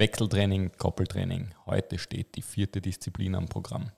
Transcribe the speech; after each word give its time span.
Wechseltraining, 0.00 0.72
Koppeltraining. 0.78 1.50
Heute 1.66 1.98
steht 1.98 2.34
die 2.34 2.40
vierte 2.40 2.80
Disziplin 2.80 3.34
am 3.34 3.48
Programm. 3.50 3.90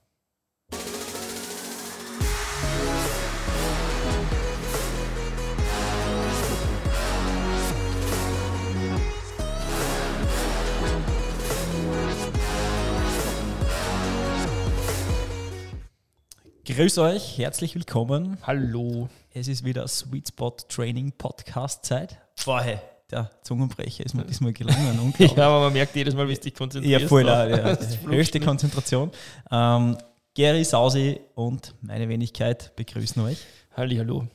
Grüß 16.65 16.99
euch, 16.99 17.39
herzlich 17.39 17.77
willkommen. 17.77 18.39
Hallo. 18.43 19.09
Es 19.31 19.47
ist 19.47 19.65
wieder 19.65 19.87
Sweet 19.87 20.27
Spot 20.27 20.57
Training 20.69 21.13
Podcast 21.13 21.85
Zeit. 21.85 22.19
Vorher, 22.35 22.83
der 23.13 23.31
Zungenbrecher 23.43 24.05
ist 24.05 24.15
mir 24.15 24.25
diesmal 24.25 24.53
gelungen. 24.53 25.15
ja, 25.19 25.47
aber 25.47 25.61
man 25.61 25.73
merkt 25.73 25.95
jedes 25.95 26.15
Mal, 26.15 26.27
wie 26.29 26.33
es 26.33 26.41
dich 26.41 26.55
konzentrierst. 26.55 27.03
Ja, 27.03 27.09
voll, 27.09 27.27
ja. 27.27 27.77
höchste 28.07 28.41
Konzentration. 28.41 29.11
Ähm, 29.51 29.97
Gary, 30.35 30.65
Sausi 30.65 31.21
und 31.35 31.75
meine 31.83 32.09
Wenigkeit 32.09 32.75
begrüßen 32.75 33.23
euch. 33.23 33.39
Halli, 33.77 33.97
hallo. 33.97 34.27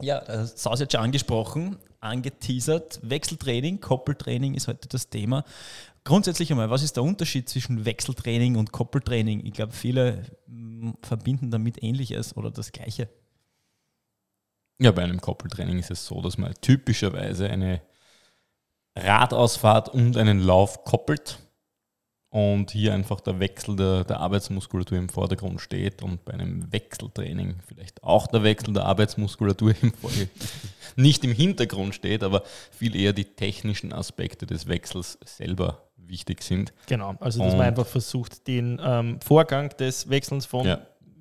Ja, 0.00 0.18
äh, 0.18 0.46
Sausi 0.46 0.84
hat 0.84 0.92
schon 0.92 1.00
angesprochen, 1.00 1.76
angeteasert. 2.00 3.00
Wechseltraining, 3.02 3.80
Koppeltraining 3.80 4.54
ist 4.54 4.68
heute 4.68 4.88
das 4.88 5.08
Thema. 5.08 5.44
Grundsätzlich 6.04 6.50
einmal, 6.50 6.70
was 6.70 6.82
ist 6.82 6.96
der 6.96 7.04
Unterschied 7.04 7.48
zwischen 7.48 7.84
Wechseltraining 7.84 8.56
und 8.56 8.72
Koppeltraining? 8.72 9.44
Ich 9.44 9.52
glaube, 9.52 9.72
viele 9.72 10.24
mm, 10.46 10.90
verbinden 11.02 11.50
damit 11.50 11.82
Ähnliches 11.82 12.36
oder 12.36 12.50
das 12.50 12.72
Gleiche. 12.72 13.08
Ja, 14.80 14.92
bei 14.92 15.02
einem 15.02 15.20
Koppeltraining 15.20 15.78
ist 15.78 15.90
es 15.90 16.06
so, 16.06 16.20
dass 16.22 16.38
man 16.38 16.54
typischerweise 16.60 17.48
eine 17.50 17.82
Radausfahrt 19.02 19.88
und 19.88 20.16
einen 20.16 20.40
Lauf 20.40 20.84
koppelt 20.84 21.38
und 22.30 22.70
hier 22.70 22.92
einfach 22.92 23.20
der 23.20 23.40
Wechsel 23.40 23.76
der, 23.76 24.04
der, 24.04 24.20
Arbeitsmuskulatur 24.20 24.98
im 24.98 25.08
Vordergrund 25.08 25.60
steht 25.60 26.02
und 26.02 26.24
bei 26.24 26.34
einem 26.34 26.70
Wechseltraining 26.70 27.56
vielleicht 27.66 28.02
auch 28.04 28.26
der 28.26 28.42
Wechsel 28.42 28.74
der 28.74 28.84
Arbeitsmuskulatur 28.84 29.74
im 29.80 29.92
nicht 30.96 31.24
im 31.24 31.32
Hintergrund 31.32 31.94
steht, 31.94 32.22
aber 32.22 32.42
viel 32.70 32.94
eher 32.94 33.14
die 33.14 33.24
technischen 33.24 33.92
Aspekte 33.92 34.44
des 34.44 34.68
Wechsels 34.68 35.18
selber 35.24 35.88
wichtig 35.96 36.42
sind. 36.42 36.72
Genau, 36.86 37.14
also 37.20 37.42
dass 37.42 37.52
und 37.52 37.58
man 37.58 37.68
einfach 37.68 37.86
versucht, 37.86 38.46
den 38.46 38.80
ähm, 38.82 39.20
Vorgang 39.22 39.70
des 39.78 40.10
Wechselns 40.10 40.44
von 40.44 40.66
ja. 40.66 40.80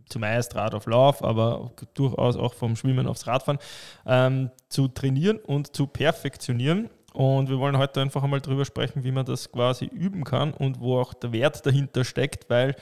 zumeist 0.09 0.55
Rad 0.55 0.73
auf 0.73 0.87
Lauf, 0.87 1.23
aber 1.23 1.71
durchaus 1.93 2.35
auch 2.35 2.53
vom 2.53 2.75
Schwimmen 2.75 3.07
aufs 3.07 3.27
Radfahren 3.27 3.59
ähm, 4.05 4.51
zu 4.67 4.89
trainieren 4.89 5.37
und 5.37 5.73
zu 5.75 5.87
perfektionieren. 5.87 6.89
Und 7.17 7.49
wir 7.49 7.57
wollen 7.57 7.79
heute 7.79 7.99
einfach 7.99 8.21
einmal 8.21 8.41
darüber 8.41 8.63
sprechen, 8.63 9.03
wie 9.03 9.11
man 9.11 9.25
das 9.25 9.51
quasi 9.51 9.85
üben 9.85 10.23
kann 10.23 10.53
und 10.53 10.79
wo 10.79 10.99
auch 10.99 11.15
der 11.15 11.31
Wert 11.31 11.65
dahinter 11.65 12.05
steckt, 12.05 12.47
weil 12.47 12.75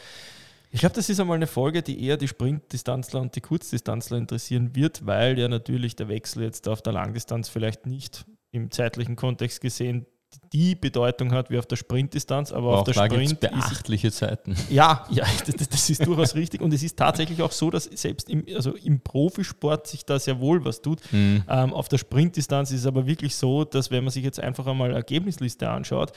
ich 0.72 0.82
glaube, 0.82 0.94
das 0.94 1.08
ist 1.08 1.22
einmal 1.22 1.38
eine 1.38 1.48
Folge, 1.48 1.82
die 1.82 2.04
eher 2.04 2.18
die 2.18 2.28
Sprintdistanzler 2.28 3.22
und 3.22 3.34
die 3.38 3.40
Kurzdistanzler 3.40 4.18
interessieren 4.18 4.76
wird, 4.76 5.06
weil 5.06 5.40
ja 5.40 5.48
natürlich 5.48 5.96
der 5.96 6.10
Wechsel 6.10 6.44
jetzt 6.44 6.68
auf 6.68 6.82
der 6.82 6.92
Langdistanz 6.92 7.48
vielleicht 7.48 7.86
nicht 7.86 8.26
im 8.52 8.72
zeitlichen 8.72 9.16
Kontext 9.16 9.62
gesehen 9.62 10.06
die 10.54 10.76
Bedeutung 10.76 11.32
hat 11.32 11.50
wie 11.50 11.58
auf 11.58 11.66
der 11.66 11.76
Sprintdistanz, 11.76 12.52
aber, 12.52 12.70
aber 12.70 12.78
auf 12.80 12.84
der 12.86 12.94
Sprint 12.94 13.40
beachtliche 13.40 14.08
ist, 14.08 14.18
Zeiten. 14.18 14.56
Ja, 14.70 15.06
ja, 15.10 15.26
das, 15.46 15.68
das 15.68 15.90
ist 15.90 16.06
durchaus 16.06 16.36
richtig 16.36 16.62
und 16.62 16.74
es 16.74 16.84
ist 16.84 16.98
tatsächlich 16.98 17.42
auch 17.42 17.52
so, 17.52 17.70
dass 17.70 17.86
selbst 17.86 18.30
im, 18.30 18.44
also 18.56 18.76
im 18.76 19.00
Profisport 19.02 19.88
sich 19.88 20.06
da 20.06 20.20
sehr 20.20 20.40
wohl 20.40 20.64
was 20.64 20.82
tut. 20.82 21.02
Mhm. 21.12 21.44
Ähm, 21.48 21.74
auf 21.74 21.88
der 21.90 21.98
Sprintdistanz 21.98 22.72
ist 22.72 22.82
es 22.82 22.86
aber 22.86 23.06
wirklich 23.06 23.36
so, 23.36 23.66
dass 23.66 23.92
wenn 23.92 24.04
man 24.04 24.12
sich 24.12 24.24
jetzt 24.24 24.40
einfach 24.40 24.68
einmal 24.68 24.94
Ergebnisliste 24.94 25.70
anschaut 25.70 26.12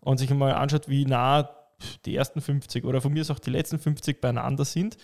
und 0.00 0.18
sich 0.18 0.30
einmal 0.30 0.54
anschaut, 0.54 0.88
wie 0.88 1.04
nah 1.06 1.50
die 2.04 2.16
ersten 2.16 2.40
50 2.40 2.84
oder 2.84 3.00
von 3.00 3.12
mir 3.12 3.20
ist 3.20 3.30
auch 3.30 3.38
die 3.38 3.50
letzten 3.50 3.78
50 3.78 4.20
beieinander 4.20 4.64
sind, 4.64 4.96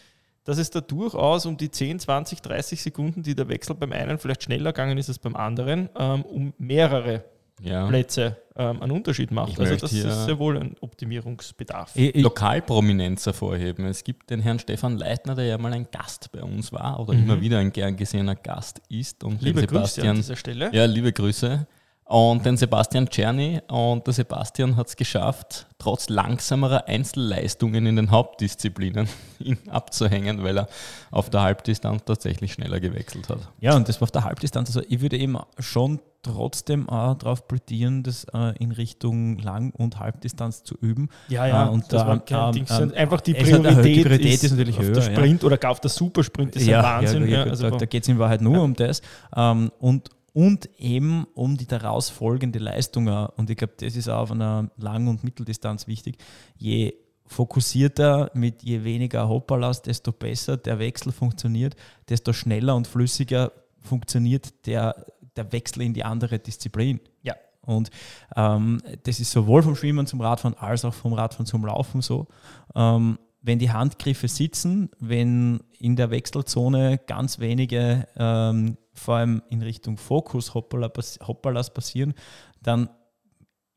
dass 0.44 0.58
es 0.58 0.70
da 0.70 0.80
durchaus 0.80 1.46
um 1.46 1.56
die 1.56 1.70
10, 1.70 2.00
20, 2.00 2.41
30 2.41 2.82
Sekunden, 2.82 3.22
die 3.22 3.34
der 3.34 3.48
Wechsel 3.48 3.75
beim 3.75 3.92
einen 3.92 4.19
vielleicht 4.19 4.44
schneller 4.44 4.72
gegangen 4.72 4.98
ist 4.98 5.08
als 5.08 5.19
beim 5.19 5.37
anderen, 5.37 5.88
ähm, 5.97 6.22
um 6.22 6.54
mehrere 6.58 7.25
ja. 7.62 7.87
Plätze 7.87 8.37
ähm, 8.56 8.82
einen 8.82 8.93
Unterschied 8.93 9.31
macht. 9.31 9.53
Ich 9.53 9.60
also 9.60 9.76
das 9.76 9.93
ist 9.93 10.25
sehr 10.25 10.38
wohl 10.38 10.59
ein 10.59 10.76
Optimierungsbedarf. 10.81 11.93
Ich, 11.94 12.15
ich 12.15 12.22
Lokalprominenz 12.22 13.26
hervorheben. 13.26 13.87
Es 13.87 14.04
gibt 14.04 14.31
den 14.31 14.41
Herrn 14.41 14.59
Stefan 14.59 14.98
Leitner, 14.98 15.34
der 15.34 15.47
ja 15.47 15.59
mal 15.59 15.72
ein 15.72 15.87
Gast 15.91 16.31
bei 16.32 16.43
uns 16.43 16.72
war 16.72 17.00
oder 17.00 17.15
mhm. 17.15 17.25
immer 17.25 17.41
wieder 17.41 17.59
ein 17.59 17.72
gern 17.72 17.97
gesehener 17.97 18.34
Gast 18.34 18.82
ist. 18.88 19.25
Und 19.25 19.43
liebe 19.43 19.60
Sebastian, 19.60 19.82
Grüße 19.82 20.10
an 20.10 20.16
dieser 20.16 20.37
Stelle. 20.37 20.70
Ja, 20.72 20.84
liebe 20.84 21.12
Grüße. 21.12 21.66
Und 22.10 22.44
den 22.44 22.56
Sebastian 22.56 23.09
Czerny. 23.09 23.60
Und 23.69 24.04
der 24.04 24.12
Sebastian 24.12 24.75
hat 24.75 24.88
es 24.88 24.97
geschafft, 24.97 25.69
trotz 25.78 26.09
langsamerer 26.09 26.88
Einzelleistungen 26.88 27.87
in 27.87 27.94
den 27.94 28.10
Hauptdisziplinen 28.10 29.09
ihn 29.38 29.59
abzuhängen, 29.71 30.43
weil 30.43 30.59
er 30.59 30.69
auf 31.12 31.31
der 31.31 31.43
Halbdistanz 31.43 32.03
tatsächlich 32.04 32.53
schneller 32.53 32.81
gewechselt 32.81 33.28
hat. 33.28 33.38
Ja, 33.60 33.76
und 33.76 33.88
das 33.88 34.00
war 34.00 34.06
auf 34.06 34.10
der 34.10 34.25
Halbdistanz. 34.25 34.70
Also 34.70 34.82
ich 34.88 35.00
würde 35.00 35.19
eben 35.19 35.38
schon 35.60 36.00
trotzdem 36.22 36.88
auch 36.88 37.15
darauf 37.15 37.47
plädieren, 37.47 38.03
das 38.03 38.25
äh, 38.34 38.59
in 38.59 38.72
Richtung 38.72 39.38
Lang- 39.38 39.70
und 39.70 40.00
Halbdistanz 40.00 40.65
zu 40.65 40.75
üben. 40.81 41.10
Ja, 41.28 41.47
ja, 41.47 41.69
äh, 41.69 41.70
und 41.70 41.93
das 41.93 42.04
war 42.04 42.19
kein 42.19 42.53
Ding. 42.53 42.66
Ähm, 42.70 42.93
einfach 42.97 43.20
die 43.20 43.34
Priorität, 43.34 43.84
die 43.84 44.03
Priorität 44.03 44.34
ist, 44.34 44.44
ist, 44.44 44.50
natürlich 44.50 44.78
auf 44.78 44.84
höher. 44.84 44.94
Der 44.94 45.03
Sprint 45.03 45.43
ja. 45.43 45.47
oder 45.47 45.59
gar 45.59 45.70
auf 45.70 45.81
der 45.81 45.91
Supersprint 45.91 46.56
ist 46.56 46.66
ja, 46.66 46.81
ein 46.81 47.04
Wahnsinn. 47.04 47.28
Ja, 47.28 47.44
also 47.44 47.70
da, 47.70 47.76
da 47.76 47.87
geht 47.87 48.03
es 48.03 48.09
in 48.09 48.19
Wahrheit 48.19 48.41
nur 48.41 48.60
um 48.60 48.75
das. 48.75 49.00
Ähm, 49.37 49.70
und 49.78 50.10
und 50.40 50.70
eben 50.78 51.26
um 51.34 51.58
die 51.58 51.66
daraus 51.66 52.08
folgende 52.08 52.58
Leistung. 52.58 53.08
Und 53.08 53.50
ich 53.50 53.58
glaube, 53.58 53.74
das 53.76 53.94
ist 53.94 54.08
auch 54.08 54.22
auf 54.22 54.30
einer 54.30 54.70
Lang- 54.78 55.06
und 55.06 55.22
Mitteldistanz 55.22 55.86
wichtig. 55.86 56.16
Je 56.56 56.94
fokussierter, 57.26 58.30
mit 58.32 58.62
je 58.62 58.82
weniger 58.82 59.28
Hopperlast, 59.28 59.84
desto 59.84 60.12
besser 60.12 60.56
der 60.56 60.78
Wechsel 60.78 61.12
funktioniert, 61.12 61.76
desto 62.08 62.32
schneller 62.32 62.74
und 62.74 62.86
flüssiger 62.86 63.52
funktioniert 63.80 64.66
der, 64.66 65.04
der 65.36 65.52
Wechsel 65.52 65.82
in 65.82 65.92
die 65.92 66.04
andere 66.04 66.38
Disziplin. 66.38 67.00
Ja. 67.22 67.34
Und 67.60 67.90
ähm, 68.34 68.80
das 69.02 69.20
ist 69.20 69.32
sowohl 69.32 69.62
vom 69.62 69.76
Schwimmen 69.76 70.06
zum 70.06 70.22
Radfahren 70.22 70.56
als 70.56 70.86
auch 70.86 70.94
vom 70.94 71.12
Radfahren 71.12 71.44
zum 71.44 71.66
Laufen 71.66 72.00
so. 72.00 72.28
Ähm, 72.74 73.18
wenn 73.42 73.58
die 73.58 73.70
Handgriffe 73.70 74.28
sitzen, 74.28 74.88
wenn 74.98 75.60
in 75.78 75.96
der 75.96 76.10
Wechselzone 76.10 76.98
ganz 77.06 77.40
wenige 77.40 78.08
ähm, 78.16 78.78
vor 79.00 79.16
allem 79.16 79.43
in 79.50 79.62
Richtung 79.62 79.97
Fokus 79.97 80.55
Hoppalas 80.55 81.72
passieren, 81.72 82.15
dann 82.62 82.91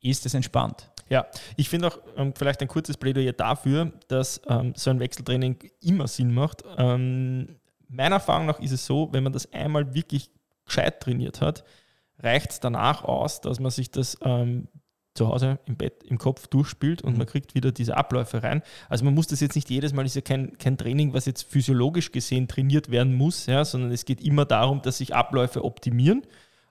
ist 0.00 0.26
es 0.26 0.34
entspannt. 0.34 0.90
Ja, 1.08 1.26
ich 1.56 1.68
finde 1.68 1.88
auch 1.88 1.98
ähm, 2.16 2.32
vielleicht 2.34 2.60
ein 2.62 2.68
kurzes 2.68 2.96
Plädoyer 2.96 3.32
dafür, 3.32 3.92
dass 4.08 4.40
ähm, 4.48 4.72
so 4.76 4.90
ein 4.90 5.00
Wechseltraining 5.00 5.58
immer 5.80 6.08
Sinn 6.08 6.32
macht. 6.32 6.62
Ähm, 6.76 7.56
meiner 7.88 8.16
Erfahrung 8.16 8.46
nach 8.46 8.60
ist 8.60 8.72
es 8.72 8.86
so, 8.86 9.08
wenn 9.12 9.24
man 9.24 9.32
das 9.32 9.52
einmal 9.52 9.94
wirklich 9.94 10.30
gescheit 10.64 11.00
trainiert 11.00 11.40
hat, 11.40 11.64
reicht 12.18 12.52
es 12.52 12.60
danach 12.60 13.04
aus, 13.04 13.40
dass 13.40 13.60
man 13.60 13.70
sich 13.70 13.90
das 13.90 14.16
ähm, 14.22 14.68
zu 15.14 15.28
Hause 15.28 15.58
im 15.66 15.76
Bett, 15.76 16.02
im 16.04 16.18
Kopf 16.18 16.48
durchspielt 16.48 17.02
und 17.02 17.12
mhm. 17.12 17.18
man 17.18 17.26
kriegt 17.26 17.54
wieder 17.54 17.72
diese 17.72 17.96
Abläufe 17.96 18.42
rein. 18.42 18.62
Also 18.88 19.04
man 19.04 19.14
muss 19.14 19.28
das 19.28 19.40
jetzt 19.40 19.54
nicht 19.54 19.70
jedes 19.70 19.92
Mal, 19.92 20.04
ist 20.04 20.16
ja 20.16 20.20
kein, 20.20 20.58
kein 20.58 20.76
Training, 20.76 21.14
was 21.14 21.24
jetzt 21.26 21.42
physiologisch 21.42 22.12
gesehen 22.12 22.48
trainiert 22.48 22.90
werden 22.90 23.14
muss, 23.14 23.46
ja, 23.46 23.64
sondern 23.64 23.92
es 23.92 24.04
geht 24.04 24.20
immer 24.20 24.44
darum, 24.44 24.82
dass 24.82 24.98
sich 24.98 25.14
Abläufe 25.14 25.64
optimieren 25.64 26.22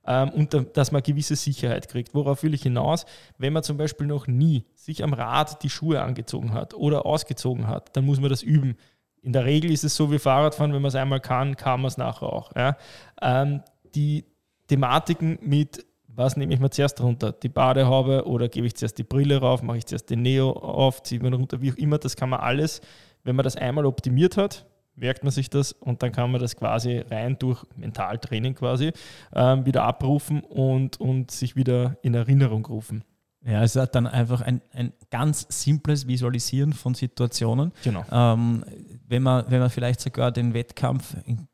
ähm, 0.06 0.30
und 0.30 0.54
da, 0.54 0.60
dass 0.60 0.92
man 0.92 1.02
gewisse 1.02 1.36
Sicherheit 1.36 1.88
kriegt. 1.88 2.14
Worauf 2.14 2.44
will 2.44 2.54
ich 2.54 2.64
hinaus? 2.64 3.06
Wenn 3.38 3.54
man 3.54 3.64
zum 3.64 3.78
Beispiel 3.78 4.08
noch 4.08 4.28
nie 4.28 4.66
sich 4.76 5.04
am 5.04 5.14
Rad 5.14 5.64
die 5.64 5.70
Schuhe 5.70 6.02
angezogen 6.02 6.54
hat 6.54 6.74
oder 6.74 7.06
ausgezogen 7.06 7.68
hat, 7.68 7.96
dann 7.96 8.06
muss 8.06 8.20
man 8.20 8.30
das 8.30 8.44
üben. 8.44 8.76
In 9.22 9.32
der 9.32 9.46
Regel 9.46 9.72
ist 9.72 9.86
es 9.86 9.96
so 9.96 10.12
wie 10.12 10.20
Fahrradfahren, 10.20 10.74
wenn 10.74 10.82
man 10.82 10.90
es 10.90 10.96
einmal 10.96 11.22
kann, 11.22 11.56
kann 11.56 11.80
man 11.80 11.88
es 11.88 11.98
nachher 11.98 12.28
auch. 12.28 12.52
Ja. 12.56 12.76
Ähm, 13.22 13.62
die 13.96 14.26
Thematiken 14.68 15.40
mit 15.42 15.86
was 16.16 16.38
nehme 16.38 16.54
ich 16.54 16.60
mir 16.60 16.70
zuerst 16.70 17.02
runter? 17.02 17.32
Die 17.32 17.50
Badehaube 17.50 18.28
oder 18.28 18.48
gebe 18.50 18.68
ich 18.68 18.76
zuerst 18.76 18.98
die 18.98 19.04
Brille 19.04 19.40
rauf, 19.40 19.64
mache 19.64 19.78
ich 19.78 19.86
zuerst 19.86 20.10
den 20.10 20.22
Neo 20.22 20.52
auf, 20.52 21.04
ziehe 21.04 21.22
mir 21.22 21.34
runter, 21.34 21.62
wie 21.62 21.72
auch 21.72 21.78
immer, 21.78 21.98
das 21.98 22.16
kann 22.16 22.30
man 22.30 22.40
alles, 22.40 22.82
wenn 23.24 23.36
man 23.36 23.44
das 23.44 23.56
einmal 23.56 23.86
optimiert 23.86 24.38
hat, 24.38 24.66
merkt 24.96 25.24
man 25.24 25.32
sich 25.32 25.50
das 25.50 25.72
und 25.72 26.04
dann 26.04 26.12
kann 26.12 26.32
man 26.32 26.40
das 26.40 26.56
quasi 26.56 27.00
rein 27.00 27.38
durch 27.40 27.64
Mentaltraining 27.76 28.56
quasi 28.56 28.92
ähm, 29.34 29.66
wieder 29.66 29.84
abrufen 29.84 30.42
und, 30.42 31.00
und 31.00 31.32
sich 31.32 31.56
wieder 31.56 31.98
in 32.02 32.14
Erinnerung 32.14 32.66
rufen. 32.66 33.04
Ja, 33.46 33.62
es 33.62 33.76
ist 33.76 33.96
dann 33.96 34.08
einfach 34.08 34.42
ein, 34.42 34.62
ein 34.72 34.94
ganz 35.10 35.46
simples 35.50 36.08
Visualisieren 36.08 36.72
von 36.72 36.94
Situationen. 36.94 37.74
Genau. 37.84 38.06
Ähm, 38.10 38.64
wenn, 39.06 39.22
man, 39.22 39.46
wenn 39.50 39.60
man 39.60 39.70
vielleicht 39.70 40.00
sogar 40.00 40.32
den 40.32 40.54
Wettkampf 40.54 41.18
in 41.26 41.48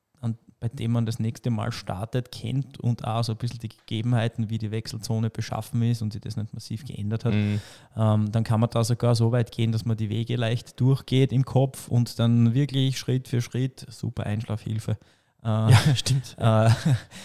bei 0.60 0.68
dem 0.68 0.92
man 0.92 1.06
das 1.06 1.20
nächste 1.20 1.50
Mal 1.50 1.72
startet, 1.72 2.32
kennt 2.32 2.80
und 2.80 3.06
auch 3.06 3.24
so 3.24 3.32
ein 3.32 3.38
bisschen 3.38 3.60
die 3.60 3.70
Gegebenheiten, 3.70 4.50
wie 4.50 4.58
die 4.58 4.72
Wechselzone 4.72 5.30
beschaffen 5.30 5.82
ist 5.84 6.02
und 6.02 6.12
sich 6.12 6.22
das 6.22 6.36
nicht 6.36 6.54
massiv 6.54 6.86
geändert 6.86 7.26
hat, 7.26 7.34
mhm. 7.34 7.62
ähm, 7.96 8.32
dann 8.32 8.44
kann 8.44 8.60
man 8.60 8.70
da 8.70 8.84
sogar 8.84 9.16
so 9.16 9.32
weit 9.32 9.52
gehen, 9.52 9.72
dass 9.72 9.86
man 9.86 9.96
die 9.96 10.10
Wege 10.10 10.36
leicht 10.36 10.80
durchgeht 10.80 11.32
im 11.32 11.46
Kopf 11.46 11.88
und 11.88 12.20
dann 12.20 12.54
wirklich 12.54 12.98
Schritt 12.98 13.28
für 13.28 13.42
Schritt, 13.42 13.86
super 13.90 14.26
Einschlafhilfe, 14.26 14.98
Äh, 15.42 15.48
ja, 15.72 15.96
stimmt. 15.96 16.36
Äh, 16.38 16.70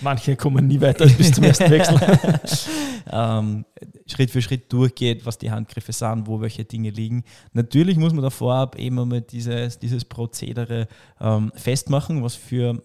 Manche 0.00 0.36
kommen 0.36 0.68
nie 0.68 0.80
weiter 0.80 1.06
bis 1.06 1.32
zum 1.32 1.42
ersten 1.42 1.70
Wechsel. 1.70 2.00
ähm, 3.10 3.64
Schritt 4.06 4.30
für 4.30 4.42
Schritt 4.42 4.72
durchgeht, 4.72 5.26
was 5.26 5.38
die 5.38 5.50
Handgriffe 5.50 5.92
sind, 5.92 6.28
wo 6.28 6.40
welche 6.40 6.64
Dinge 6.64 6.90
liegen. 6.90 7.24
Natürlich 7.52 7.96
muss 7.96 8.12
man 8.12 8.22
da 8.22 8.30
vorab 8.30 8.78
eben 8.78 8.98
einmal 9.00 9.22
dieses, 9.22 9.78
dieses 9.80 10.04
Prozedere 10.04 10.86
ähm, 11.20 11.50
festmachen, 11.56 12.22
was 12.22 12.36
für 12.36 12.80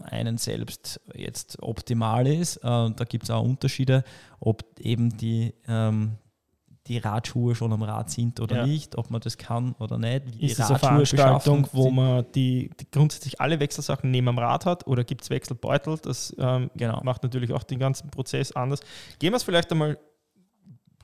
einen 0.00 0.38
selbst 0.38 1.00
jetzt 1.14 1.62
optimal 1.62 2.26
ist. 2.26 2.56
Äh, 2.58 2.60
da 2.62 3.04
gibt 3.08 3.24
es 3.24 3.30
auch 3.30 3.42
Unterschiede, 3.42 4.04
ob 4.40 4.64
eben 4.78 5.16
die, 5.16 5.54
ähm, 5.68 6.12
die 6.86 6.98
Radschuhe 6.98 7.54
schon 7.54 7.72
am 7.72 7.82
Rad 7.82 8.10
sind 8.10 8.40
oder 8.40 8.58
ja. 8.58 8.66
nicht, 8.66 8.96
ob 8.98 9.10
man 9.10 9.20
das 9.20 9.38
kann 9.38 9.74
oder 9.78 9.98
nicht. 9.98 10.38
Wie 10.38 10.46
ist 10.46 10.58
die 10.58 10.62
es 10.62 10.70
eine 10.70 10.78
Veranstaltung, 10.78 11.68
wo 11.72 11.90
man 11.90 12.24
die, 12.34 12.70
die, 12.80 12.90
grundsätzlich 12.90 13.40
alle 13.40 13.60
Wechselsachen 13.60 14.10
neben 14.10 14.28
am 14.28 14.38
Rad 14.38 14.66
hat 14.66 14.86
oder 14.86 15.04
gibt 15.04 15.22
es 15.22 15.30
Wechselbeutel? 15.30 15.98
Das 15.98 16.34
ähm, 16.38 16.70
genau. 16.74 17.00
macht 17.04 17.22
natürlich 17.22 17.52
auch 17.52 17.62
den 17.62 17.78
ganzen 17.78 18.10
Prozess 18.10 18.52
anders. 18.52 18.80
Gehen 19.18 19.32
wir 19.32 19.36
es 19.36 19.44
vielleicht 19.44 19.70
einmal, 19.70 19.98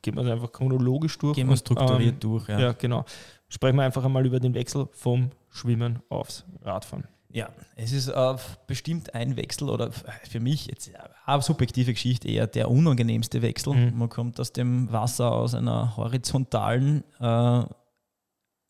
gehen 0.02 0.16
wir 0.16 0.24
es 0.24 0.30
einfach 0.30 0.50
chronologisch 0.50 1.16
durch. 1.18 1.36
Gehen 1.36 1.48
wir 1.48 1.56
strukturiert 1.56 2.14
ähm, 2.14 2.20
durch, 2.20 2.48
ja. 2.48 2.58
Ja, 2.58 2.72
genau. 2.72 3.04
Sprechen 3.48 3.76
wir 3.76 3.84
einfach 3.84 4.04
einmal 4.04 4.26
über 4.26 4.40
den 4.40 4.54
Wechsel 4.54 4.88
vom 4.92 5.30
Schwimmen 5.48 6.00
aufs 6.08 6.44
Radfahren. 6.62 7.06
Ja, 7.30 7.50
es 7.76 7.92
ist 7.92 8.08
äh, 8.08 8.36
bestimmt 8.66 9.14
ein 9.14 9.36
Wechsel 9.36 9.68
oder 9.68 9.90
für 9.92 10.40
mich 10.40 10.66
jetzt 10.66 10.90
eine 11.26 11.42
subjektive 11.42 11.92
Geschichte 11.92 12.28
eher 12.28 12.46
der 12.46 12.70
unangenehmste 12.70 13.42
Wechsel. 13.42 13.74
Mhm. 13.74 13.98
Man 13.98 14.08
kommt 14.08 14.40
aus 14.40 14.52
dem 14.52 14.90
Wasser 14.90 15.32
aus 15.32 15.54
einer 15.54 15.96
horizontalen 15.96 17.04
äh, 17.20 17.64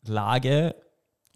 Lage 0.03 0.75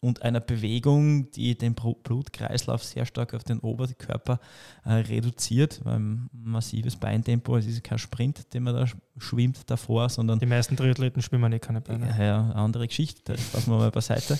und 0.04 0.22
einer 0.22 0.42
Bewegung, 0.42 1.32
die 1.32 1.58
den 1.58 1.76
Blutkreislauf 1.76 2.84
sehr 2.84 3.06
stark 3.06 3.34
auf 3.34 3.46
den 3.46 3.60
Oberkörper 3.60 4.40
äh, 4.84 4.96
reduziert. 4.96 5.82
Ein 5.86 6.30
massives 6.34 6.98
Beintempo, 6.98 7.56
es 7.56 7.66
ist 7.66 7.84
kein 7.86 7.98
Sprint, 7.98 8.54
den 8.54 8.64
man 8.64 8.76
da 8.76 8.86
schwimmt 9.18 9.70
davor, 9.70 10.10
sondern. 10.10 10.40
Die 10.40 10.46
meisten 10.46 10.76
Triathleten 10.76 11.22
schwimmen 11.22 11.50
nicht 11.50 11.64
keine 11.64 11.80
Beine. 11.80 12.14
Ja, 12.20 12.52
andere 12.52 12.86
Geschichte, 12.86 13.22
das 13.34 13.54
lassen 13.54 13.72
wir 13.72 13.78
mal 13.78 13.92
beiseite. 13.92 14.34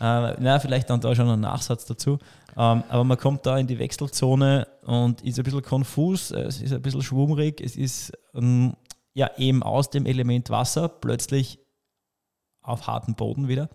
Äh, 0.00 0.34
na, 0.38 0.60
vielleicht 0.60 0.88
dann 0.88 1.00
da 1.00 1.12
schon 1.16 1.28
ein 1.28 1.40
Nachsatz 1.40 1.84
dazu. 1.84 2.20
Ähm, 2.56 2.84
aber 2.88 3.02
man 3.02 3.18
kommt 3.18 3.44
da 3.44 3.58
in 3.58 3.66
die 3.66 3.80
Wechselzone 3.80 4.68
und 4.86 5.22
ist 5.22 5.38
ein 5.38 5.44
bisschen 5.44 5.62
konfus, 5.62 6.30
es 6.30 6.62
ist 6.62 6.72
ein 6.72 6.80
bisschen 6.80 7.02
schwummrig, 7.02 7.60
es 7.60 7.74
ist 7.74 8.12
ähm, 8.34 8.76
ja 9.14 9.30
eben 9.36 9.64
aus 9.64 9.90
dem 9.90 10.06
Element 10.06 10.48
Wasser 10.50 10.88
plötzlich 10.88 11.58
auf 12.62 12.86
harten 12.86 13.16
Boden 13.16 13.48
wieder. 13.48 13.68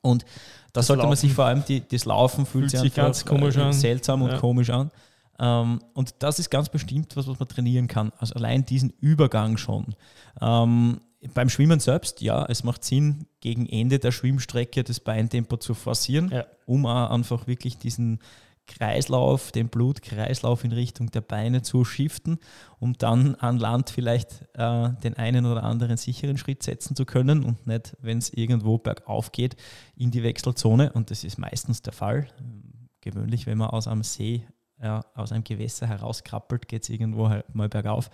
Und 0.00 0.22
da 0.22 0.28
das 0.74 0.86
sollte 0.86 0.98
Laufen. 0.98 1.10
man 1.10 1.16
sich 1.16 1.32
vor 1.32 1.46
allem, 1.46 1.64
die, 1.66 1.86
das 1.86 2.04
Laufen 2.04 2.46
fühlt, 2.46 2.70
fühlt 2.70 2.82
sich 2.82 2.94
ganz 2.94 3.24
komisch 3.24 3.56
äh, 3.56 3.62
an. 3.62 3.72
seltsam 3.72 4.22
und 4.22 4.30
ja. 4.30 4.38
komisch 4.38 4.70
an. 4.70 4.90
Ähm, 5.38 5.80
und 5.94 6.14
das 6.18 6.38
ist 6.38 6.50
ganz 6.50 6.68
bestimmt 6.68 7.16
was, 7.16 7.26
was 7.26 7.38
man 7.38 7.48
trainieren 7.48 7.88
kann. 7.88 8.12
Also 8.18 8.34
allein 8.34 8.64
diesen 8.64 8.90
Übergang 9.00 9.56
schon. 9.56 9.94
Ähm, 10.40 11.00
beim 11.34 11.48
Schwimmen 11.48 11.80
selbst, 11.80 12.20
ja, 12.22 12.46
es 12.46 12.64
macht 12.64 12.84
Sinn, 12.84 13.26
gegen 13.40 13.66
Ende 13.66 13.98
der 13.98 14.12
Schwimmstrecke 14.12 14.84
das 14.84 15.00
Beintempo 15.00 15.56
zu 15.56 15.74
forcieren, 15.74 16.30
ja. 16.30 16.46
um 16.66 16.86
auch 16.86 17.10
einfach 17.10 17.46
wirklich 17.46 17.76
diesen 17.78 18.20
Kreislauf, 18.66 19.52
den 19.52 19.68
Blutkreislauf 19.68 20.64
in 20.64 20.72
Richtung 20.72 21.10
der 21.10 21.20
Beine 21.20 21.62
zu 21.62 21.84
shiften, 21.84 22.38
um 22.78 22.94
dann 22.94 23.34
an 23.36 23.58
Land 23.58 23.90
vielleicht 23.90 24.42
äh, 24.54 24.90
den 25.02 25.14
einen 25.14 25.46
oder 25.46 25.64
anderen 25.64 25.96
sicheren 25.96 26.38
Schritt 26.38 26.62
setzen 26.62 26.94
zu 26.94 27.04
können 27.04 27.44
und 27.44 27.66
nicht, 27.66 27.96
wenn 28.00 28.18
es 28.18 28.32
irgendwo 28.32 28.78
bergauf 28.78 29.32
geht, 29.32 29.56
in 29.96 30.10
die 30.10 30.22
Wechselzone. 30.22 30.92
Und 30.92 31.10
das 31.10 31.24
ist 31.24 31.38
meistens 31.38 31.82
der 31.82 31.92
Fall. 31.92 32.28
Gewöhnlich, 33.00 33.46
wenn 33.46 33.58
man 33.58 33.70
aus 33.70 33.88
einem 33.88 34.02
See, 34.02 34.46
äh, 34.78 35.00
aus 35.14 35.32
einem 35.32 35.44
Gewässer 35.44 35.86
herauskrabbelt, 35.86 36.68
geht 36.68 36.84
es 36.84 36.90
irgendwo 36.90 37.28
halt 37.28 37.54
mal 37.54 37.68
bergauf. 37.68 38.10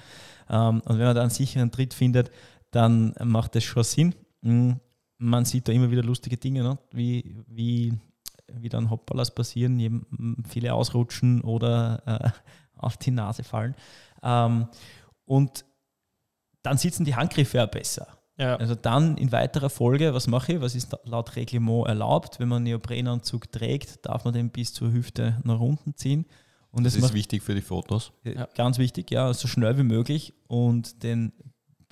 Ähm, 0.48 0.80
und 0.84 0.98
wenn 0.98 1.06
man 1.06 1.14
da 1.14 1.22
einen 1.22 1.30
sicheren 1.30 1.70
Tritt 1.70 1.92
findet, 1.92 2.30
dann 2.70 3.14
macht 3.22 3.54
das 3.54 3.64
schon 3.64 3.84
Sinn. 3.84 4.14
Hm, 4.42 4.80
man 5.18 5.44
sieht 5.44 5.68
da 5.68 5.72
immer 5.72 5.90
wieder 5.90 6.02
lustige 6.02 6.36
Dinge, 6.36 6.62
ne? 6.62 6.78
wie, 6.92 7.36
wie 7.46 7.94
wie 8.52 8.68
dann 8.68 8.90
Hoppalas 8.90 9.34
passieren, 9.34 10.42
viele 10.48 10.74
ausrutschen 10.74 11.40
oder 11.42 12.02
äh, 12.06 12.30
auf 12.76 12.96
die 12.96 13.10
Nase 13.10 13.44
fallen. 13.44 13.74
Ähm, 14.22 14.68
und 15.24 15.64
dann 16.62 16.78
sitzen 16.78 17.04
die 17.04 17.14
Handgriffe 17.14 17.58
ja 17.58 17.66
besser. 17.66 18.08
Ja. 18.38 18.56
Also 18.56 18.74
dann 18.74 19.16
in 19.16 19.32
weiterer 19.32 19.70
Folge, 19.70 20.12
was 20.12 20.26
mache 20.26 20.54
ich? 20.54 20.60
Was 20.60 20.74
ist 20.74 20.96
laut 21.04 21.36
Reglement 21.36 21.86
erlaubt? 21.86 22.38
Wenn 22.38 22.48
man 22.48 22.56
einen 22.56 22.64
Neoprenanzug 22.64 23.50
trägt, 23.50 24.04
darf 24.04 24.24
man 24.24 24.34
den 24.34 24.50
bis 24.50 24.74
zur 24.74 24.92
Hüfte 24.92 25.40
nach 25.44 25.60
unten 25.60 25.94
ziehen. 25.94 26.26
Und 26.70 26.84
das, 26.84 26.94
das 26.94 27.04
ist 27.04 27.14
wichtig 27.14 27.42
für 27.42 27.54
die 27.54 27.62
Fotos. 27.62 28.12
Ja. 28.24 28.46
Ganz 28.54 28.76
wichtig, 28.76 29.10
ja, 29.10 29.32
so 29.32 29.48
schnell 29.48 29.78
wie 29.78 29.82
möglich 29.82 30.34
und 30.46 31.02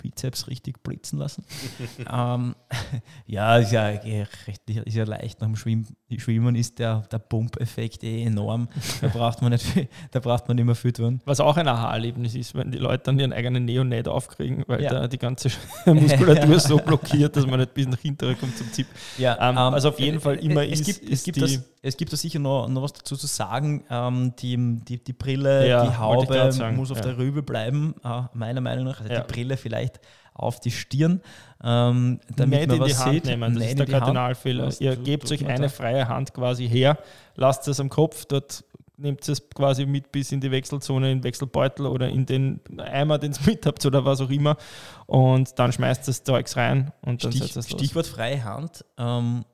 Bizeps 0.05 0.47
richtig 0.47 0.83
blitzen 0.83 1.17
lassen. 1.17 1.43
ähm, 2.11 2.55
ja, 3.25 3.57
ist 3.57 3.71
ja, 3.71 3.89
ist 3.89 4.95
ja 4.95 5.03
leicht 5.03 5.41
nach 5.41 5.47
dem 5.47 5.55
Schwimmen. 5.55 5.87
Schwimmen 6.17 6.55
ist 6.55 6.79
der, 6.79 7.03
der 7.11 7.17
Pump-Effekt 7.17 8.03
eh 8.03 8.23
enorm. 8.23 8.69
Da 9.01 9.07
braucht 9.07 9.41
man 9.41 9.51
nicht 9.51 9.65
viel, 9.65 9.87
da 10.11 10.19
braucht 10.19 10.47
man 10.47 10.55
nicht 10.55 10.65
mehr 10.65 10.75
viel 10.75 10.93
tun. 10.93 11.21
Was 11.25 11.39
auch 11.39 11.57
ein 11.57 11.67
Aha-Erlebnis 11.67 12.35
ist, 12.35 12.53
wenn 12.53 12.71
die 12.71 12.77
Leute 12.77 13.03
dann 13.05 13.19
ihren 13.19 13.33
eigenen 13.33 13.65
Neonet 13.65 14.07
aufkriegen, 14.07 14.63
weil 14.67 14.83
ja. 14.83 14.91
da 14.91 15.07
die 15.07 15.17
ganze 15.17 15.49
Muskulatur 15.85 16.53
ja. 16.53 16.59
so 16.59 16.77
blockiert, 16.77 17.35
dass 17.35 17.47
man 17.47 17.59
nicht 17.59 17.73
bis 17.73 17.87
nach 17.87 17.99
hinten 17.99 18.37
kommt 18.37 18.55
zum 18.57 18.71
Zip. 18.71 18.87
Ja, 19.17 19.33
ähm, 19.41 19.57
ähm, 19.57 19.73
also 19.73 19.89
auf 19.89 19.99
jeden 19.99 20.19
Fall 20.19 20.35
immer 20.35 20.63
es 20.63 20.81
ist, 20.81 20.85
gibt, 20.85 21.11
es 21.11 21.23
gibt 21.23 21.41
das, 21.41 21.59
es 21.81 21.97
gibt 21.97 22.13
da 22.13 22.17
sicher 22.17 22.39
noch, 22.39 22.67
noch 22.67 22.83
was 22.83 22.93
dazu 22.93 23.15
zu 23.15 23.27
sagen. 23.27 23.83
Ähm, 23.89 24.33
die, 24.39 24.79
die, 24.83 25.03
die 25.03 25.13
Brille, 25.13 25.67
ja, 25.67 25.85
die 25.85 25.97
Haube 25.97 26.51
muss 26.75 26.91
auf 26.91 27.01
der 27.01 27.17
Rübe 27.17 27.41
bleiben, 27.41 27.95
äh, 28.03 28.21
meiner 28.33 28.61
Meinung 28.61 28.85
nach. 28.85 29.01
Also 29.01 29.13
die 29.13 29.33
Brille 29.33 29.57
vielleicht 29.57 29.94
auf 30.35 30.59
die 30.59 30.71
Stirn, 30.71 31.21
ähm, 31.63 32.19
damit 32.35 32.67
Nicht 32.67 32.67
man 32.67 32.79
was 32.81 32.89
in 32.89 32.95
die 32.95 32.97
Hand 32.97 33.13
sieht. 33.13 33.25
Nehmen. 33.25 33.55
Das 33.55 33.65
ist 33.65 33.79
der 33.79 33.85
Kardinalfehler. 33.85 34.73
Ihr 34.79 34.95
gebt 34.97 35.31
euch 35.31 35.45
eine 35.45 35.69
freie 35.69 36.07
Hand 36.07 36.33
quasi 36.33 36.67
her, 36.67 36.97
lasst 37.35 37.67
es 37.67 37.79
am 37.79 37.89
Kopf, 37.89 38.25
dort 38.25 38.63
nehmt 38.97 39.27
es 39.27 39.49
quasi 39.49 39.85
mit 39.85 40.11
bis 40.11 40.31
in 40.31 40.39
die 40.39 40.51
Wechselzone, 40.51 41.11
in 41.11 41.17
den 41.19 41.23
Wechselbeutel 41.23 41.85
oder 41.85 42.09
in 42.09 42.25
den 42.25 42.61
Eimer, 42.77 43.17
den 43.17 43.33
ihr 43.33 43.39
mit 43.45 43.65
habt 43.65 43.85
oder 43.85 44.05
was 44.05 44.21
auch 44.21 44.29
immer 44.29 44.57
und 45.05 45.57
dann 45.57 45.71
schmeißt 45.71 46.07
das 46.07 46.23
Zeugs 46.23 46.55
rein 46.55 46.91
und 47.01 47.23
dann 47.23 47.31
Stich, 47.31 47.55
es 47.55 47.55
los. 47.55 47.67
Stichwort 47.67 48.07
freie 48.07 48.43
Hand. 48.43 48.85
Ähm, 48.97 49.45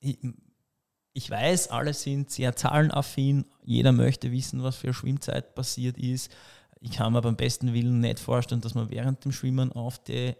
ich, 0.00 0.18
ich 1.12 1.30
weiß, 1.30 1.70
alle 1.70 1.94
sind 1.94 2.30
sehr 2.30 2.54
zahlenaffin, 2.54 3.44
jeder 3.62 3.92
möchte 3.92 4.30
wissen, 4.30 4.62
was 4.62 4.76
für 4.76 4.94
Schwimmzeit 4.94 5.54
passiert 5.54 5.98
ist 5.98 6.30
ich 6.80 6.92
kann 6.92 7.12
mir 7.12 7.20
beim 7.20 7.36
besten 7.36 7.74
Willen 7.74 8.00
nicht 8.00 8.20
vorstellen, 8.20 8.60
dass 8.60 8.74
man 8.74 8.90
während 8.90 9.24
dem 9.24 9.32
Schwimmen 9.32 9.72
auf 9.72 9.98
die 9.98 10.34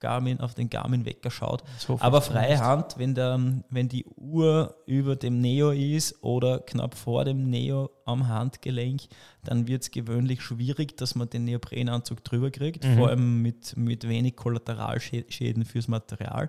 Garmin, 0.00 0.40
auf 0.40 0.54
den 0.54 0.70
Garmin-Wecker 0.70 1.30
schaut. 1.30 1.62
Aber 2.00 2.22
freie 2.22 2.58
Hand, 2.58 2.94
wenn, 2.96 3.14
der, 3.14 3.38
wenn 3.68 3.88
die 3.88 4.06
Uhr 4.06 4.74
über 4.86 5.14
dem 5.14 5.40
Neo 5.40 5.70
ist 5.70 6.22
oder 6.22 6.58
knapp 6.60 6.94
vor 6.94 7.24
dem 7.24 7.48
Neo 7.50 7.90
am 8.06 8.26
Handgelenk, 8.26 9.02
dann 9.44 9.68
wird 9.68 9.82
es 9.82 9.90
gewöhnlich 9.90 10.40
schwierig, 10.40 10.96
dass 10.96 11.14
man 11.14 11.28
den 11.28 11.44
Neoprenanzug 11.44 12.24
drüber 12.24 12.50
kriegt, 12.50 12.84
mhm. 12.84 12.96
vor 12.96 13.08
allem 13.08 13.42
mit, 13.42 13.76
mit 13.76 14.08
wenig 14.08 14.36
Kollateralschäden 14.36 15.64
fürs 15.64 15.86
Material. 15.86 16.48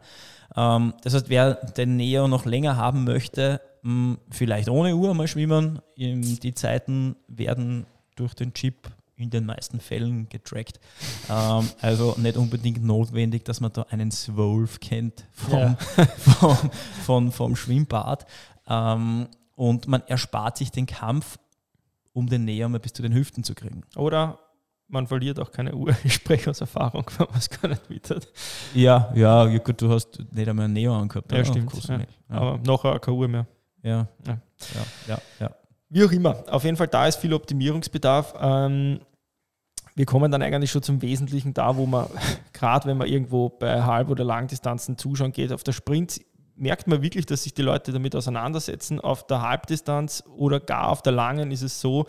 Ähm, 0.56 0.94
das 1.04 1.14
heißt, 1.14 1.30
wer 1.30 1.56
den 1.56 1.98
Neo 1.98 2.28
noch 2.28 2.46
länger 2.46 2.78
haben 2.78 3.04
möchte, 3.04 3.62
mh, 3.84 4.18
vielleicht 4.30 4.70
ohne 4.70 4.96
Uhr 4.96 5.14
mal 5.14 5.28
schwimmen. 5.28 5.82
Die 5.98 6.54
Zeiten 6.54 7.18
werden 7.28 7.86
durch 8.16 8.34
den 8.34 8.54
Chip 8.54 8.90
in 9.22 9.30
den 9.30 9.46
meisten 9.46 9.80
Fällen 9.80 10.30
getrackt. 10.30 10.80
ähm, 11.30 11.70
also 11.82 12.16
nicht 12.18 12.38
unbedingt 12.38 12.84
notwendig, 12.84 13.46
dass 13.46 13.62
man 13.62 13.72
da 13.74 13.84
einen 13.90 14.12
Swolf 14.12 14.80
kennt 14.80 15.26
vom, 15.32 15.60
ja. 15.60 15.76
vom, 16.18 16.58
vom, 17.06 17.32
vom, 17.32 17.56
Schwimmbad. 17.56 18.26
Ähm, 18.68 19.28
und 19.56 19.88
man 19.88 20.02
erspart 20.08 20.58
sich 20.58 20.72
den 20.72 20.86
Kampf, 20.86 21.38
um 22.14 22.28
den 22.28 22.46
Näher 22.46 22.68
mal 22.70 22.80
bis 22.80 22.94
zu 22.94 23.02
den 23.02 23.14
Hüften 23.14 23.44
zu 23.44 23.54
kriegen. 23.56 23.84
Oder 23.96 24.40
man 24.92 25.08
verliert 25.08 25.40
auch 25.40 25.52
keine 25.52 25.74
Uhr. 25.74 25.96
Ich 26.04 26.14
spreche 26.14 26.50
aus 26.50 26.62
Erfahrung, 26.62 27.06
wenn 27.18 27.28
man 27.30 27.38
es 27.38 27.50
gar 27.50 27.70
nicht 27.70 27.90
wittert. 27.90 28.28
Ja, 28.74 29.12
ja, 29.16 29.46
gut, 29.58 29.82
du 29.82 29.90
hast 29.90 30.20
nicht 30.32 30.48
einmal 30.48 30.66
einen 30.66 30.74
Neo 30.74 30.96
angehabt. 30.96 31.32
Ja, 31.32 31.46
stimmt. 31.46 31.72
Ja. 31.88 32.00
Ja. 32.00 32.06
Aber 32.30 32.60
nachher 32.66 33.00
keine 33.00 33.18
Uhr 33.18 33.28
mehr. 33.28 33.48
Ja, 33.84 34.08
ja, 34.28 34.38
ja, 35.08 35.18
ja. 35.40 35.52
Wie 35.90 36.04
auch 36.06 36.12
immer. 36.12 36.44
Auf 36.48 36.64
jeden 36.64 36.78
Fall, 36.78 36.88
da 36.88 37.08
ist 37.08 37.18
viel 37.18 37.34
Optimierungsbedarf. 37.34 38.34
Ähm, 38.40 39.00
wir 39.96 40.06
kommen 40.06 40.32
dann 40.32 40.42
eigentlich 40.42 40.72
schon 40.72 40.84
zum 40.84 41.02
Wesentlichen 41.02 41.54
da, 41.54 41.76
wo 41.76 41.86
man, 41.86 42.08
gerade 42.54 42.88
wenn 42.88 42.98
man 42.98 43.08
irgendwo 43.08 43.50
bei 43.50 43.84
Halb- 43.84 44.10
oder 44.10 44.24
Langdistanzen 44.24 44.98
zuschauen 44.98 45.32
geht, 45.32 45.52
auf 45.52 45.64
der 45.64 45.74
Sprint 45.74 46.22
merkt 46.56 46.88
man 46.88 47.02
wirklich, 47.02 47.26
dass 47.26 47.44
sich 47.44 47.54
die 47.54 47.64
Leute 47.64 47.92
damit 47.92 48.16
auseinandersetzen. 48.16 49.00
Auf 49.00 49.26
der 49.26 49.42
Halbdistanz 49.42 50.24
oder 50.36 50.60
gar 50.60 50.90
auf 50.90 51.02
der 51.02 51.14
langen 51.14 51.52
ist 51.52 51.64
es 51.64 51.82
so, 51.82 52.06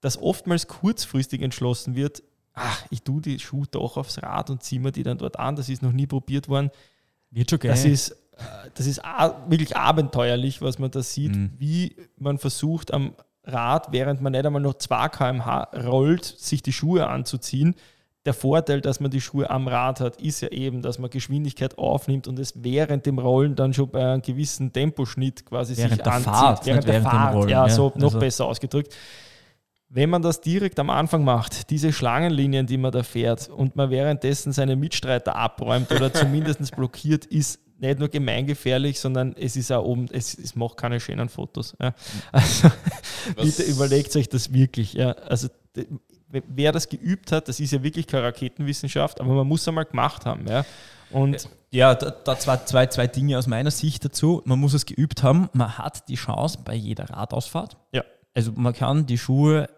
dass 0.00 0.20
oftmals 0.20 0.66
kurzfristig 0.66 1.40
entschlossen 1.42 1.94
wird, 1.94 2.22
ach, 2.52 2.84
ich 2.90 3.02
tue 3.02 3.20
die 3.20 3.38
Schuhe 3.38 3.66
doch 3.70 3.96
aufs 3.96 4.22
Rad 4.22 4.50
und 4.50 4.62
ziehe 4.62 4.80
mir 4.80 4.92
die 4.92 5.02
dann 5.02 5.18
dort 5.18 5.38
an. 5.38 5.56
Das 5.56 5.68
ist 5.68 5.82
noch 5.82 5.92
nie 5.92 6.06
probiert 6.06 6.48
worden. 6.48 6.70
Wird 7.30 7.50
schon 7.50 7.60
geil. 7.60 7.70
Das 7.70 7.84
ist, 7.84 8.10
äh, 8.10 8.70
das 8.74 8.86
ist 8.86 9.02
wirklich 9.46 9.76
abenteuerlich, 9.76 10.62
was 10.62 10.78
man 10.78 10.90
da 10.90 11.02
sieht, 11.02 11.36
mhm. 11.36 11.52
wie 11.58 11.96
man 12.18 12.38
versucht, 12.38 12.92
am 12.92 13.14
Rad, 13.46 13.88
während 13.92 14.20
man 14.20 14.32
nicht 14.32 14.44
einmal 14.44 14.60
noch 14.62 14.74
2 14.74 15.08
km/h 15.08 15.68
rollt, 15.86 16.24
sich 16.24 16.62
die 16.62 16.72
Schuhe 16.72 17.06
anzuziehen. 17.06 17.74
Der 18.24 18.34
Vorteil, 18.34 18.80
dass 18.80 18.98
man 18.98 19.12
die 19.12 19.20
Schuhe 19.20 19.48
am 19.48 19.68
Rad 19.68 20.00
hat, 20.00 20.16
ist 20.20 20.40
ja 20.40 20.48
eben, 20.48 20.82
dass 20.82 20.98
man 20.98 21.10
Geschwindigkeit 21.10 21.78
aufnimmt 21.78 22.26
und 22.26 22.38
es 22.40 22.54
während 22.56 23.06
dem 23.06 23.20
Rollen 23.20 23.54
dann 23.54 23.72
schon 23.72 23.88
bei 23.88 24.04
einem 24.04 24.20
gewissen 24.22 24.72
Temposchnitt 24.72 25.46
quasi 25.46 25.76
Während 25.76 25.94
sich 25.94 26.02
der 26.02 26.12
anzieht. 26.12 26.32
Fahrt, 26.32 26.66
während 26.66 26.84
der 26.84 26.92
während 26.94 27.08
Fahrt, 27.08 27.34
Rollen, 27.36 27.48
ja, 27.48 27.68
so 27.68 27.92
noch 27.94 28.06
Also- 28.06 28.18
besser 28.18 28.44
ausgedrückt. 28.46 28.94
Wenn 29.88 30.10
man 30.10 30.20
das 30.22 30.40
direkt 30.40 30.80
am 30.80 30.90
Anfang 30.90 31.22
macht, 31.22 31.70
diese 31.70 31.92
Schlangenlinien, 31.92 32.66
die 32.66 32.76
man 32.76 32.90
da 32.90 33.04
fährt 33.04 33.48
und 33.48 33.76
man 33.76 33.90
währenddessen 33.90 34.52
seine 34.52 34.74
Mitstreiter 34.74 35.36
abräumt 35.36 35.92
oder 35.92 36.12
zumindest 36.12 36.58
blockiert, 36.76 37.24
ist 37.26 37.60
nicht 37.78 37.98
nur 37.98 38.08
gemeingefährlich, 38.08 38.98
sondern 38.98 39.34
es 39.38 39.56
ist 39.56 39.70
auch 39.72 39.84
oben, 39.84 40.08
es, 40.12 40.36
es 40.38 40.54
macht 40.54 40.76
keine 40.76 40.98
schönen 41.00 41.28
Fotos. 41.28 41.76
Ja. 41.80 41.94
Also 42.32 42.68
Was- 43.36 43.44
bitte 43.56 43.62
überlegt 43.70 44.14
euch 44.16 44.28
das 44.28 44.52
wirklich. 44.52 44.94
Ja. 44.94 45.12
Also 45.12 45.48
wer 46.30 46.72
das 46.72 46.88
geübt 46.88 47.32
hat, 47.32 47.48
das 47.48 47.60
ist 47.60 47.72
ja 47.72 47.82
wirklich 47.82 48.06
keine 48.06 48.24
Raketenwissenschaft, 48.24 49.20
aber 49.20 49.34
man 49.34 49.46
muss 49.46 49.62
es 49.62 49.68
einmal 49.68 49.84
gemacht 49.84 50.24
haben. 50.26 50.46
Ja. 50.48 50.64
Und 51.10 51.48
Ja, 51.70 51.94
da, 51.94 52.10
da 52.10 52.38
zwei, 52.38 52.56
zwei, 52.58 52.86
zwei 52.86 53.06
Dinge 53.06 53.38
aus 53.38 53.46
meiner 53.46 53.70
Sicht 53.70 54.04
dazu. 54.04 54.42
Man 54.44 54.58
muss 54.58 54.74
es 54.74 54.86
geübt 54.86 55.22
haben. 55.22 55.48
Man 55.52 55.76
hat 55.78 56.08
die 56.08 56.16
Chance 56.16 56.58
bei 56.64 56.74
jeder 56.74 57.10
Radausfahrt. 57.10 57.76
Ja. 57.92 58.04
Also 58.34 58.52
man 58.56 58.72
kann 58.72 59.06
die 59.06 59.18
Schuhe 59.18 59.68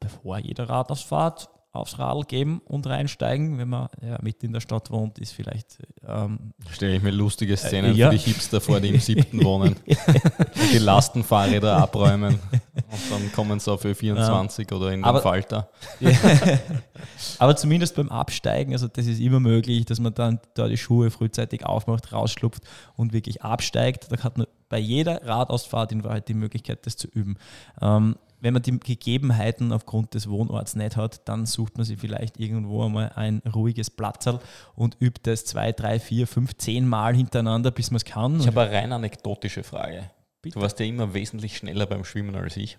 bevor 0.00 0.38
jeder 0.38 0.68
Radausfahrt 0.68 1.48
aufs 1.72 1.98
Radl 1.98 2.22
geben 2.24 2.60
und 2.64 2.86
reinsteigen. 2.86 3.58
Wenn 3.58 3.68
man 3.68 3.88
ja, 4.02 4.18
mitten 4.22 4.46
in 4.46 4.52
der 4.52 4.60
Stadt 4.60 4.90
wohnt, 4.90 5.18
ist 5.18 5.32
vielleicht 5.32 5.78
ähm, 6.06 6.54
Stelle 6.70 6.96
ich 6.96 7.02
mir 7.02 7.10
lustige 7.10 7.56
Szenen 7.56 7.94
ja. 7.94 8.10
für 8.10 8.16
die 8.16 8.22
Hipster 8.22 8.60
vor, 8.60 8.80
die 8.80 8.88
im 8.88 9.00
siebten 9.00 9.44
wohnen. 9.44 9.76
Die 10.72 10.78
Lastenfahrräder 10.78 11.76
abräumen. 11.76 12.34
Und 12.34 13.10
dann 13.10 13.32
kommen 13.32 13.60
sie 13.60 13.70
auf 13.70 13.84
Ö24 13.84 14.72
oder 14.72 14.88
in 14.88 15.00
den 15.00 15.04
Aber- 15.04 15.20
Falter. 15.20 15.68
Aber 17.38 17.56
zumindest 17.56 17.96
beim 17.96 18.08
Absteigen, 18.08 18.72
also 18.72 18.88
das 18.88 19.06
ist 19.06 19.20
immer 19.20 19.40
möglich, 19.40 19.84
dass 19.84 20.00
man 20.00 20.14
dann 20.14 20.40
da 20.54 20.68
die 20.68 20.76
Schuhe 20.76 21.10
frühzeitig 21.10 21.64
aufmacht, 21.64 22.12
rausschlupft 22.12 22.62
und 22.96 23.12
wirklich 23.12 23.42
absteigt. 23.42 24.10
Da 24.10 24.22
hat 24.22 24.38
man 24.38 24.46
bei 24.68 24.78
jeder 24.78 25.24
Radausfahrt 25.24 25.92
in 25.92 26.04
Wahrheit 26.04 26.28
die 26.28 26.34
Möglichkeit, 26.34 26.86
das 26.86 26.96
zu 26.96 27.08
üben. 27.08 27.36
Ähm, 27.80 28.16
wenn 28.40 28.52
man 28.54 28.62
die 28.62 28.78
Gegebenheiten 28.78 29.72
aufgrund 29.72 30.14
des 30.14 30.28
Wohnorts 30.28 30.76
nicht 30.76 30.96
hat, 30.96 31.28
dann 31.28 31.44
sucht 31.46 31.76
man 31.76 31.84
sich 31.84 31.98
vielleicht 31.98 32.38
irgendwo 32.38 32.84
einmal 32.84 33.10
ein 33.16 33.42
ruhiges 33.52 33.90
Platzerl 33.90 34.38
und 34.74 34.96
übt 35.00 35.20
das 35.24 35.44
zwei, 35.44 35.72
drei, 35.72 35.98
vier, 35.98 36.26
fünf, 36.26 36.56
zehn 36.56 36.86
Mal 36.86 37.14
hintereinander, 37.16 37.70
bis 37.70 37.90
man 37.90 37.96
es 37.96 38.04
kann. 38.04 38.38
Ich 38.40 38.46
habe 38.46 38.60
eine 38.62 38.72
rein 38.72 38.92
anekdotische 38.92 39.62
Frage. 39.64 40.10
Du 40.42 40.60
warst 40.60 40.78
ja 40.80 40.86
immer 40.86 41.12
wesentlich 41.14 41.56
schneller 41.56 41.86
beim 41.86 42.04
Schwimmen 42.04 42.34
als 42.36 42.56
ich. 42.56 42.78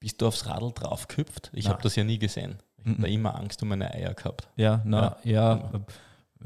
Bist 0.00 0.20
du 0.20 0.26
aufs 0.26 0.46
Radl 0.46 0.72
draufgehüpft? 0.74 1.50
Ich 1.54 1.68
habe 1.68 1.82
das 1.82 1.94
ja 1.96 2.04
nie 2.04 2.18
gesehen. 2.18 2.56
Ich 2.78 2.84
habe 2.86 2.96
Mhm. 2.98 3.02
da 3.02 3.08
immer 3.08 3.34
Angst 3.36 3.62
um 3.62 3.68
meine 3.68 3.90
Eier 3.92 4.12
gehabt. 4.14 4.48
ja, 4.56 4.82
na, 4.84 5.16
ja, 5.24 5.70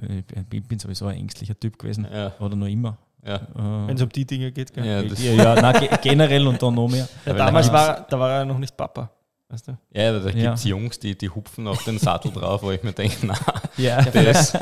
äh, 0.00 0.22
ich 0.52 0.62
bin 0.68 0.78
sowieso 0.78 1.06
ein 1.06 1.16
ängstlicher 1.18 1.58
Typ 1.58 1.78
gewesen. 1.78 2.06
Ja, 2.12 2.32
Oder 2.38 2.54
noch 2.56 2.66
immer. 2.68 2.96
Ja. 3.28 3.40
Wenn 3.86 3.96
es 3.96 4.02
um 4.02 4.08
die 4.08 4.24
Dinge 4.26 4.50
geht, 4.52 4.72
gell? 4.72 4.84
Ja, 4.86 5.02
das, 5.02 5.22
ja, 5.22 5.32
ja, 5.32 5.54
na, 5.60 5.72
ge 5.72 5.88
generell 6.02 6.46
und 6.46 6.62
dann 6.62 6.74
noch 6.74 6.88
mehr. 6.88 7.08
Ja, 7.26 7.32
damals 7.34 7.66
da 7.68 7.72
war, 7.72 8.06
da 8.08 8.18
war 8.18 8.30
er 8.30 8.44
noch 8.44 8.58
nicht 8.58 8.76
Papa. 8.76 9.10
Weißt 9.50 9.66
du? 9.66 9.78
ja 9.94 10.12
da 10.12 10.30
gibt 10.30 10.42
Ja. 10.42 10.52
es 10.52 10.64
Jungs, 10.64 10.98
die, 10.98 11.16
die 11.16 11.30
hupfen 11.30 11.66
auf 11.68 11.82
den 11.84 11.98
Sattel 11.98 12.30
drauf, 12.30 12.62
wo 12.62 12.70
ich 12.70 12.82
mir 12.82 12.92
denke, 12.92 13.16
na, 13.26 13.34
Ja, 13.78 14.02
das, 14.12 14.52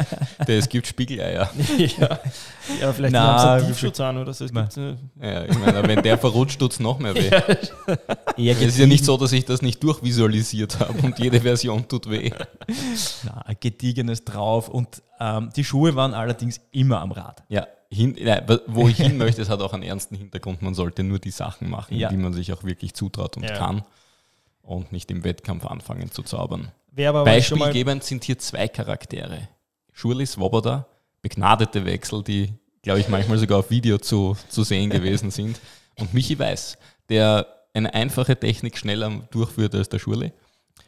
das 0.46 0.68
gibt 0.68 0.86
Spiegeleier. 0.86 1.50
ja. 1.76 2.20
ja, 2.80 2.92
vielleicht 2.92 3.12
Na, 3.12 3.20
haben 3.20 3.40
sie 3.40 3.48
einen 3.64 3.66
Tiefschutz 3.74 3.98
an 3.98 4.16
oder 4.18 4.32
so. 4.32 4.44
Äh, 4.44 4.94
Ja, 5.20 5.44
ich 5.44 5.58
meine, 5.58 5.82
wenn 5.88 6.02
der 6.04 6.16
verrutscht, 6.18 6.60
tut 6.60 6.70
es 6.70 6.78
noch 6.78 7.00
mehr 7.00 7.16
weh. 7.16 7.30
Es 8.36 8.60
ist 8.62 8.78
ja 8.78 8.86
nicht 8.86 9.04
so, 9.04 9.16
dass 9.16 9.32
ich 9.32 9.44
das 9.44 9.60
nicht 9.60 9.82
durchvisualisiert 9.82 10.78
habe 10.78 10.92
und 11.02 11.18
jede 11.18 11.40
Version 11.40 11.88
tut 11.88 12.08
weh. 12.08 12.30
Na, 13.24 13.42
ein 13.44 13.56
gediegenes 13.58 14.24
drauf 14.24 14.68
und 14.68 15.02
ähm, 15.18 15.50
die 15.56 15.64
Schuhe 15.64 15.96
waren 15.96 16.14
allerdings 16.14 16.60
immer 16.70 17.00
am 17.00 17.10
Rad. 17.10 17.42
Ja, 17.48 17.66
hin, 17.90 18.16
ja, 18.18 18.42
wo 18.66 18.88
ich 18.88 18.96
hin 18.96 19.16
möchte, 19.18 19.42
es 19.42 19.48
hat 19.48 19.60
auch 19.60 19.72
einen 19.72 19.82
ernsten 19.82 20.16
Hintergrund. 20.16 20.62
Man 20.62 20.74
sollte 20.74 21.02
nur 21.04 21.18
die 21.18 21.30
Sachen 21.30 21.70
machen, 21.70 21.96
Ja. 21.96 22.08
die 22.08 22.16
man 22.16 22.32
sich 22.32 22.52
auch 22.52 22.64
wirklich 22.64 22.94
zutraut 22.94 23.36
und 23.36 23.44
Ja. 23.44 23.56
kann 23.56 23.82
und 24.62 24.92
nicht 24.92 25.10
im 25.10 25.22
Wettkampf 25.24 25.64
anfangen 25.66 26.10
zu 26.10 26.22
zaubern. 26.22 26.72
Beispielgebend 26.92 28.02
sind 28.04 28.24
hier 28.24 28.38
zwei 28.38 28.68
Charaktere. 28.68 29.48
Shurley 29.92 30.26
Swoboda, 30.26 30.86
begnadete 31.22 31.84
Wechsel, 31.84 32.22
die, 32.22 32.52
glaube 32.82 33.00
ich, 33.00 33.08
manchmal 33.08 33.38
sogar 33.38 33.58
auf 33.58 33.70
Video 33.70 33.98
zu, 33.98 34.36
zu 34.48 34.64
sehen 34.64 34.90
gewesen 34.90 35.30
sind. 35.30 35.60
Und 35.98 36.12
Michi 36.14 36.38
Weiß, 36.38 36.76
der 37.08 37.46
eine 37.74 37.92
einfache 37.94 38.38
Technik 38.38 38.78
schneller 38.78 39.10
durchführt 39.30 39.74
als 39.74 39.88
der 39.88 39.98
Shurley, 39.98 40.32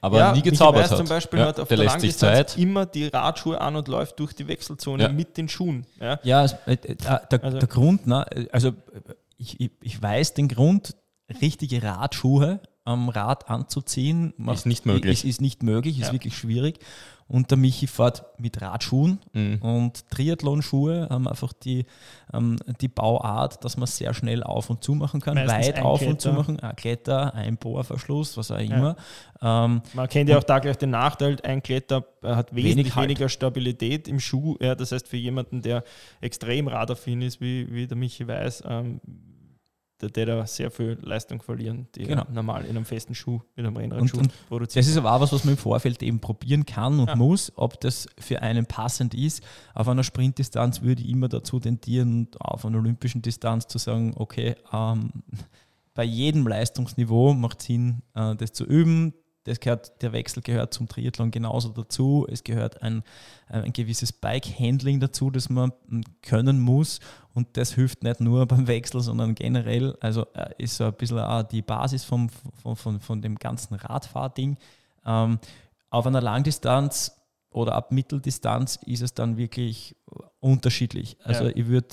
aber 0.01 0.19
ja, 0.19 0.33
nie 0.33 0.43
gezaubert 0.43 0.85
Weiß 0.85 0.91
hat. 0.93 0.99
zum 0.99 1.09
Beispiel 1.09 1.39
ja, 1.41 1.47
hat 1.47 1.61
auf 1.61 1.69
der 1.69 1.77
der 1.77 1.85
lässt 1.87 2.01
sich 2.01 2.21
Langdistanz 2.21 2.53
Zeit. 2.53 2.59
immer 2.63 2.87
die 2.87 3.07
Radschuhe 3.07 3.61
an 3.61 3.77
und 3.77 3.89
läuft 3.89 4.19
durch 4.21 4.33
die 4.35 4.47
Wechselzone 4.49 5.03
Ja. 5.05 5.09
mit 5.11 5.37
den 5.37 5.49
Schuhen. 5.49 5.87
Ja. 6.01 6.19
Ja, 6.23 6.45
äh, 6.67 6.73
äh, 6.73 6.95
der, 6.97 7.45
Also- 7.45 7.59
der 7.59 7.69
Grund, 7.69 8.07
ne, 8.07 8.25
also 8.53 8.69
äh, 8.69 8.73
ich, 9.37 9.61
ich, 9.61 9.71
ich 9.83 10.03
weiß 10.03 10.35
den 10.35 10.49
Grund, 10.49 10.95
richtige 11.41 11.83
Radschuhe 11.83 12.61
am 12.85 13.09
Rad 13.11 13.51
anzuziehen, 13.51 14.33
Ist 14.53 14.65
nicht 14.67 14.87
möglich. 14.87 15.25
Ist, 15.25 15.25
ist 15.25 15.41
nicht 15.43 15.63
möglich, 15.63 15.99
ist 16.01 16.07
Ja. 16.07 16.13
wirklich 16.13 16.37
schwierig. 16.37 16.79
Und 17.29 17.51
der 17.51 17.59
Michi 17.59 17.87
fährt 17.87 18.25
mit 18.39 18.61
Radschuhen 18.63 19.19
Mhm. 19.35 19.59
und 19.61 20.11
Triathlon-Schuhe 20.11 21.09
haben 21.11 21.29
einfach 21.29 21.53
die, 21.53 21.85
ähm, 22.33 22.57
die 22.81 22.89
Bauart, 22.89 23.63
dass 23.65 23.77
man 23.77 23.87
sehr 23.87 24.15
schnell 24.15 24.43
auf 24.43 24.71
und 24.71 24.83
zu 24.83 24.95
machen 24.95 25.21
kann, 25.21 25.35
Meistens 25.35 25.69
weit 25.77 25.83
auf 25.83 26.01
und 26.01 26.21
zu 26.23 26.29
Kletter. 26.31 26.39
machen, 26.39 26.61
ein 26.61 26.77
Kletter, 26.77 27.35
ein 27.35 27.57
Bohrverschluss, 27.59 28.37
was 28.39 28.51
auch 28.51 28.59
immer. 28.59 28.97
Ähm, 29.43 29.83
Man 29.93 30.09
kennt 30.09 30.31
ja 30.31 30.39
auch 30.39 30.43
da 30.45 30.59
gleich 30.59 30.79
den 30.79 30.91
Nachteil, 30.91 31.37
ein 31.43 31.63
Kletter 31.63 32.03
hat 32.23 32.55
wesentlich 32.55 32.77
Wenig 32.77 32.97
Halt. 32.97 33.05
weniger 33.09 33.29
Stabilität 33.29 34.09
im 34.09 34.21
Schuh. 34.21 34.57
Ja, 34.61 34.75
das 34.75 34.93
heißt, 34.93 35.07
für 35.07 35.17
jemanden, 35.19 35.61
der 35.61 35.85
extrem 36.23 36.67
radaffin 36.67 37.21
ist, 37.23 37.41
wie, 37.41 37.71
wie 37.73 37.87
der 37.87 37.97
Michi 37.99 38.27
weiß, 38.27 38.63
ähm, 38.67 39.01
der, 40.01 40.11
der 40.11 40.27
da 40.27 40.47
sehr 40.47 40.71
viel 40.71 40.99
Leistung 41.03 41.43
verlieren, 41.43 41.89
die 41.95 42.05
Genau. 42.05 42.25
normal 42.33 42.65
in 42.65 42.71
einem 42.71 42.85
festen 42.85 43.15
Schuh, 43.15 43.41
mit 43.57 43.67
einem 43.67 43.77
Rennradschuh 43.77 44.23
produziert. 44.49 44.85
Das 44.85 44.91
ist 44.91 44.97
aber 44.97 45.13
auch 45.13 45.21
was, 45.21 45.33
was 45.33 45.45
man 45.45 45.55
im 45.55 45.59
Vorfeld 45.59 46.03
eben 46.03 46.21
probieren 46.21 46.65
kann 46.67 47.01
und 47.01 47.09
Ja. 47.09 47.17
muss, 47.17 47.53
ob 47.57 47.81
das 47.81 48.09
für 48.19 48.43
einen 48.43 48.67
passend 48.67 49.15
ist. 49.15 49.43
Auf 49.75 49.89
einer 49.89 50.05
Sprintdistanz 50.05 50.83
würde 50.83 51.03
ich 51.03 51.09
immer 51.09 51.29
dazu 51.29 51.59
tendieren, 51.59 52.29
auf 52.39 52.65
einer 52.65 52.79
olympischen 52.79 53.23
Distanz 53.23 53.67
zu 53.67 53.79
sagen, 53.79 54.15
okay, 54.17 54.55
ähm, 54.73 55.11
bei 55.95 56.05
jedem 56.05 56.47
Leistungsniveau 56.47 57.35
macht 57.35 57.61
Sinn, 57.63 58.03
äh, 58.15 58.37
das 58.37 58.53
zu 58.53 58.65
üben. 58.65 59.15
Das 59.49 59.61
gehört, 59.61 60.03
der 60.03 60.13
Wechsel 60.13 60.43
gehört 60.43 60.73
zum 60.75 60.89
Triathlon 60.89 61.31
genauso 61.31 61.71
dazu. 61.71 62.27
Es 62.31 62.45
gehört 62.45 62.83
ein, 62.83 63.03
äh, 63.49 63.63
ein 63.63 63.73
gewisses 63.73 64.13
Bike-Handling 64.13 65.01
dazu, 65.01 65.31
das 65.31 65.49
man 65.49 65.73
können 66.23 66.61
muss. 66.61 67.01
Und 67.35 67.57
das 67.57 67.75
hilft 67.75 68.03
nicht 68.03 68.21
nur 68.21 68.47
beim 68.47 68.67
Wechsel, 68.67 69.01
sondern 69.01 69.35
generell. 69.35 69.97
Also 70.01 70.27
äh, 70.35 70.51
ist 70.59 70.77
so 70.77 70.85
ein 70.85 70.95
bisschen 70.95 71.19
auch 71.19 71.43
die 71.43 71.63
Basis 71.63 72.05
vom, 72.05 72.29
von, 72.63 72.77
von, 72.77 73.01
von 73.01 73.23
dem 73.23 73.37
ganzen 73.37 73.75
Radfahrding. 73.75 74.57
Ähm, 75.05 75.39
auf 75.91 76.07
einer 76.07 76.21
Langdistanz 76.21 77.13
oder 77.51 77.75
ab 77.75 77.93
Mitteldistanz 77.93 78.79
ist 78.85 79.03
es 79.03 79.15
dann 79.15 79.37
wirklich 79.37 79.97
unterschiedlich. 80.41 81.17
Also 81.25 81.45
Ja. 81.45 81.53
ich 81.55 81.67
würde 81.67 81.89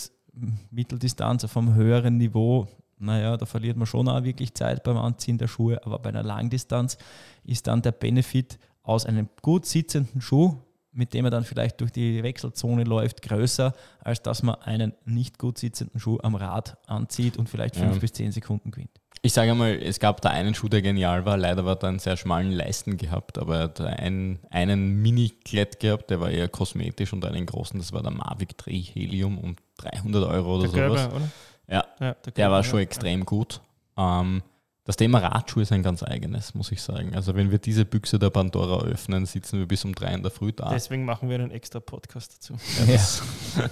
Mitteldistanz 0.69 1.43
auf 1.45 1.55
einem 1.55 1.75
höheren 1.75 2.17
Niveau, 2.17 2.67
naja, 2.97 3.37
da 3.37 3.45
verliert 3.45 3.77
man 3.77 3.85
schon 3.85 4.07
auch 4.07 4.23
wirklich 4.23 4.53
Zeit 4.53 4.83
beim 4.83 4.97
Anziehen 4.97 5.37
der 5.37 5.47
Schuhe, 5.47 5.83
aber 5.85 5.99
bei 5.99 6.09
einer 6.09 6.23
Langdistanz 6.23 6.97
ist 7.43 7.67
dann 7.67 7.81
der 7.81 7.91
Benefit 7.91 8.57
aus 8.83 9.05
einem 9.05 9.29
gut 9.41 9.65
sitzenden 9.65 10.21
Schuh, 10.21 10.55
mit 10.91 11.13
dem 11.13 11.25
er 11.25 11.31
dann 11.31 11.43
vielleicht 11.43 11.81
durch 11.81 11.91
die 11.91 12.23
Wechselzone 12.23 12.85
läuft, 12.85 13.21
größer, 13.21 13.73
als 13.99 14.21
dass 14.21 14.43
man 14.43 14.55
einen 14.61 14.93
nicht 15.03 15.37
gut 15.39 15.57
sitzenden 15.57 15.99
Schuh 15.99 16.19
am 16.23 16.35
Rad 16.35 16.77
anzieht 16.87 17.35
und 17.37 17.49
vielleicht 17.49 17.75
fünf 17.75 17.95
Ja. 17.95 17.99
bis 17.99 18.13
zehn 18.13 18.31
Sekunden 18.31 18.71
gewinnt. 18.71 18.91
Ich 19.21 19.33
sage 19.33 19.51
einmal, 19.51 19.71
es 19.81 19.99
gab 19.99 20.21
da 20.21 20.29
einen 20.29 20.53
Schuh, 20.53 20.69
der 20.69 20.83
genial 20.83 21.25
war. 21.25 21.35
Leider 21.35 21.65
hat 21.65 21.83
er 21.83 21.89
einen 21.89 21.99
sehr 21.99 22.15
schmalen 22.15 22.51
Leisten 22.51 22.95
gehabt, 22.95 23.39
aber 23.39 23.55
er 23.57 23.63
hat 23.63 23.81
einen, 23.81 24.39
einen 24.51 25.01
Mini-Klett 25.01 25.79
gehabt, 25.79 26.11
der 26.11 26.21
war 26.21 26.29
eher 26.29 26.47
kosmetisch 26.47 27.11
und 27.11 27.25
einen 27.25 27.45
großen, 27.47 27.79
das 27.79 27.91
war 27.91 28.03
der 28.03 28.11
Mavic 28.11 28.55
3 28.57 28.71
Helium 28.71 29.39
um 29.39 29.55
300 29.77 30.23
Euro 30.29 30.55
oder 30.59 30.67
der 30.67 30.89
sowas. 30.89 31.01
Gelbe, 31.01 31.15
oder? 31.15 31.31
Ja, 31.69 31.85
Ja, 31.99 32.13
der 32.13 32.51
war 32.51 32.59
ja. 32.59 32.63
schon 32.63 32.79
extrem 32.79 33.25
gut. 33.25 33.61
Ähm, 33.97 34.41
das 34.83 34.97
Thema 34.97 35.17
Radschuhe 35.19 35.63
ist 35.63 35.71
ein 35.71 35.81
ganz 35.81 36.03
eigenes, 36.03 36.53
muss 36.53 36.71
ich 36.71 36.81
sagen. 36.81 37.15
Also 37.15 37.33
wenn 37.35 37.49
wir 37.49 37.57
diese 37.57 37.85
Büchse 37.85 38.19
der 38.19 38.29
Pandora 38.29 38.83
öffnen, 38.83 39.25
sitzen 39.25 39.57
wir 39.57 39.67
bis 39.67 39.83
um 39.83 39.95
drei 39.95 40.13
in 40.13 40.21
der 40.21 40.29
Früh 40.31 40.51
da. 40.53 40.69
Deswegen 40.69 41.05
machen 41.05 41.27
wir 41.27 41.39
einen 41.39 41.49
extra 41.51 41.79
Podcast 41.79 42.35
dazu. 42.35 42.53
Ja, 42.87 42.93
das- 42.93 43.23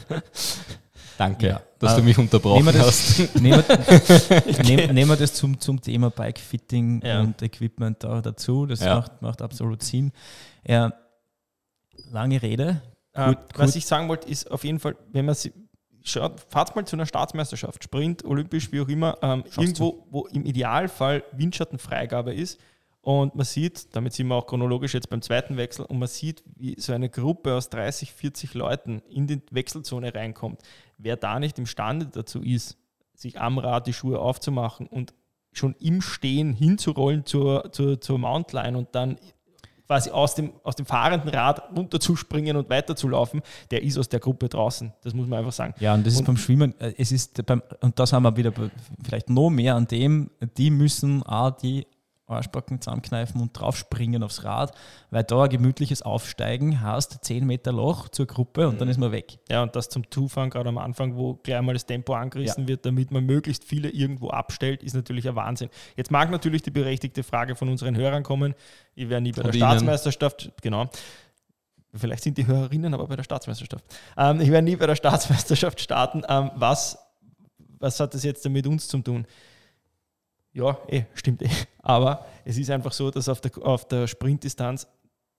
Danke, 1.17 1.47
Ja. 1.47 1.61
dass 1.77 1.93
Äh, 1.93 1.95
du 1.97 2.01
mich 2.03 2.17
unterbrochen 2.17 2.65
nehmen 2.65 2.73
wir 2.73 2.81
hast. 2.81 3.19
das, 3.19 3.35
nehmen, 3.41 3.63
wir, 3.67 4.63
nehmen, 4.63 4.93
nehmen 4.95 5.09
wir 5.11 5.15
das 5.15 5.33
zum, 5.35 5.59
zum 5.59 5.79
Thema 5.79 6.09
Bike-Fitting 6.09 7.01
Ja. 7.05 7.19
und 7.21 7.39
Equipment 7.43 8.03
da 8.03 8.19
dazu. 8.21 8.65
Das 8.65 8.79
Ja. 8.79 8.95
macht, 8.95 9.21
macht 9.21 9.41
absolut 9.43 9.83
Sinn. 9.83 10.11
Ja, 10.67 10.91
lange 12.11 12.41
Rede. 12.41 12.81
Ähm, 13.13 13.35
Gut, 13.35 13.37
was 13.55 13.67
gut. 13.67 13.75
ich 13.75 13.85
sagen 13.85 14.07
wollte, 14.09 14.27
ist 14.27 14.49
auf 14.49 14.63
jeden 14.63 14.79
Fall, 14.79 14.95
wenn 15.11 15.25
man 15.25 15.35
sie, 15.35 15.53
schaut, 16.03 16.39
fahrt 16.49 16.75
mal 16.75 16.85
zu 16.85 16.95
einer 16.95 17.05
Staatsmeisterschaft, 17.05 17.83
Sprint, 17.83 18.23
Olympisch, 18.25 18.71
wie 18.71 18.81
auch 18.81 18.87
immer, 18.87 19.17
ähm, 19.21 19.43
irgendwo, 19.57 20.05
wo 20.09 20.25
im 20.27 20.45
Idealfall 20.45 21.23
Windschattenfreigabe 21.31 22.33
ist. 22.33 22.59
Und 23.01 23.35
man 23.35 23.45
sieht, 23.45 23.93
damit 23.95 24.13
sind 24.13 24.27
wir 24.27 24.35
auch 24.35 24.47
chronologisch 24.47 24.93
jetzt 24.93 25.09
beim 25.09 25.21
zweiten 25.21 25.57
Wechsel, 25.57 25.85
und 25.85 25.99
man 25.99 26.07
sieht, 26.07 26.41
wie 26.55 26.79
so 26.79 26.93
eine 26.93 27.09
Gruppe 27.09 27.53
aus 27.53 27.69
30, 27.69 28.13
40 28.13 28.53
Leuten 28.53 29.01
in 29.09 29.27
die 29.27 29.41
Wechselzone 29.51 30.15
reinkommt. 30.15 30.61
Wer 30.97 31.17
da 31.17 31.39
nicht 31.39 31.59
imstande 31.59 32.05
dazu 32.05 32.41
ist, 32.41 32.77
sich 33.13 33.41
am 33.41 33.57
Rad 33.57 33.87
die 33.87 33.93
Schuhe 33.93 34.19
aufzumachen 34.19 34.87
und 34.87 35.13
schon 35.51 35.75
im 35.79 36.01
Stehen 36.01 36.53
hinzurollen 36.53 37.25
zur, 37.25 37.71
zur, 37.73 37.99
zur 37.99 38.17
Mountline 38.17 38.77
und 38.77 38.95
dann 38.95 39.17
quasi 39.87 40.09
aus 40.09 40.35
dem, 40.35 40.53
aus 40.63 40.75
dem 40.75 40.85
fahrenden 40.85 41.29
Rad 41.29 41.63
runterzuspringen 41.75 42.55
und 42.55 42.69
weiterzulaufen, 42.69 43.41
der 43.71 43.83
ist 43.83 43.97
aus 43.97 44.09
der 44.09 44.19
Gruppe 44.19 44.49
draußen. 44.49 44.93
Das 45.03 45.13
muss 45.13 45.27
man 45.27 45.39
einfach 45.39 45.51
sagen. 45.51 45.73
Ja, 45.79 45.93
und 45.93 46.05
das 46.05 46.15
und 46.15 46.21
ist 46.21 46.25
beim 46.25 46.37
Schwimmen, 46.37 46.79
äh, 46.79 46.93
es 46.97 47.11
ist 47.11 47.45
beim, 47.45 47.61
und 47.81 47.99
das 47.99 48.13
haben 48.13 48.23
wir 48.23 48.35
wieder 48.35 48.53
vielleicht 49.03 49.29
noch 49.29 49.49
mehr 49.49 49.75
an 49.75 49.87
dem, 49.87 50.29
die 50.57 50.69
müssen 50.69 51.23
auch 51.23 51.51
die 51.51 51.85
Arschbacken 52.33 52.81
zusammenkneifen 52.81 53.41
und 53.41 53.57
draufspringen 53.57 54.23
aufs 54.23 54.43
Rad, 54.43 54.73
weil 55.11 55.23
da 55.23 55.43
ein 55.43 55.49
gemütliches 55.49 56.01
Aufsteigen 56.01 56.81
hast, 56.81 57.23
10 57.23 57.45
Meter 57.45 57.71
Loch 57.71 58.09
zur 58.09 58.27
Gruppe 58.27 58.67
und 58.67 58.81
dann 58.81 58.87
ist 58.89 58.99
man 58.99 59.11
weg. 59.11 59.39
Ja, 59.49 59.63
und 59.63 59.75
das 59.75 59.89
zum 59.89 60.09
Zufahren, 60.11 60.49
gerade 60.49 60.69
am 60.69 60.77
Anfang, 60.77 61.15
wo 61.15 61.35
gleich 61.35 61.61
mal 61.61 61.73
das 61.73 61.85
Tempo 61.85 62.13
angerissen 62.13 62.63
ja. 62.63 62.69
wird, 62.69 62.85
damit 62.85 63.11
man 63.11 63.25
möglichst 63.25 63.63
viele 63.63 63.89
irgendwo 63.89 64.29
abstellt, 64.29 64.83
ist 64.83 64.93
natürlich 64.93 65.27
ein 65.27 65.35
Wahnsinn. 65.35 65.69
Jetzt 65.95 66.11
mag 66.11 66.31
natürlich 66.31 66.61
die 66.61 66.71
berechtigte 66.71 67.23
Frage 67.23 67.55
von 67.55 67.69
unseren 67.69 67.95
Hörern 67.95 68.23
kommen, 68.23 68.55
ich 68.95 69.09
wäre 69.09 69.21
nie 69.21 69.31
bei 69.31 69.43
der 69.43 69.53
Staatsmeisterschaft, 69.53 70.51
genau. 70.61 70.89
Vielleicht 71.95 72.23
sind 72.23 72.37
die 72.37 72.47
Hörerinnen 72.47 72.93
aber 72.93 73.07
bei 73.07 73.15
der 73.15 73.23
Staatsmeisterschaft. 73.23 73.85
Ähm, 74.17 74.41
ich 74.41 74.49
werde 74.49 74.65
nie 74.65 74.75
bei 74.75 74.87
der 74.87 74.95
Staatsmeisterschaft 74.95 75.79
starten. 75.79 76.23
Ähm, 76.27 76.49
was, 76.55 76.97
was 77.79 77.99
hat 77.99 78.13
das 78.13 78.23
jetzt 78.23 78.47
mit 78.49 78.65
uns 78.65 78.87
zu 78.87 78.97
tun? 78.99 79.27
Ja, 80.53 80.77
eh, 80.87 81.03
stimmt 81.15 81.41
eh. 81.41 81.49
Aber 81.79 82.25
es 82.45 82.57
ist 82.57 82.69
einfach 82.69 82.93
so, 82.93 83.09
dass 83.11 83.27
auf 83.27 83.41
der, 83.41 83.51
auf 83.63 83.87
der 83.87 84.07
Sprintdistanz 84.07 84.87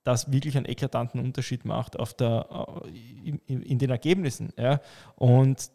das 0.02 0.30
wirklich 0.30 0.56
einen 0.56 0.66
eklatanten 0.66 1.20
Unterschied 1.20 1.64
macht 1.64 1.98
auf 1.98 2.14
der, 2.14 2.84
äh, 2.84 3.28
in, 3.46 3.62
in 3.62 3.78
den 3.78 3.90
Ergebnissen. 3.90 4.52
Ja. 4.58 4.80
Und 5.16 5.70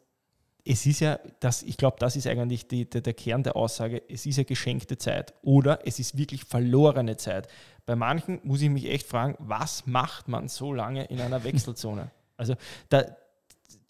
es 0.66 0.86
ist 0.86 1.00
ja, 1.00 1.20
das, 1.40 1.64
ich 1.64 1.78
glaube, 1.78 1.98
das 2.00 2.16
ist 2.16 2.28
eigentlich 2.28 2.68
die, 2.68 2.88
der, 2.88 3.02
der 3.02 3.14
Kern 3.14 3.44
der 3.44 3.56
Aussage, 3.56 4.04
es 4.08 4.26
ist 4.26 4.38
ja 4.38 4.44
geschenkte 4.44 4.98
Zeit 4.98 5.34
oder 5.42 5.80
es 5.86 6.00
ist 6.00 6.18
wirklich 6.18 6.44
verlorene 6.44 7.18
Zeit. 7.18 7.48
Bei 7.86 7.96
manchen 7.96 8.40
muss 8.44 8.62
ich 8.62 8.70
mich 8.70 8.88
echt 8.88 9.08
fragen, 9.08 9.36
was 9.40 9.88
macht 9.88 10.28
man 10.28 10.48
so 10.48 10.74
lange 10.74 11.06
in 11.06 11.20
einer 11.22 11.44
Wechselzone? 11.44 12.12
Also 12.38 12.56
da, 12.90 13.04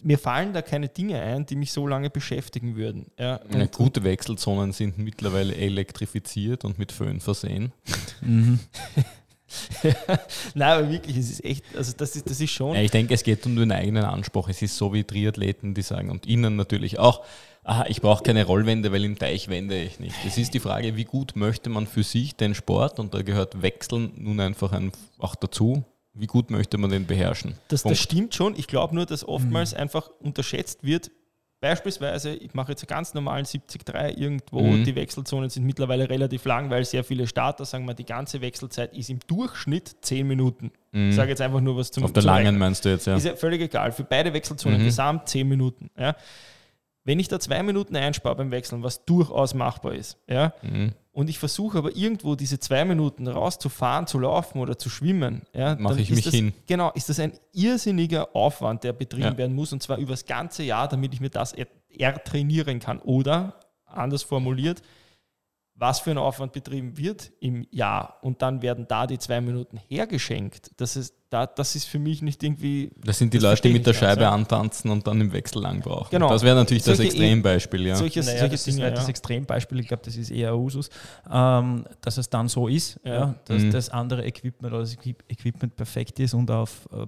mir 0.01 0.17
fallen 0.17 0.53
da 0.53 0.61
keine 0.61 0.87
Dinge 0.87 1.21
ein, 1.21 1.45
die 1.45 1.55
mich 1.55 1.71
so 1.71 1.85
lange 1.87 2.09
beschäftigen 2.09 2.75
würden. 2.75 3.07
Ja, 3.17 3.39
ja, 3.51 3.65
gute 3.65 4.03
Wechselzonen 4.03 4.71
sind 4.71 4.97
mittlerweile 4.97 5.55
elektrifiziert 5.55 6.65
und 6.65 6.79
mit 6.79 6.91
Föhn 6.91 7.19
versehen. 7.19 7.73
mhm. 8.21 8.59
Nein, 10.53 10.69
aber 10.69 10.91
wirklich, 10.91 11.17
es 11.17 11.31
ist 11.31 11.43
echt, 11.43 11.63
also 11.75 11.93
das 11.97 12.15
ist, 12.15 12.29
das 12.29 12.39
ist 12.39 12.51
schon. 12.51 12.75
Ja, 12.75 12.81
ich 12.81 12.91
denke, 12.91 13.13
es 13.13 13.23
geht 13.23 13.45
um 13.45 13.55
den 13.55 13.71
eigenen 13.71 14.03
Anspruch. 14.03 14.47
Es 14.47 14.61
ist 14.61 14.77
so 14.77 14.93
wie 14.93 15.03
Triathleten, 15.03 15.73
die 15.73 15.81
sagen, 15.81 16.11
und 16.11 16.27
ihnen 16.27 16.55
natürlich 16.55 16.99
auch, 16.99 17.25
aha, 17.63 17.85
ich 17.87 18.01
brauche 18.01 18.23
keine 18.23 18.45
Rollwände, 18.45 18.91
weil 18.91 19.03
im 19.03 19.17
Teich 19.17 19.47
wende 19.47 19.81
ich 19.81 19.99
nicht. 19.99 20.15
Es 20.25 20.37
ist 20.37 20.53
die 20.53 20.59
Frage, 20.59 20.95
wie 20.95 21.05
gut 21.05 21.35
möchte 21.35 21.69
man 21.69 21.87
für 21.87 22.03
sich 22.03 22.35
den 22.35 22.53
Sport, 22.53 22.99
und 22.99 23.13
da 23.13 23.21
gehört 23.23 23.61
Wechseln 23.61 24.11
nun 24.17 24.39
einfach 24.39 24.71
ein, 24.71 24.91
auch 25.17 25.35
dazu, 25.35 25.83
wie 26.13 26.27
gut 26.27 26.49
möchte 26.49 26.77
man 26.77 26.89
den 26.89 27.05
beherrschen? 27.05 27.55
Das, 27.67 27.83
das 27.83 27.99
stimmt 27.99 28.35
schon. 28.35 28.55
Ich 28.57 28.67
glaube 28.67 28.95
nur, 28.95 29.05
dass 29.05 29.27
oftmals 29.27 29.73
mhm. 29.73 29.81
einfach 29.81 30.09
unterschätzt 30.19 30.83
wird. 30.83 31.11
Beispielsweise, 31.61 32.33
ich 32.35 32.53
mache 32.53 32.71
jetzt 32.71 32.83
einen 32.83 32.87
ganz 32.87 33.13
normalen 33.13 33.43
70-3 33.43 34.17
irgendwo, 34.17 34.61
mhm. 34.61 34.85
die 34.85 34.95
Wechselzonen 34.95 35.49
sind 35.49 35.65
mittlerweile 35.65 36.09
relativ 36.09 36.45
lang, 36.45 36.69
weil 36.69 36.85
sehr 36.85 37.03
viele 37.03 37.27
Starter 37.27 37.65
sagen 37.65 37.85
wir, 37.85 37.93
die 37.93 38.05
ganze 38.05 38.39
Wechselzeit 38.39 38.95
ist 38.95 39.09
im 39.09 39.19
Durchschnitt 39.27 39.97
10 40.01 40.25
Minuten. 40.25 40.71
Mhm. 40.93 41.09
Ich 41.09 41.15
sage 41.17 41.31
jetzt 41.31 41.41
einfach 41.41 41.59
nur 41.59 41.75
was 41.75 41.91
zum 41.91 42.05
Auf 42.05 42.13
der 42.13 42.23
langen 42.23 42.45
Rechnen. 42.45 42.59
meinst 42.59 42.85
du 42.85 42.89
jetzt, 42.89 43.07
ja. 43.07 43.17
Ist 43.17 43.25
ja 43.25 43.35
völlig 43.35 43.61
egal. 43.61 43.91
Für 43.91 44.05
beide 44.05 44.31
Wechselzonen 44.33 44.79
mhm. 44.79 44.85
gesamt 44.85 45.27
10 45.27 45.49
Minuten. 45.49 45.89
Ja. 45.97 46.15
Wenn 47.03 47.19
ich 47.19 47.27
da 47.27 47.41
zwei 47.41 47.61
Minuten 47.61 47.95
einspare 47.97 48.35
beim 48.37 48.51
Wechseln, 48.51 48.81
was 48.81 49.03
durchaus 49.03 49.53
machbar 49.53 49.95
ist, 49.95 50.17
ja, 50.29 50.53
mhm 50.61 50.93
und 51.19 51.29
ich 51.29 51.37
versuche 51.37 51.77
aber 51.77 51.97
irgendwo 51.97 52.35
diese 52.35 52.61
zwei 52.61 52.85
Minuten 52.85 53.27
rauszufahren, 53.27 54.07
zu 54.07 54.19
laufen 54.19 54.59
oder 54.59 54.77
zu 54.77 54.89
schwimmen, 54.89 55.41
ja, 55.53 55.75
mache 55.75 55.99
ich 55.99 56.09
mich 56.11 56.23
das, 56.23 56.33
hin. 56.33 56.53
Genau, 56.65 56.91
ist 56.93 57.09
das 57.09 57.19
ein 57.19 57.33
irrsinniger 57.51 58.33
Aufwand, 58.33 58.85
der 58.85 58.93
betrieben 58.93 59.23
ja. 59.23 59.37
werden 59.37 59.53
muss 59.53 59.73
und 59.73 59.83
zwar 59.83 59.97
über 59.97 60.11
das 60.11 60.25
ganze 60.25 60.63
Jahr, 60.63 60.87
damit 60.87 61.13
ich 61.13 61.19
mir 61.19 61.29
das 61.29 61.53
ertrainieren 61.89 62.79
kann. 62.79 62.99
Oder, 62.99 63.59
anders 63.85 64.23
formuliert, 64.23 64.81
was 65.75 65.99
für 65.99 66.11
ein 66.11 66.17
Aufwand 66.17 66.53
betrieben 66.53 66.97
wird 66.97 67.33
im 67.41 67.67
Jahr 67.69 68.19
und 68.21 68.41
dann 68.41 68.61
werden 68.61 68.87
da 68.87 69.05
die 69.05 69.19
zwei 69.19 69.41
Minuten 69.41 69.77
hergeschenkt. 69.89 70.71
Das 70.77 70.95
ist, 70.95 71.13
da, 71.29 71.45
das 71.45 71.75
ist 71.75 71.85
für 71.85 71.99
mich 71.99 72.21
nicht 72.21 72.41
irgendwie. 72.43 72.91
Das 73.03 73.19
sind 73.19 73.33
die 73.33 73.37
Leute, 73.37 73.61
die 73.61 73.73
mit 73.73 73.85
der 73.85 73.93
Scheibe 73.93 74.21
ganz, 74.21 74.35
antanzen 74.35 74.89
und 74.89 75.05
dann 75.05 75.21
im 75.21 75.31
Wechsel 75.31 75.61
lang 75.61 75.81
brauchen. 75.81 76.09
Genau. 76.09 76.29
Das 76.29 76.41
wäre 76.41 76.55
natürlich 76.55 76.83
solche 76.83 77.03
das 77.03 77.13
Extrembeispiel. 77.13 77.87
Ja. 77.87 77.95
Solches, 77.95 78.25
naja, 78.25 78.39
solche 78.39 78.51
das 78.51 78.63
Dinge, 78.63 78.77
ist 78.77 78.83
ja. 78.83 78.89
das 78.91 79.09
Extrembeispiel, 79.09 79.79
ich 79.79 79.87
glaube, 79.87 80.03
das 80.03 80.15
ist 80.15 80.31
eher 80.31 80.57
Usus, 80.57 80.89
ähm, 81.31 81.85
dass 82.01 82.17
es 82.17 82.29
dann 82.29 82.47
so 82.47 82.67
ist, 82.67 82.99
ja. 83.03 83.13
ja 83.13 83.35
dass 83.45 83.61
mhm. 83.61 83.71
das 83.71 83.89
andere 83.89 84.25
Equipment 84.25 84.73
oder 84.73 84.81
das 84.81 84.97
Equipment 85.27 85.75
perfekt 85.75 86.19
ist 86.19 86.33
und 86.33 86.49
auf 86.49 86.89
äh, 86.91 87.05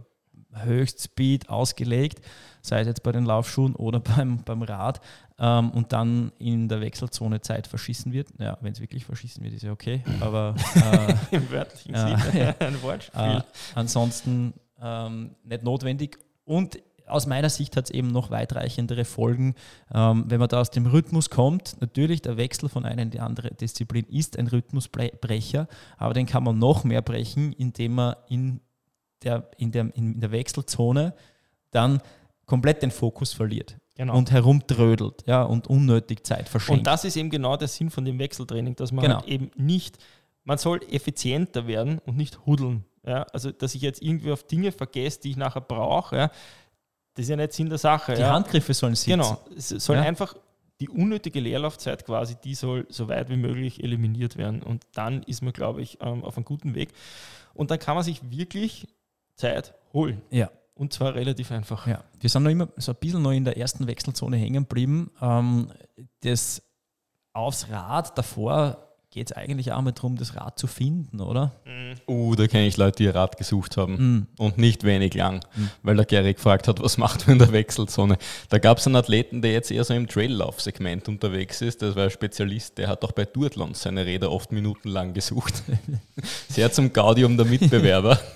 Höchstspeed 0.53 1.49
ausgelegt, 1.49 2.21
sei 2.61 2.81
es 2.81 2.87
jetzt 2.87 3.03
bei 3.03 3.11
den 3.11 3.25
Laufschuhen 3.25 3.75
oder 3.75 3.99
beim, 4.15 4.43
beim 4.43 4.61
Rad, 4.63 5.01
ähm, 5.39 5.71
und 5.71 5.91
dann 5.91 6.31
in 6.37 6.69
der 6.69 6.81
Wechselzone 6.81 7.41
Zeit 7.41 7.67
verschissen 7.67 8.13
wird. 8.13 8.29
Ja, 8.37 8.57
wenn 8.61 8.73
es 8.73 8.79
wirklich 8.79 9.05
verschissen 9.05 9.43
wird, 9.43 9.53
ist 9.53 9.63
ja 9.63 9.71
okay, 9.71 10.03
aber 10.19 10.55
äh, 10.75 11.35
im 11.35 11.51
wörtlichen 11.51 11.95
äh, 11.95 12.17
Sinne 12.19 12.55
ein 12.59 12.81
Wortspiel. 12.81 13.37
Äh, 13.37 13.41
ansonsten 13.75 14.53
ähm, 14.81 15.35
nicht 15.43 15.63
notwendig 15.63 16.17
und 16.45 16.79
aus 17.07 17.27
meiner 17.27 17.49
Sicht 17.49 17.75
hat 17.75 17.85
es 17.85 17.91
eben 17.91 18.07
noch 18.07 18.31
weitreichendere 18.31 19.03
Folgen, 19.03 19.55
ähm, 19.93 20.25
wenn 20.27 20.39
man 20.39 20.47
da 20.47 20.61
aus 20.61 20.71
dem 20.71 20.85
Rhythmus 20.85 21.29
kommt. 21.29 21.75
Natürlich, 21.81 22.21
der 22.21 22.37
Wechsel 22.37 22.69
von 22.69 22.85
einer 22.85 23.01
in 23.01 23.09
die 23.09 23.19
andere 23.19 23.53
Disziplin 23.53 24.05
ist 24.05 24.39
ein 24.39 24.47
Rhythmusbrecher, 24.47 25.67
aber 25.97 26.13
den 26.13 26.25
kann 26.25 26.43
man 26.43 26.57
noch 26.57 26.85
mehr 26.85 27.01
brechen, 27.01 27.51
indem 27.53 27.95
man 27.95 28.15
in 28.29 28.61
der, 29.23 29.49
in 29.57 29.71
der, 29.71 29.95
in 29.95 30.19
der 30.19 30.31
Wechselzone 30.31 31.13
dann 31.71 32.01
komplett 32.45 32.81
den 32.81 32.91
Fokus 32.91 33.33
verliert. 33.33 33.77
Genau. 33.95 34.17
und 34.17 34.31
herumtrödelt 34.31 35.23
ja, 35.27 35.43
und 35.43 35.67
unnötig 35.67 36.25
Zeit 36.25 36.49
verschenkt. 36.49 36.79
Und 36.79 36.87
das 36.87 37.03
ist 37.03 37.17
eben 37.17 37.29
genau 37.29 37.57
der 37.57 37.67
Sinn 37.67 37.89
von 37.91 38.03
dem 38.03 38.17
Wechseltraining, 38.17 38.75
dass 38.75 38.91
man 38.91 39.03
genau. 39.03 39.17
halt 39.17 39.27
eben 39.27 39.51
nicht, 39.55 39.97
man 40.43 40.57
soll 40.57 40.79
effizienter 40.89 41.67
werden 41.67 41.99
und 42.05 42.17
nicht 42.17 42.45
hudeln. 42.45 42.85
Ja? 43.05 43.23
Also, 43.33 43.51
dass 43.51 43.75
ich 43.75 43.81
jetzt 43.81 44.01
irgendwie 44.01 44.31
auf 44.31 44.43
Dinge 44.43 44.71
vergesse, 44.71 45.21
die 45.21 45.31
ich 45.31 45.37
nachher 45.37 45.61
brauche, 45.61 46.15
ja? 46.15 46.31
das 47.13 47.23
ist 47.23 47.29
ja 47.29 47.35
nicht 47.35 47.53
Sinn 47.53 47.69
der 47.69 47.77
Sache. 47.77 48.15
Die 48.15 48.21
ja? 48.21 48.33
Handgriffe 48.33 48.73
sollen 48.73 48.95
sitzen. 48.95 49.11
Genau, 49.11 49.37
es 49.55 49.69
soll 49.69 49.97
ja? 49.97 50.03
einfach 50.03 50.35
die 50.79 50.89
unnötige 50.89 51.39
Leerlaufzeit 51.39 52.05
quasi, 52.05 52.35
die 52.43 52.55
soll 52.55 52.87
so 52.89 53.07
weit 53.07 53.29
wie 53.29 53.37
möglich 53.37 53.83
eliminiert 53.83 54.37
werden. 54.37 54.63
Und 54.63 54.83
dann 54.93 55.21
ist 55.23 55.43
man, 55.43 55.53
glaube 55.53 55.81
ich, 55.81 55.99
ähm, 56.01 56.23
auf 56.23 56.37
einem 56.37 56.45
guten 56.45 56.73
Weg. 56.73 56.89
Und 57.53 57.69
dann 57.69 57.77
kann 57.77 57.95
man 57.95 58.03
sich 58.03 58.31
wirklich 58.31 58.87
Zeit 59.41 59.73
holen. 59.93 60.21
Ja. 60.29 60.49
Und 60.73 60.93
zwar 60.93 61.13
relativ 61.13 61.51
einfach. 61.51 61.85
Ja. 61.85 62.03
Wir 62.19 62.29
sind 62.29 62.43
noch 62.43 62.49
immer 62.49 62.69
so 62.77 62.91
ein 62.91 62.97
bisschen 62.99 63.21
noch 63.21 63.31
in 63.31 63.45
der 63.45 63.57
ersten 63.57 63.85
Wechselzone 63.87 64.37
hängen 64.37 64.63
geblieben. 64.63 65.11
Ähm, 65.21 65.71
das 66.21 66.63
aufs 67.33 67.69
Rad 67.69 68.17
davor 68.17 68.90
geht 69.11 69.29
es 69.29 69.35
eigentlich 69.35 69.73
auch 69.73 69.81
mal 69.81 69.91
darum, 69.91 70.15
das 70.15 70.37
Rad 70.37 70.57
zu 70.57 70.67
finden, 70.67 71.19
oder? 71.19 71.51
Mhm. 71.65 71.95
Uh, 72.07 72.35
da 72.35 72.47
kenne 72.47 72.65
ich 72.65 72.77
Leute, 72.77 72.97
die 72.97 73.03
ihr 73.03 73.15
Rad 73.15 73.37
gesucht 73.37 73.75
haben. 73.75 73.93
Mhm. 73.93 74.27
Und 74.37 74.57
nicht 74.57 74.85
wenig 74.85 75.13
lang, 75.13 75.41
mhm. 75.55 75.69
weil 75.83 75.97
der 75.97 76.05
Gary 76.05 76.33
gefragt 76.33 76.69
hat, 76.69 76.81
was 76.81 76.97
macht 76.97 77.27
man 77.27 77.33
in 77.33 77.39
der 77.39 77.51
Wechselzone. 77.51 78.17
Da 78.49 78.57
gab 78.57 78.77
es 78.77 78.87
einen 78.87 78.95
Athleten, 78.95 79.41
der 79.41 79.51
jetzt 79.51 79.69
eher 79.69 79.83
so 79.83 79.93
im 79.93 80.07
Traillauf-Segment 80.07 81.09
unterwegs 81.09 81.61
ist. 81.61 81.81
Das 81.81 81.95
war 81.97 82.05
ein 82.05 82.09
Spezialist, 82.09 82.77
der 82.77 82.87
hat 82.87 83.03
auch 83.03 83.11
bei 83.11 83.25
Duathlons 83.25 83.81
seine 83.81 84.05
Räder 84.05 84.31
oft 84.31 84.53
minutenlang 84.53 85.13
gesucht. 85.13 85.61
Sehr 86.47 86.71
zum 86.71 86.93
Gaudium 86.93 87.35
der 87.37 87.45
Mitbewerber. 87.45 88.19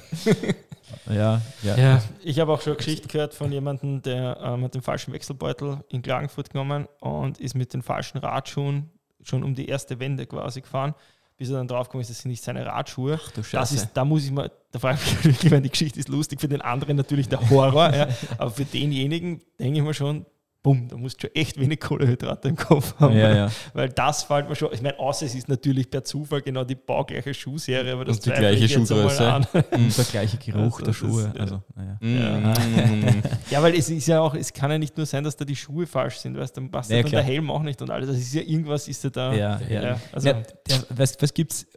Ja, 1.07 1.41
ja. 1.61 1.77
ja. 1.77 2.01
Ich 2.23 2.39
habe 2.39 2.51
auch 2.51 2.61
schon 2.61 2.71
eine 2.71 2.77
Geschichte 2.77 3.07
gehört 3.07 3.35
von 3.35 3.51
jemandem, 3.51 4.01
der 4.01 4.39
ähm, 4.41 4.63
hat 4.63 4.73
den 4.73 4.81
falschen 4.81 5.13
Wechselbeutel 5.13 5.83
in 5.89 6.01
Klagenfurt 6.01 6.49
genommen 6.49 6.87
und 6.99 7.39
ist 7.39 7.53
mit 7.53 7.73
den 7.73 7.83
falschen 7.83 8.17
Radschuhen 8.17 8.89
schon 9.27 9.43
um 9.43 9.55
die 9.55 9.67
erste 9.67 9.99
Wende 9.99 10.25
quasi 10.25 10.61
gefahren, 10.61 10.95
bis 11.37 11.49
er 11.49 11.57
dann 11.57 11.67
draufgekommen 11.67 12.01
ist, 12.01 12.09
das 12.09 12.19
sind 12.19 12.31
nicht 12.31 12.43
seine 12.43 12.65
Radschuhe. 12.65 13.19
Ach, 13.21 13.31
du 13.31 13.41
das 13.51 13.71
ist, 13.71 13.89
da 13.93 14.05
muss 14.05 14.25
ich 14.25 14.31
mal, 14.31 14.51
da 14.71 14.79
frage 14.79 14.99
ich 15.03 15.15
mich 15.15 15.25
wirklich, 15.25 15.51
wenn 15.51 15.63
die 15.63 15.69
Geschichte 15.69 15.99
ist 15.99 16.09
lustig, 16.09 16.39
für 16.39 16.47
den 16.47 16.61
anderen 16.61 16.95
natürlich 16.95 17.27
der 17.27 17.49
Horror, 17.49 17.93
ja, 17.93 18.07
aber 18.37 18.51
für 18.51 18.65
denjenigen 18.65 19.41
denke 19.59 19.79
ich 19.79 19.83
mir 19.83 19.93
schon, 19.93 20.25
bumm, 20.65 20.87
da 20.87 20.97
musst 20.97 21.17
du 21.17 21.27
schon 21.27 21.35
echt 21.35 21.59
wenig 21.59 21.79
Kohlehydrate 21.79 22.47
im 22.47 22.55
Kopf 22.55 22.95
haben. 22.99 23.15
Ja, 23.15 23.35
ja. 23.35 23.51
Weil 23.75 23.89
das 23.89 24.23
fällt 24.23 24.49
mir 24.49 24.55
schon, 24.55 24.73
ich 24.73 24.81
meine, 24.81 24.97
außer 24.97 25.27
es 25.27 25.35
ist 25.35 25.47
natürlich 25.47 25.91
per 25.91 26.03
Zufall 26.03 26.41
genau 26.41 26.63
die 26.63 26.73
baugleiche 26.73 27.35
Schuhserie, 27.35 27.93
aber 27.93 28.03
das 28.03 28.17
Und 28.17 28.25
die 28.25 28.31
gleiche 28.31 28.67
Schuhgröße. 28.67 29.31
an. 29.31 29.45
Und 29.71 29.95
der 29.95 30.05
gleiche 30.05 30.37
Geruch 30.37 30.79
Also 30.79 30.85
der 30.85 30.93
Schuhe. 30.93 31.21
ist, 31.21 31.35
ja. 31.35 31.41
Also, 31.41 31.61
naja. 31.75 31.97
Mm. 32.01 33.21
Ja, 33.51 33.61
weil 33.61 33.75
es 33.75 33.91
ist 33.91 34.07
ja 34.07 34.21
auch, 34.21 34.33
es 34.33 34.51
kann 34.51 34.71
ja 34.71 34.79
nicht 34.79 34.97
nur 34.97 35.05
sein, 35.05 35.23
dass 35.23 35.35
da 35.35 35.45
die 35.45 35.55
Schuhe 35.55 35.85
falsch 35.85 36.17
sind, 36.17 36.35
weißt 36.35 36.57
du, 36.57 36.61
dann 36.61 36.71
passt 36.71 36.89
Ja, 36.89 36.97
ja, 36.97 37.03
dann 37.03 37.11
der 37.11 37.21
Helm 37.21 37.51
auch 37.51 37.61
nicht 37.61 37.79
und 37.83 37.91
alles. 37.91 38.09
Das 38.09 38.17
ist 38.17 38.33
ja 38.33 38.41
irgendwas, 38.41 38.87
ist 38.87 39.03
ja 39.03 39.11
da. 39.11 39.33
Ja, 39.35 39.61
ja. 39.69 39.99
also, 40.11 40.29
Ja, 40.29 40.33
der, 40.67 40.83
was 40.89 41.15
was 41.21 41.31
gibt 41.35 41.51
es 41.53 41.67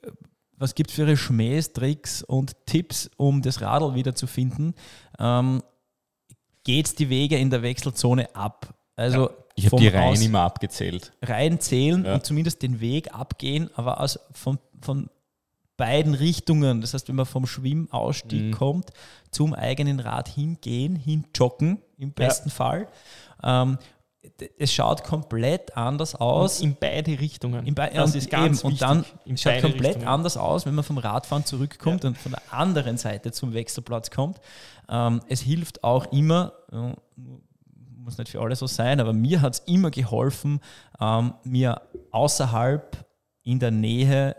was 0.56 0.74
gibt's 0.74 0.94
für 0.94 1.02
ihre 1.02 1.16
Schmähs, 1.18 1.74
Tricks 1.74 2.22
und 2.22 2.56
Tipps, 2.64 3.10
um 3.18 3.42
das 3.42 3.60
Radl 3.60 3.94
wiederzufinden? 3.94 4.74
Ähm, 5.18 5.62
geht 6.64 6.98
die 6.98 7.08
Wege 7.08 7.36
in 7.36 7.50
der 7.50 7.62
Wechselzone 7.62 8.34
ab? 8.34 8.74
Also 8.98 9.30
Ich 9.54 9.66
habe 9.66 9.76
die 9.76 9.88
Reihen 9.88 10.20
immer 10.22 10.40
abgezählt. 10.42 11.12
rein 11.22 11.60
zählen 11.60 12.04
Ja. 12.04 12.14
und 12.14 12.26
zumindest 12.26 12.62
den 12.62 12.80
Weg 12.80 13.14
abgehen, 13.14 13.70
aber 13.74 14.00
aus, 14.00 14.18
von, 14.32 14.58
von 14.80 15.08
beiden 15.76 16.14
Richtungen. 16.14 16.80
Das 16.80 16.94
heißt, 16.94 17.08
wenn 17.08 17.14
man 17.16 17.26
vom 17.26 17.46
Schwimmausstieg 17.46 18.46
Mhm. 18.46 18.50
kommt, 18.52 18.90
zum 19.30 19.54
eigenen 19.54 20.00
Rad 20.00 20.28
hingehen, 20.28 20.96
hinjoggen 20.96 21.80
im 21.96 22.12
besten 22.12 22.50
Fall. 22.50 22.88
Ähm, 23.44 23.78
es 24.58 24.72
schaut 24.72 25.04
komplett 25.04 25.76
anders 25.76 26.14
aus. 26.16 26.60
in 26.60 26.76
beide 26.78 27.18
Richtungen. 27.20 27.64
In 27.66 27.74
bei- 27.76 27.90
das 27.90 28.10
und 28.10 28.16
ist 28.18 28.28
ganz 28.30 28.60
eben, 28.64 28.70
wichtig. 28.72 28.88
Und 28.88 28.90
dann 28.96 29.04
in 29.24 29.36
schaut 29.38 29.60
komplett 29.60 29.84
Richtungen. 29.86 30.08
anders 30.08 30.36
aus, 30.36 30.66
wenn 30.66 30.74
man 30.74 30.84
vom 30.84 30.98
Radfahren 30.98 31.44
zurückkommt 31.44 32.04
und 32.04 32.18
von 32.18 32.32
der 32.32 32.42
anderen 32.52 32.96
Seite 32.98 33.30
zum 33.30 33.54
Wechselplatz 33.54 34.10
kommt. 34.10 34.40
Ähm, 34.88 35.20
es 35.28 35.40
hilft 35.40 35.84
auch 35.84 36.10
immer, 36.12 36.52
muss 38.08 38.18
nicht 38.18 38.30
für 38.30 38.40
alle 38.40 38.56
so 38.56 38.66
sein, 38.66 39.00
aber 39.00 39.12
mir 39.12 39.40
hat 39.42 39.54
es 39.54 39.58
immer 39.66 39.90
geholfen, 39.90 40.60
ähm, 41.00 41.34
mir 41.44 41.82
außerhalb 42.10 43.04
in 43.42 43.58
der 43.58 43.70
Nähe 43.70 44.34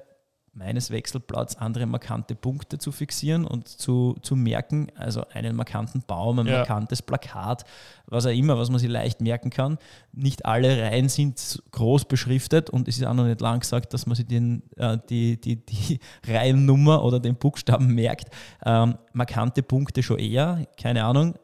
meines 0.51 0.89
Wechselplatzes 0.91 1.57
andere 1.57 1.85
markante 1.85 2.35
Punkte 2.35 2.79
zu 2.79 2.91
fixieren 2.91 3.45
und 3.45 3.67
zu, 3.67 4.17
zu 4.23 4.35
merken, 4.35 4.87
also 4.95 5.23
einen 5.31 5.55
markanten 5.55 6.03
Baum, 6.05 6.39
ein 6.39 6.47
Ja. 6.47 6.57
markantes 6.57 7.01
Plakat, 7.01 7.63
was 8.07 8.25
auch 8.25 8.31
immer, 8.31 8.57
was 8.57 8.69
man 8.69 8.79
sich 8.79 8.89
leicht 8.89 9.21
merken 9.21 9.51
kann. 9.51 9.77
Nicht 10.11 10.45
alle 10.45 10.81
Reihen 10.81 11.07
sind 11.07 11.61
groß 11.71 12.05
beschriftet 12.05 12.69
und 12.69 12.87
es 12.89 12.97
ist 12.97 13.05
auch 13.05 13.13
noch 13.13 13.25
nicht 13.25 13.39
lang 13.39 13.59
gesagt, 13.61 13.93
dass 13.93 14.05
man 14.05 14.15
sich 14.15 14.25
den, 14.25 14.63
äh, 14.75 14.97
die, 15.09 15.39
die, 15.39 15.63
die 15.65 15.99
Reihennummer 16.27 17.03
oder 17.05 17.19
den 17.21 17.35
Buchstaben 17.35 17.93
merkt. 17.93 18.29
Ähm, 18.65 18.97
markante 19.13 19.63
Punkte 19.63 20.03
schon 20.03 20.19
eher, 20.19 20.67
keine 20.81 21.05
Ahnung, 21.05 21.35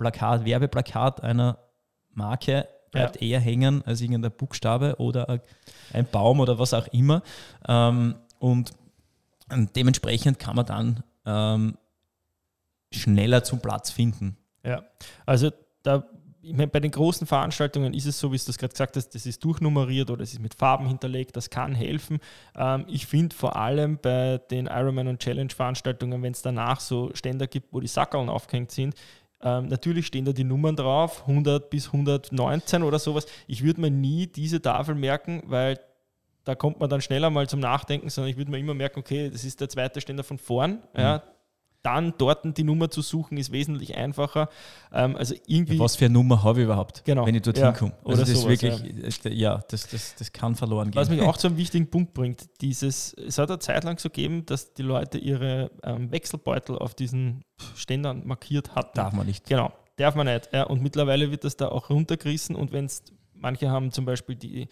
Plakat, 0.00 0.44
Werbeplakat 0.44 1.22
einer 1.22 1.58
Marke 2.12 2.66
bleibt 2.90 3.22
eher 3.22 3.38
hängen 3.38 3.84
als 3.86 4.00
irgendein 4.00 4.32
Buchstabe 4.32 4.96
oder 4.98 5.40
ein- 5.92 6.06
Baum 6.10 6.40
oder 6.40 6.58
was 6.58 6.74
auch 6.74 6.88
immer. 6.88 7.22
Ähm, 7.68 8.16
und 8.38 8.72
dementsprechend 9.76 10.38
kann 10.38 10.56
man 10.56 10.66
dann 10.66 11.02
ähm, 11.26 11.76
schneller 12.90 13.44
zum 13.44 13.60
Platz 13.60 13.90
finden. 13.90 14.36
Ja, 14.64 14.82
also 15.26 15.50
da, 15.82 16.04
ich 16.42 16.52
meine, 16.52 16.68
bei 16.68 16.80
den 16.80 16.90
großen 16.90 17.26
Veranstaltungen 17.26 17.94
ist 17.94 18.06
es 18.06 18.18
so, 18.18 18.32
wie 18.32 18.38
du 18.38 18.44
das 18.46 18.58
gerade 18.58 18.72
gesagt 18.72 18.96
hast, 18.96 19.10
das 19.14 19.26
ist 19.26 19.44
durchnummeriert 19.44 20.10
oder 20.10 20.22
es 20.22 20.32
ist 20.32 20.40
mit 20.40 20.54
Farben 20.54 20.88
hinterlegt, 20.88 21.36
das 21.36 21.50
kann 21.50 21.74
helfen. 21.74 22.18
Ähm, 22.56 22.86
ich 22.88 23.06
finde 23.06 23.36
vor 23.36 23.56
allem 23.56 23.98
bei 23.98 24.38
den 24.50 24.66
Ironman 24.66 25.06
und 25.08 25.20
Challenge 25.20 25.50
Veranstaltungen, 25.50 26.22
wenn 26.22 26.32
es 26.32 26.42
danach 26.42 26.80
so 26.80 27.10
Ständer 27.14 27.46
gibt, 27.46 27.72
wo 27.72 27.80
die 27.80 27.86
Sackerln 27.86 28.28
aufgehängt 28.28 28.70
sind, 28.72 28.94
ähm, 29.42 29.68
natürlich 29.68 30.06
stehen 30.06 30.24
da 30.24 30.32
die 30.32 30.44
Nummern 30.44 30.76
drauf, 30.76 31.22
100 31.26 31.70
bis 31.70 31.86
119 31.86 32.82
oder 32.82 32.98
sowas. 32.98 33.26
Ich 33.46 33.62
würde 33.62 33.80
mir 33.80 33.90
nie 33.90 34.26
diese 34.26 34.60
Tafel 34.60 34.94
merken, 34.94 35.42
weil 35.46 35.78
da 36.44 36.54
kommt 36.54 36.80
man 36.80 36.90
dann 36.90 37.00
schneller 37.00 37.30
mal 37.30 37.48
zum 37.48 37.60
Nachdenken, 37.60 38.10
sondern 38.10 38.30
ich 38.30 38.36
würde 38.36 38.50
mir 38.50 38.58
immer 38.58 38.74
merken, 38.74 39.00
okay, 39.00 39.30
das 39.30 39.44
ist 39.44 39.60
der 39.60 39.68
zweite 39.68 40.00
Ständer 40.00 40.24
von 40.24 40.38
vorn. 40.38 40.82
Ja, 40.96 41.22
dann 41.82 42.14
dort 42.18 42.56
die 42.56 42.64
Nummer 42.64 42.90
zu 42.90 43.02
suchen, 43.02 43.38
ist 43.38 43.52
wesentlich 43.52 43.96
einfacher. 43.96 44.48
Ähm, 44.92 45.16
also 45.16 45.34
irgendwie. 45.46 45.78
Was 45.78 45.96
für 45.96 46.06
eine 46.06 46.14
Nummer 46.14 46.42
habe 46.42 46.60
ich 46.60 46.64
überhaupt, 46.64 47.04
Genau, 47.04 47.26
wenn 47.26 47.34
ich 47.34 47.42
dorthin 47.42 47.64
ja. 47.64 47.72
komme? 47.72 47.92
Oder 48.02 48.18
Also 48.18 48.32
das 48.32 48.40
sowas, 48.42 48.62
ist 48.62 48.62
wirklich, 48.62 49.24
äh, 49.26 49.34
ja, 49.34 49.62
das, 49.68 49.88
das, 49.88 50.14
das 50.16 50.32
kann 50.32 50.54
verloren 50.54 50.90
gehen. 50.90 51.00
Was 51.00 51.08
mich 51.08 51.22
auch 51.22 51.36
zu 51.36 51.46
einem 51.46 51.56
wichtigen 51.56 51.88
Punkt 51.88 52.12
bringt, 52.14 52.48
dieses, 52.60 53.14
es 53.14 53.38
hat 53.38 53.50
eine 53.50 53.58
Zeit 53.58 53.84
lang 53.84 53.98
so 53.98 54.08
gegeben, 54.08 54.44
dass 54.46 54.74
die 54.74 54.82
Leute 54.82 55.18
ihre 55.18 55.70
ähm, 55.82 56.10
Wechselbeutel 56.12 56.76
auf 56.78 56.94
diesen 56.94 57.44
Ständern 57.74 58.26
markiert 58.26 58.74
hatten. 58.74 58.96
darf 58.96 59.12
man 59.12 59.26
nicht. 59.26 59.46
Genau, 59.46 59.72
darf 59.96 60.14
man 60.14 60.26
nicht. 60.26 60.50
Ja, 60.52 60.64
und 60.64 60.82
mittlerweile 60.82 61.30
wird 61.30 61.44
das 61.44 61.56
da 61.56 61.68
auch 61.68 61.90
runtergerissen 61.90 62.56
und 62.56 62.72
wenn 62.72 62.84
es, 62.86 63.02
manche 63.34 63.70
haben 63.70 63.90
zum 63.90 64.04
Beispiel 64.04 64.36
die, 64.36 64.68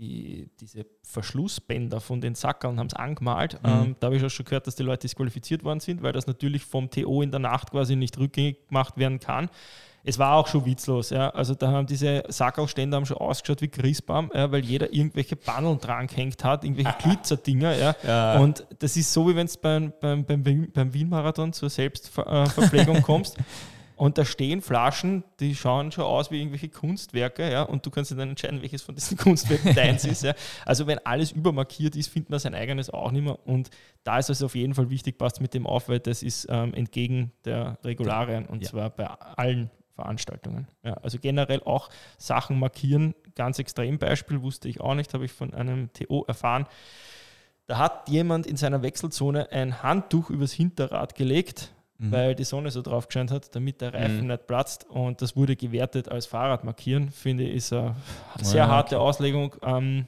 die, 0.00 0.48
diese 0.58 0.86
Verschlussbänder 1.02 2.00
von 2.00 2.20
den 2.20 2.34
Sackern 2.34 2.78
haben 2.78 2.86
es 2.86 2.94
angemalt. 2.94 3.62
Mhm. 3.62 3.68
Ähm, 3.68 3.96
da 4.00 4.06
habe 4.06 4.16
ich 4.16 4.24
auch 4.24 4.30
schon 4.30 4.46
gehört, 4.46 4.66
dass 4.66 4.74
die 4.74 4.82
Leute 4.82 5.02
disqualifiziert 5.02 5.62
worden 5.62 5.80
sind, 5.80 6.02
weil 6.02 6.12
das 6.12 6.26
natürlich 6.26 6.64
vom 6.64 6.90
TO 6.90 7.22
in 7.22 7.30
der 7.30 7.40
Nacht 7.40 7.70
quasi 7.70 7.96
nicht 7.96 8.18
rückgängig 8.18 8.68
gemacht 8.68 8.96
werden 8.96 9.20
kann. 9.20 9.50
Es 10.02 10.18
war 10.18 10.36
auch 10.36 10.46
schon 10.46 10.64
witzlos, 10.64 11.10
ja. 11.10 11.28
Also 11.30 11.54
da 11.54 11.70
haben 11.70 11.86
diese 11.86 12.22
Sackerlständer 12.28 12.96
haben 12.96 13.04
schon 13.04 13.18
ausgeschaut 13.18 13.60
wie 13.60 13.68
Christbaum, 13.68 14.30
ja, 14.34 14.50
weil 14.50 14.64
jeder 14.64 14.90
irgendwelche 14.94 15.36
Banneln 15.36 15.78
dran 15.78 16.06
gehängt 16.06 16.42
hat, 16.42 16.64
irgendwelche 16.64 16.96
Glitzerdinger, 17.02 17.76
ja. 17.76 17.94
Ja. 18.02 18.38
Und 18.38 18.66
das 18.78 18.96
ist 18.96 19.12
so, 19.12 19.28
wie 19.28 19.36
wenn 19.36 19.46
du 19.46 19.52
beim, 19.60 19.92
beim, 20.00 20.24
beim, 20.24 20.70
beim 20.72 20.94
Wien-Marathon 20.94 21.52
zur 21.52 21.68
Selbstverpflegung 21.68 23.02
kommst. 23.02 23.36
Und 24.00 24.16
da 24.16 24.24
stehen 24.24 24.62
Flaschen, 24.62 25.24
die 25.40 25.54
schauen 25.54 25.92
schon 25.92 26.04
aus 26.04 26.30
wie 26.30 26.38
irgendwelche 26.38 26.70
Kunstwerke, 26.70 27.52
ja, 27.52 27.64
und 27.64 27.84
du 27.84 27.90
kannst 27.90 28.10
dann 28.12 28.30
entscheiden, 28.30 28.62
welches 28.62 28.80
von 28.80 28.94
diesen 28.94 29.16
Kunstwerken 29.18 29.74
deins 29.74 30.06
ist. 30.06 30.22
Ja. 30.22 30.32
Also 30.64 30.86
wenn 30.86 30.98
alles 31.04 31.32
übermarkiert 31.32 31.96
ist, 31.96 32.08
findet 32.08 32.30
man 32.30 32.38
sein 32.38 32.54
eigenes 32.54 32.88
auch 32.88 33.10
nicht 33.10 33.24
mehr. 33.24 33.38
Und 33.46 33.68
da 34.02 34.18
ist 34.18 34.30
es 34.30 34.42
auf 34.42 34.54
jeden 34.54 34.72
Fall 34.72 34.88
wichtig, 34.88 35.18
passt 35.18 35.42
mit 35.42 35.52
dem 35.52 35.66
auf, 35.66 35.90
weil 35.90 36.00
das 36.00 36.22
ist 36.22 36.46
ähm, 36.48 36.72
entgegen 36.72 37.32
der 37.44 37.76
Regularien 37.84 38.46
und 38.46 38.62
Ja. 38.62 38.70
zwar 38.70 38.88
bei 38.88 39.04
allen 39.04 39.68
Veranstaltungen. 39.96 40.66
Ja, 40.82 40.94
also 40.94 41.18
generell 41.18 41.62
auch 41.64 41.90
Sachen 42.16 42.58
markieren, 42.58 43.14
ganz 43.34 43.58
extrem 43.58 43.98
Beispiel, 43.98 44.40
wusste 44.40 44.68
ich 44.70 44.80
auch 44.80 44.94
nicht, 44.94 45.12
habe 45.12 45.26
ich 45.26 45.32
von 45.32 45.52
einem 45.52 45.92
TO 45.92 46.24
erfahren. 46.26 46.64
Da 47.66 47.76
hat 47.76 48.08
jemand 48.08 48.46
in 48.46 48.56
seiner 48.56 48.80
Wechselzone 48.82 49.52
ein 49.52 49.82
Handtuch 49.82 50.30
übers 50.30 50.52
Hinterrad 50.52 51.14
gelegt, 51.14 51.74
Mhm. 52.02 52.12
weil 52.12 52.34
die 52.34 52.44
Sonne 52.44 52.70
so 52.70 52.80
drauf 52.80 53.08
gescheint 53.08 53.30
hat, 53.30 53.54
damit 53.54 53.80
der 53.82 53.92
Reifen 53.92 54.22
Mhm. 54.22 54.26
nicht 54.28 54.46
platzt. 54.46 54.88
Und 54.88 55.20
das 55.20 55.36
wurde 55.36 55.54
gewertet 55.54 56.08
als 56.08 56.24
Fahrrad 56.26 56.64
markieren. 56.64 57.10
Finde 57.10 57.44
ich, 57.44 57.56
ist 57.56 57.72
eine 57.74 57.94
sehr 58.40 58.60
Ja, 58.60 58.68
harte 58.68 58.98
Auslegung. 58.98 59.54
Ähm, 59.62 60.06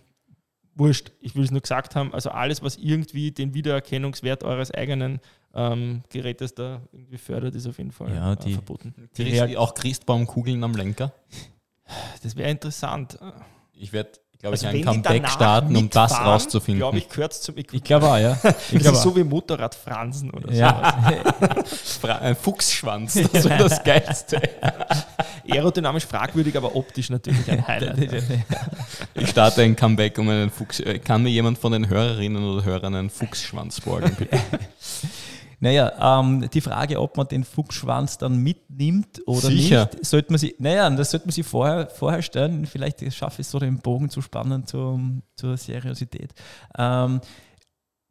wurscht, 0.74 1.12
ich 1.20 1.34
will 1.36 1.44
es 1.44 1.50
nur 1.50 1.60
gesagt 1.60 1.94
haben. 1.94 2.14
Also 2.14 2.30
alles, 2.30 2.62
was 2.62 2.76
irgendwie 2.78 3.30
den 3.30 3.52
Wiedererkennungswert 3.52 4.42
eures 4.42 4.70
eigenen 4.70 5.20
ähm, 5.54 6.02
Gerätes 6.08 6.54
da 6.54 6.80
irgendwie 6.92 7.18
fördert, 7.18 7.54
ist 7.54 7.66
auf 7.66 7.76
jeden 7.76 7.92
Fall 7.92 8.14
Ja, 8.14 8.32
äh, 8.32 8.36
die- 8.36 8.54
verboten. 8.54 8.94
Die 9.18 9.22
Reak- 9.24 9.56
auch 9.58 9.74
Christbaumkugeln 9.74 10.64
am 10.64 10.72
Lenker. 10.74 11.12
Das 12.22 12.36
wäre 12.36 12.48
interessant. 12.50 13.18
Ich 13.74 13.92
werde, 13.92 14.12
glaube 14.42 14.56
ich, 14.56 14.62
Also 14.62 14.66
ein 14.66 14.72
wenn 14.74 14.80
die 14.80 14.84
Comeback 15.02 15.28
starten, 15.30 15.76
um 15.76 15.88
das 15.88 16.12
rauszufinden. 16.20 16.80
Glaube 16.80 16.98
ich, 16.98 17.08
gehört 17.08 17.32
zum. 17.32 17.56
Ich, 17.56 17.66
Ich 17.72 17.82
glaube 17.82 18.06
auch, 18.08 18.18
ja. 18.18 18.36
Ich 18.72 18.82
das 18.82 18.92
ist 18.92 19.02
so 19.02 19.10
auch. 19.10 19.16
wie 19.16 19.24
Motorradfransen 19.24 20.30
oder 20.30 20.52
so. 20.52 20.58
Ja. 20.58 21.14
Fra- 22.00 22.18
ein 22.18 22.36
Fuchsschwanz, 22.36 23.14
das 23.32 23.44
wäre 23.48 23.68
das 23.68 23.82
Geilste. 23.84 24.42
Aerodynamisch 25.48 26.06
fragwürdig, 26.06 26.56
aber 26.56 26.74
optisch 26.76 27.10
natürlich 27.10 27.50
ein 27.50 27.66
Highlight. 27.66 28.22
Ich 29.14 29.28
starte 29.30 29.62
ein 29.62 29.74
Comeback 29.76 30.18
um 30.18 30.28
einen 30.28 30.50
Fuchs. 30.50 30.80
äh, 30.80 30.98
Kann 30.98 31.22
mir 31.22 31.30
jemand 31.30 31.58
von 31.58 31.72
den 31.72 31.88
Hörerinnen 31.88 32.42
oder 32.44 32.64
Hörern 32.64 32.94
einen 32.94 33.10
Fuchsschwanz 33.10 33.80
borgen, 33.80 34.14
bitte? 34.18 34.38
Naja, 35.62 36.18
ähm, 36.20 36.50
die 36.52 36.60
Frage, 36.60 37.00
ob 37.00 37.16
man 37.16 37.28
den 37.28 37.44
Fuchsschwanz 37.44 38.18
dann 38.18 38.38
mitnimmt 38.38 39.22
oder 39.26 39.46
Sicher. 39.46 39.88
nicht, 39.92 40.04
sollte 40.04 40.32
man 40.32 40.38
sich, 40.40 40.56
naja, 40.58 40.90
das 40.90 41.12
sollte 41.12 41.28
man 41.28 41.32
sich 41.32 41.46
vorher, 41.46 41.86
vorher 41.86 42.20
stellen. 42.20 42.66
Vielleicht 42.66 43.00
schaffe 43.14 43.42
ich 43.42 43.46
es 43.46 43.52
so, 43.52 43.60
den 43.60 43.78
Bogen 43.78 44.10
zu 44.10 44.20
spannen 44.22 44.66
zum, 44.66 45.22
zur 45.36 45.56
Seriosität. 45.56 46.34
Ähm, 46.76 47.20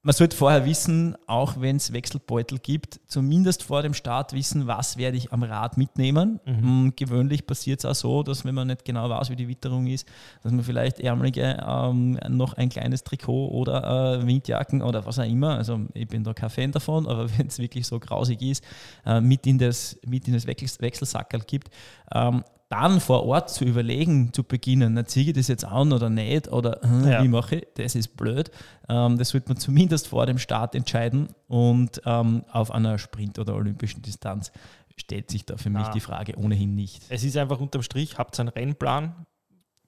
man 0.04 0.14
sollte 0.14 0.36
vorher 0.36 0.66
wissen, 0.66 1.16
auch 1.28 1.62
wenn 1.62 1.76
es 1.76 1.94
Wechselbeutel 1.94 2.58
gibt, 2.58 3.00
zumindest 3.06 3.62
vor 3.62 3.84
dem 3.84 3.94
Start 3.94 4.34
wissen, 4.34 4.66
was 4.66 4.98
werde 4.98 5.18
ich 5.18 5.32
am 5.32 5.44
Rad 5.44 5.78
mitnehmen. 5.78 6.40
Mhm. 6.46 6.88
Mm, 6.88 6.94
Gewöhnlich 6.96 7.46
passiert 7.46 7.80
es 7.80 7.86
auch 7.86 7.94
so, 7.94 8.24
dass 8.24 8.44
wenn 8.44 8.56
man 8.56 8.68
nicht 8.68 8.84
genau 8.84 9.10
weiß, 9.10 9.30
wie 9.30 9.36
die 9.36 9.48
Witterung 9.48 9.86
ist, 9.86 10.08
dass 10.42 10.52
man 10.52 10.64
vielleicht 10.64 11.00
ärmelige 11.00 11.58
ähm, 11.68 12.20
noch 12.30 12.54
ein 12.56 12.70
kleines 12.70 13.04
Trikot 13.04 13.50
oder 13.50 14.22
äh, 14.22 14.26
Windjacken 14.26 14.82
oder 14.82 15.06
was 15.06 15.20
auch 15.20 15.24
immer, 15.24 15.58
also 15.58 15.82
ich 15.94 16.08
bin 16.08 16.24
da 16.24 16.34
kein 16.34 16.50
Fan 16.50 16.72
davon, 16.72 17.06
aber 17.06 17.30
wenn 17.38 17.48
es 17.48 17.60
wirklich 17.60 17.86
so 17.86 18.00
grausig 18.00 18.42
ist, 18.42 18.64
äh, 19.06 19.22
mit 19.22 19.46
in 19.46 19.60
das, 19.60 20.00
mit 20.08 20.28
in 20.28 20.34
das 20.34 20.48
Wechsel, 20.48 20.82
Wechselsackerl 20.82 21.42
gibt, 21.42 21.70
ähm, 22.12 22.44
dann 22.72 23.00
vor 23.02 23.26
Ort 23.26 23.50
zu 23.50 23.66
überlegen, 23.66 24.32
zu 24.34 24.44
beginnen, 24.44 24.94
na, 24.94 25.06
ziehe 25.06 25.28
ich 25.28 25.34
das 25.34 25.48
jetzt 25.50 25.66
an 25.66 25.92
oder 25.92 26.10
nicht 26.10 26.48
oder 26.52 26.84
äh, 26.84 27.12
Ja. 27.12 27.24
wie 27.24 27.28
mache 27.28 27.58
ich, 27.58 27.68
das 27.76 27.96
ist 27.96 28.16
blöd. 28.16 28.50
Ähm, 28.90 29.18
das 29.18 29.30
sollte 29.30 29.50
man 29.50 29.58
zumindest 29.58 30.08
vor 30.08 30.26
dem 30.26 30.38
Start 30.38 30.74
entscheiden 30.74 31.28
und 31.48 32.02
ähm, 32.06 32.44
auf 32.52 32.72
einer 32.72 32.98
Sprint- 32.98 33.40
oder 33.40 33.56
olympischen 33.56 34.02
Distanz 34.02 34.52
stellt 34.96 35.30
sich 35.32 35.46
da 35.46 35.58
für 35.58 35.70
mich 35.70 35.88
die 35.90 36.00
Frage 36.00 36.38
ohnehin 36.38 36.76
nicht. 36.76 37.04
Es 37.10 37.24
ist 37.24 37.36
einfach 37.38 37.60
unterm 37.60 37.82
Strich, 37.84 38.18
habt 38.18 38.40
einen 38.40 38.50
Rennplan, 38.50 39.26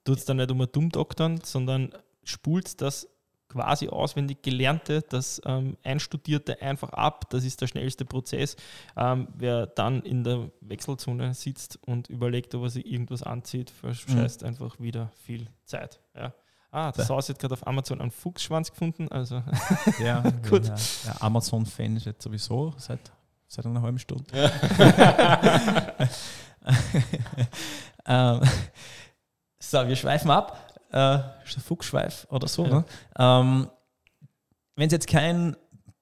tut 0.03 0.17
es 0.17 0.25
dann 0.25 0.37
nicht 0.37 0.51
um 0.51 0.59
ein 0.61 0.67
Dummdoktern, 0.71 1.39
sondern 1.43 1.89
spult 2.23 2.81
das 2.81 3.07
quasi 3.53 3.87
auswendig 3.87 4.41
Gelernte, 4.41 5.03
das 5.07 5.41
ähm, 5.45 5.77
Einstudierte 5.83 6.61
einfach 6.61 6.89
ab. 6.89 7.29
Das 7.29 7.43
ist 7.45 7.61
der 7.61 7.67
schnellste 7.67 8.03
Prozess. 8.03 8.55
Ähm, 8.97 9.27
wer 9.35 9.67
dann 9.67 10.01
in 10.01 10.23
der 10.23 10.49
Wechselzone 10.61 11.33
sitzt 11.33 11.79
und 11.85 12.09
überlegt, 12.09 12.55
ob 12.55 12.63
er 12.63 12.69
sich 12.69 12.85
irgendwas 12.85 13.23
anzieht, 13.23 13.69
verscheißt 13.69 14.41
mhm. 14.41 14.47
einfach 14.47 14.79
wieder 14.79 15.11
viel 15.23 15.47
Zeit. 15.65 15.99
Ja. 16.15 16.33
Ah, 16.71 16.91
das 16.91 17.07
Haus 17.07 17.29
hat 17.29 17.37
gerade 17.37 17.53
auf 17.53 17.67
Amazon 17.67 18.01
einen 18.01 18.09
Fuchsschwanz 18.09 18.71
gefunden. 18.71 19.07
Also 19.09 19.43
ja, 20.03 20.21
gut. 20.49 20.65
Ja, 20.65 20.75
ja, 21.05 21.15
Amazon-Fan 21.19 21.97
ist 21.97 22.07
jetzt 22.07 22.23
sowieso 22.23 22.73
seit, 22.77 23.11
seit 23.47 23.67
einer 23.67 23.83
halben 23.83 23.99
Stunde. 23.99 24.25
Ja. 24.33 24.49
ähm, 28.39 28.41
so, 29.59 29.87
wir 29.87 29.95
schweifen 29.95 30.31
ab 30.31 30.72
äh, 30.93 31.19
Fuchsschweif 31.45 32.27
oder 32.29 32.47
so. 32.47 32.65
Ja. 32.65 32.69
Ne? 32.69 32.85
Ähm, 33.17 33.67
Wenn 34.75 34.87
es 34.87 34.93
jetzt 34.93 35.07
kein 35.07 35.55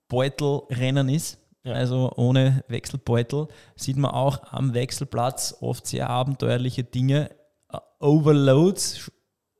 Beutelrennen 0.08 1.10
ist, 1.10 1.38
ja. 1.64 1.74
also 1.74 2.12
ohne 2.16 2.64
Wechselbeutel, 2.68 3.48
sieht 3.76 3.98
man 3.98 4.12
auch 4.12 4.52
am 4.52 4.74
Wechselplatz 4.74 5.58
oft 5.62 5.88
sehr 5.88 6.10
abenteuerliche 6.10 6.84
Dinge. 6.84 7.32
Uh, 7.74 7.80
Overloads 8.00 9.12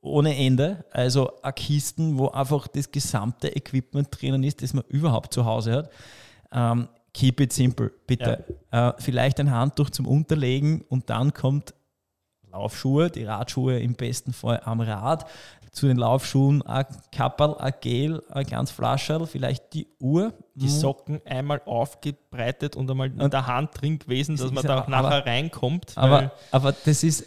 ohne 0.02 0.36
Ende, 0.36 0.84
also 0.90 1.30
Kisten, 1.54 2.18
wo 2.18 2.28
einfach 2.28 2.66
das 2.66 2.90
gesamte 2.90 3.54
Equipment 3.54 4.08
drinnen 4.10 4.42
ist, 4.42 4.60
das 4.60 4.74
man 4.74 4.84
überhaupt 4.88 5.32
zu 5.32 5.44
Hause 5.44 5.72
hat. 5.74 5.90
Ähm, 6.52 6.88
keep 7.14 7.40
it 7.40 7.52
simple, 7.52 7.92
bitte. 8.06 8.44
Ja. 8.72 8.90
Äh, 8.90 8.94
vielleicht 8.98 9.38
ein 9.38 9.50
Handtuch 9.50 9.90
zum 9.90 10.06
Unterlegen 10.08 10.82
und 10.82 11.08
dann 11.08 11.32
kommt 11.32 11.72
Laufschuhe, 12.52 13.10
die 13.10 13.24
Radschuhe 13.24 13.78
im 13.78 13.94
besten 13.94 14.32
Fall 14.32 14.60
am 14.64 14.80
Rad. 14.80 15.26
Zu 15.72 15.86
den 15.86 15.96
Laufschuhen 15.96 16.60
ein 16.62 16.84
Kapperl, 17.12 17.56
ein 17.56 17.72
Gel, 17.80 18.22
ein 18.30 18.44
ganz 18.44 18.70
Flascherl, 18.70 19.26
vielleicht 19.26 19.72
die 19.72 19.88
Uhr. 19.98 20.34
Die 20.54 20.68
Socken 20.68 21.22
einmal 21.24 21.62
aufgebreitet 21.64 22.76
und 22.76 22.90
einmal 22.90 23.10
in 23.10 23.30
der 23.30 23.46
Hand 23.46 23.70
drin 23.80 23.98
gewesen, 23.98 24.36
dass 24.36 24.52
man 24.52 24.64
da 24.64 24.82
auch 24.82 24.88
nachher 24.88 25.06
aber, 25.06 25.26
reinkommt. 25.26 25.96
Aber, 25.96 26.32
aber 26.50 26.72
das 26.72 27.02
ist 27.02 27.24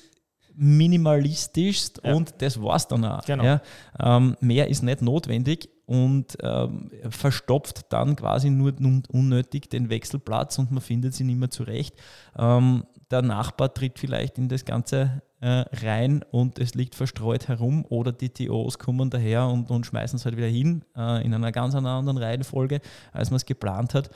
minimalistisch 0.55 1.87
ja. 2.03 2.13
und 2.13 2.35
das 2.37 2.61
war 2.61 2.75
es 2.75 2.87
dann 2.87 3.03
auch. 3.05 3.25
Genau. 3.25 3.43
Ja. 3.43 3.61
Ähm, 3.99 4.37
mehr 4.39 4.69
ist 4.69 4.83
nicht 4.83 5.01
notwendig 5.01 5.69
und 5.85 6.37
ähm, 6.41 6.89
verstopft 7.09 7.91
dann 7.91 8.15
quasi 8.15 8.49
nur 8.49 8.73
unnötig 9.09 9.69
den 9.69 9.89
Wechselplatz 9.89 10.57
und 10.57 10.71
man 10.71 10.81
findet 10.81 11.13
sie 11.13 11.23
nicht 11.23 11.39
mehr 11.39 11.49
zurecht. 11.49 11.95
Ähm, 12.37 12.85
der 13.11 13.21
Nachbar 13.21 13.73
tritt 13.73 13.99
vielleicht 13.99 14.37
in 14.37 14.49
das 14.49 14.65
Ganze 14.65 15.21
äh, 15.41 15.65
rein 15.85 16.23
und 16.31 16.59
es 16.59 16.73
liegt 16.73 16.95
verstreut 16.95 17.47
herum 17.47 17.85
oder 17.89 18.11
die 18.11 18.29
TOs 18.29 18.79
kommen 18.79 19.09
daher 19.09 19.47
und, 19.47 19.69
und 19.69 19.85
schmeißen 19.85 20.17
es 20.17 20.25
halt 20.25 20.37
wieder 20.37 20.47
hin 20.47 20.83
äh, 20.95 21.23
in 21.23 21.33
einer 21.33 21.51
ganz 21.51 21.75
anderen 21.75 22.17
Reihenfolge, 22.17 22.81
als 23.11 23.29
man 23.29 23.37
es 23.37 23.45
geplant 23.45 23.93
hat. 23.93 24.09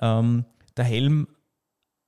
Ähm, 0.00 0.44
der 0.76 0.84
Helm, 0.84 1.28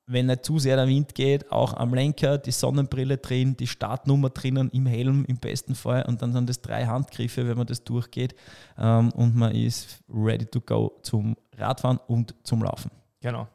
wenn 0.06 0.26
nicht 0.26 0.44
zu 0.44 0.58
sehr 0.58 0.76
der 0.76 0.88
Wind 0.88 1.14
geht, 1.14 1.52
auch 1.52 1.74
am 1.74 1.92
Lenker, 1.92 2.38
die 2.38 2.50
Sonnenbrille 2.50 3.18
drin, 3.18 3.56
die 3.56 3.66
Startnummer 3.66 4.30
drinnen 4.30 4.70
im 4.70 4.86
Helm 4.86 5.24
im 5.26 5.36
besten 5.38 5.74
Fall 5.74 6.04
und 6.06 6.22
dann 6.22 6.32
sind 6.32 6.48
das 6.48 6.62
drei 6.62 6.86
Handgriffe, 6.86 7.46
wenn 7.46 7.58
man 7.58 7.66
das 7.66 7.84
durchgeht 7.84 8.34
ähm, 8.78 9.10
und 9.12 9.36
man 9.36 9.54
ist 9.54 10.02
ready 10.08 10.46
to 10.46 10.60
go 10.60 10.98
zum 11.02 11.36
Radfahren 11.56 11.98
und 12.06 12.34
zum 12.42 12.62
Laufen. 12.62 12.90
Genau. 13.20 13.48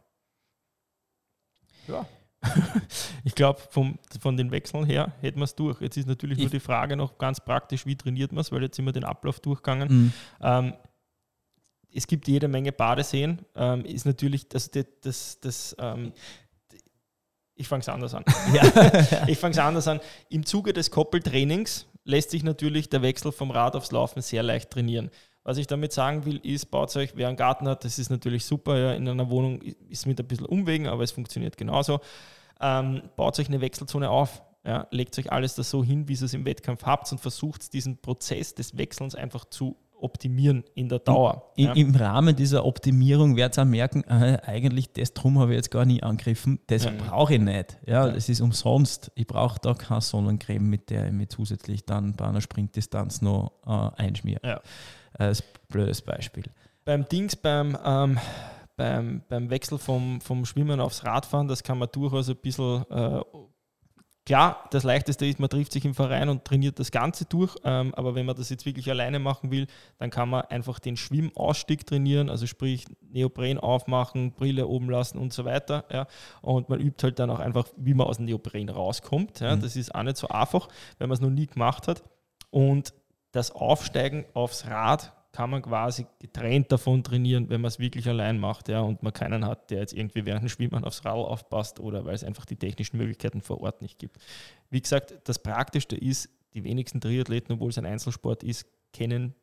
Ja, 1.87 2.05
ich 3.23 3.36
glaube, 3.36 3.60
von 3.69 4.38
den 4.38 4.52
Wechseln 4.52 4.86
her 4.86 5.13
hätten 5.21 5.39
wir 5.39 5.45
es 5.45 5.56
durch. 5.56 5.82
Jetzt 5.82 5.97
ist 5.97 6.08
natürlich 6.08 6.38
ich 6.38 6.45
nur 6.45 6.52
die 6.52 6.60
Frage 6.60 6.95
noch 6.95 7.17
ganz 7.17 7.39
praktisch, 7.39 7.86
wie 7.86 7.95
trainiert 7.95 8.32
man 8.32 8.41
es, 8.41 8.52
weil 8.52 8.62
jetzt 8.62 8.76
sind 8.76 8.86
wir 8.86 8.93
den 8.93 9.04
Ablauf 9.04 9.39
durchgegangen. 9.39 9.88
Mhm. 9.88 10.13
Ähm, 10.41 10.73
es 11.93 12.06
gibt 12.06 12.28
jede 12.28 12.47
Menge 12.47 12.71
Badeseen. 12.71 13.39
Ähm, 13.56 13.84
ist 13.86 14.06
natürlich 14.06 14.47
das, 14.50 14.69
das, 14.69 14.86
das, 15.02 15.39
das 15.39 15.76
ähm, 15.80 16.13
ich 17.56 17.67
fange 17.67 17.82
es 17.82 17.89
anders 17.89 18.13
an. 18.13 18.23
Ich 19.28 19.39
fange 19.39 19.54
es 19.54 19.58
anders 19.58 19.88
an. 19.88 20.00
Im 20.30 20.45
Zuge 20.45 20.73
des 20.73 20.91
Koppeltrainings 20.91 21.88
lässt 22.04 22.30
sich 22.30 22.43
natürlich 22.43 22.89
der 22.89 23.02
Wechsel 23.02 23.32
vom 23.32 23.52
Rad 23.52 23.76
aufs 23.76 23.91
Laufen 23.91 24.21
sehr 24.21 24.43
leicht 24.43 24.69
trainieren. 24.69 25.10
Was 25.47 25.57
ich 25.57 25.65
damit 25.65 25.93
sagen 25.93 26.25
will, 26.25 26.41
ist, 26.43 26.71
baut 26.71 26.93
euch, 26.97 27.15
wer 27.15 27.29
einen 27.29 27.38
Garten 27.38 27.69
hat, 27.69 27.86
das 27.86 27.99
ist 27.99 28.10
natürlich 28.10 28.43
super. 28.43 28.77
Ja, 28.77 28.91
in 28.91 29.07
einer 29.07 29.29
Wohnung 29.29 29.62
ist 29.62 30.05
mit 30.05 30.19
ein 30.19 30.27
bisschen 30.27 30.45
Umwegen, 30.45 30.88
aber 30.88 31.03
es 31.03 31.12
funktioniert 31.12 31.55
genauso. 31.55 32.01
Ähm, 32.60 33.03
baut 33.15 33.39
euch 33.39 33.47
eine 33.47 33.62
Wechselzone 33.62 34.10
auf. 34.10 34.43
Ja, 34.65 34.88
legt 34.91 35.17
euch 35.17 35.31
alles 35.31 35.55
das 35.55 35.69
so 35.69 35.86
hin, 35.86 36.10
wie 36.10 36.15
ihr 36.15 36.21
es 36.21 36.33
im 36.33 36.43
Wettkampf 36.43 36.83
habt 36.83 37.10
und 37.13 37.21
versucht 37.21 37.71
diesen 37.71 38.01
Prozess 38.01 38.55
des 38.55 38.77
Wechselns 38.77 39.15
einfach 39.15 39.45
zu 39.45 39.77
optimieren 40.01 40.65
in 40.75 40.89
der 40.89 40.99
Dauer. 40.99 41.53
In, 41.55 41.67
ja. 41.67 41.73
Im 41.75 41.95
Rahmen 41.95 42.36
dieser 42.36 42.65
Optimierung 42.65 43.38
werdet 43.38 43.57
ihr 43.57 43.62
auch 43.62 43.67
merken, 43.67 44.03
äh, 44.03 44.39
eigentlich 44.45 44.91
das 44.91 45.13
drum 45.13 45.39
habe 45.39 45.53
ich 45.53 45.55
jetzt 45.55 45.71
gar 45.71 45.86
nie 45.86 46.03
angegriffen, 46.03 46.60
das 46.67 46.83
ja. 46.83 46.91
brauche 46.91 47.36
ich 47.36 47.39
nicht. 47.39 47.77
Ja, 47.86 48.05
ja, 48.05 48.12
das 48.12 48.27
ist 48.27 48.41
umsonst. 48.41 49.13
Ich 49.15 49.25
brauche 49.25 49.62
da 49.62 49.73
keine 49.73 50.01
Sonnencreme, 50.01 50.69
mit 50.69 50.89
der 50.89 51.07
ich 51.07 51.13
mir 51.13 51.29
zusätzlich 51.29 51.86
dann 51.86 52.17
bei 52.17 52.25
einer 52.25 52.41
Sprintdistanz 52.41 53.21
noch 53.21 53.53
äh, 53.65 54.01
einschmiere. 54.03 54.62
Ja 55.19 55.27
als 55.27 55.41
blödes 55.41 56.01
Beispiel. 56.01 56.45
Beim 56.86 57.08
Dings, 57.08 57.36
beim, 57.36 57.77
ähm, 57.84 58.19
beim, 58.75 59.23
beim 59.27 59.49
Wechsel 59.49 59.77
vom, 59.77 60.21
vom 60.21 60.45
Schwimmen 60.45 60.80
aufs 60.80 61.03
Radfahren, 61.03 61.47
das 61.47 61.63
kann 61.63 61.77
man 61.77 61.89
durchaus 61.91 62.30
ein 62.30 62.38
bisschen 62.38 62.86
äh, 62.89 63.21
Klar, 64.27 64.67
das 64.71 64.84
Leichteste 64.84 65.25
ist, 65.25 65.39
man 65.39 65.49
trifft 65.49 65.71
sich 65.71 65.86
im 65.86 65.95
Verein 65.95 66.27
und 66.27 66.43
trainiert 66.43 66.80
das 66.80 66.91
Ganze 66.91 67.23
durch, 67.23 67.56
ähm, 67.63 67.95
aber 67.95 68.13
wenn 68.13 68.25
man 68.25 68.36
das 68.36 68.49
jetzt 68.49 68.65
wirklich 68.65 68.89
alleine 68.89 69.19
machen 69.19 69.51
will, 69.51 69.67
dann 69.99 70.10
kann 70.10 70.27
man 70.27 70.41
einfach 70.49 70.80
den 70.80 70.97
Schwimmausstieg 70.97 71.88
trainieren, 71.88 72.30
also 72.30 72.45
sprich 72.45 72.84
Neopren 72.99 73.58
aufmachen, 73.58 74.34
Brille 74.34 74.67
oben 74.67 74.89
lassen 74.89 75.17
und 75.17 75.32
so 75.32 75.45
weiter. 75.45 75.86
Ja. 75.89 76.08
Und 76.41 76.67
man 76.67 76.82
übt 76.82 77.01
halt 77.03 77.19
dann 77.19 77.30
auch 77.30 77.39
einfach, 77.39 77.69
wie 77.77 77.93
man 77.93 78.06
aus 78.06 78.17
dem 78.17 78.25
Neopren 78.25 78.67
rauskommt. 78.67 79.39
Ja. 79.39 79.56
Mhm. 79.56 79.62
Das 79.62 79.77
ist 79.77 79.95
auch 79.95 80.03
nicht 80.03 80.17
so 80.17 80.27
einfach, 80.27 80.67
wenn 80.97 81.08
man 81.08 81.15
es 81.15 81.21
noch 81.21 81.30
nie 81.30 81.47
gemacht 81.47 81.88
hat. 81.88 82.03
Und 82.49 82.93
das 83.38 83.52
Aufsteigen 83.52 84.26
aufs 84.34 84.65
Rad 84.65 85.13
kann 85.32 85.52
man 85.52 85.62
quasi 85.62 86.08
getrennt 86.19 86.71
davon 86.71 87.04
trainieren, 87.04 87.50
wenn 87.50 87.62
man 87.62 87.69
es 87.69 87.78
wirklich 87.78 88.10
allein 88.10 88.39
macht 88.39 88.69
ja, 88.69 88.82
und 88.82 89.04
man 89.04 89.13
keinen 89.13 89.45
hat, 89.45 89.69
der 89.69 89.80
jetzt 89.80 89.93
irgendwie 89.93 90.26
während 90.26 90.41
dem 90.41 90.50
Schwimmen 90.50 90.84
aufs 90.84 91.06
Rad 91.06 91.13
aufpasst 91.13 91.80
oder 91.80 92.06
weil 92.06 92.15
es 92.15 92.23
einfach 92.23 92.45
die 92.45 92.56
technischen 92.56 92.97
Möglichkeiten 92.97 93.41
vor 93.41 93.62
Ort 93.62 93.84
nicht 93.84 94.00
gibt. 94.00 94.17
Wie 94.71 94.82
gesagt, 94.82 95.13
das 95.26 95.38
Praktischste 95.38 95.95
ist, 95.95 96.30
die 96.56 96.63
wenigsten 96.63 97.00
Triathleten, 97.00 97.54
obwohl 97.54 97.69
es 97.69 97.78
ein 97.78 97.86
Einzelsport 97.86 98.43
ist, 98.43 98.65
kennen 98.93 99.36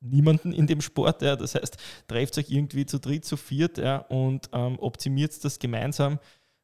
niemanden 0.00 0.52
in 0.52 0.66
dem 0.66 0.80
Sport. 0.80 1.22
Ja. 1.22 1.36
Das 1.36 1.54
heißt, 1.54 1.76
trefft 2.08 2.36
euch 2.38 2.50
irgendwie 2.50 2.86
zu 2.86 2.98
dritt, 2.98 3.24
zu 3.24 3.36
viert 3.36 3.78
ja, 3.78 3.98
und 3.98 4.50
ähm, 4.52 4.76
optimiert 4.80 5.44
das 5.44 5.60
gemeinsam. 5.60 6.18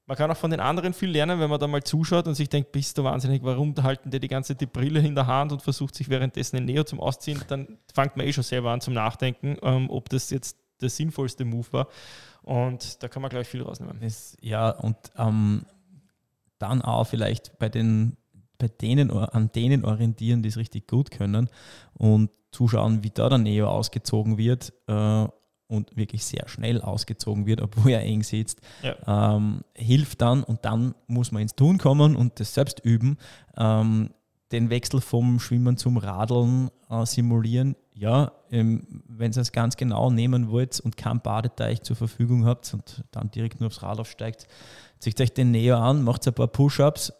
Man 0.08 0.16
kann 0.16 0.30
auch 0.30 0.38
von 0.38 0.50
den 0.50 0.60
anderen 0.60 0.94
viel 0.94 1.10
lernen, 1.10 1.38
wenn 1.38 1.50
man 1.50 1.60
da 1.60 1.66
mal 1.66 1.84
zuschaut 1.84 2.26
und 2.26 2.34
sich 2.34 2.48
denkt, 2.48 2.72
bist 2.72 2.96
du 2.96 3.04
wahnsinnig, 3.04 3.42
warum 3.42 3.74
halten 3.82 4.10
die 4.10 4.18
die 4.18 4.28
ganze 4.28 4.54
die 4.54 4.64
Brille 4.64 5.00
in 5.00 5.14
der 5.14 5.26
Hand 5.26 5.52
und 5.52 5.60
versucht 5.60 5.94
sich 5.94 6.08
währenddessen 6.08 6.56
ein 6.56 6.64
Neo 6.64 6.82
zum 6.82 6.98
Ausziehen, 6.98 7.42
dann 7.48 7.76
fängt 7.92 8.16
man 8.16 8.26
eh 8.26 8.32
schon 8.32 8.42
selber 8.42 8.70
an 8.70 8.80
zum 8.80 8.94
Nachdenken, 8.94 9.58
ähm, 9.60 9.90
ob 9.90 10.08
das 10.08 10.30
jetzt 10.30 10.56
der 10.80 10.88
sinnvollste 10.88 11.44
Move 11.44 11.66
war. 11.72 11.88
Und 12.40 13.02
da 13.02 13.08
kann 13.08 13.20
man, 13.20 13.28
glaube 13.28 13.42
ich, 13.42 13.48
viel 13.48 13.60
rausnehmen. 13.60 13.98
Das, 14.00 14.34
ja, 14.40 14.70
und 14.70 14.96
ähm, 15.18 15.66
dann 16.58 16.80
auch 16.80 17.04
vielleicht 17.04 17.58
bei 17.58 17.68
den 17.68 18.16
bei 18.56 18.68
denen, 18.68 19.10
an 19.10 19.52
denen 19.52 19.84
orientieren, 19.84 20.42
die 20.42 20.48
es 20.48 20.56
richtig 20.56 20.88
gut 20.88 21.10
können 21.10 21.48
und 21.92 22.30
zuschauen, 22.50 23.04
wie 23.04 23.10
da 23.10 23.28
der 23.28 23.38
Neo 23.38 23.68
ausgezogen 23.68 24.38
wird 24.38 24.72
äh, 24.88 25.28
und 25.68 25.96
wirklich 25.96 26.24
sehr 26.24 26.48
schnell 26.48 26.80
ausgezogen 26.80 27.46
wird, 27.46 27.60
obwohl 27.60 27.92
er 27.92 28.02
eng 28.02 28.22
sitzt, 28.22 28.60
ja. 28.82 29.36
ähm, 29.36 29.60
hilft 29.74 30.20
dann 30.22 30.42
und 30.42 30.64
dann 30.64 30.94
muss 31.06 31.30
man 31.30 31.42
ins 31.42 31.54
Tun 31.54 31.78
kommen 31.78 32.16
und 32.16 32.40
das 32.40 32.54
selbst 32.54 32.80
üben. 32.84 33.18
Ähm, 33.56 34.10
den 34.50 34.70
Wechsel 34.70 35.02
vom 35.02 35.40
Schwimmen 35.40 35.76
zum 35.76 35.98
Radeln 35.98 36.70
äh, 36.88 37.04
simulieren. 37.04 37.76
Ja, 37.92 38.32
ähm, 38.50 39.02
wenn 39.08 39.32
ihr 39.32 39.38
es 39.38 39.52
ganz 39.52 39.76
genau 39.76 40.10
nehmen 40.10 40.50
wollt 40.50 40.80
und 40.80 40.96
keinen 40.96 41.20
Badeteich 41.20 41.82
zur 41.82 41.96
Verfügung 41.96 42.46
habt 42.46 42.72
und 42.72 43.04
dann 43.10 43.30
direkt 43.30 43.60
nur 43.60 43.66
aufs 43.66 43.82
Rad 43.82 43.98
aufsteigt, 43.98 44.46
zieht 45.00 45.20
euch 45.20 45.34
den 45.34 45.50
näher 45.50 45.78
an, 45.78 46.02
macht 46.02 46.26
ein 46.26 46.32
paar 46.32 46.48
Push-Ups, 46.48 47.12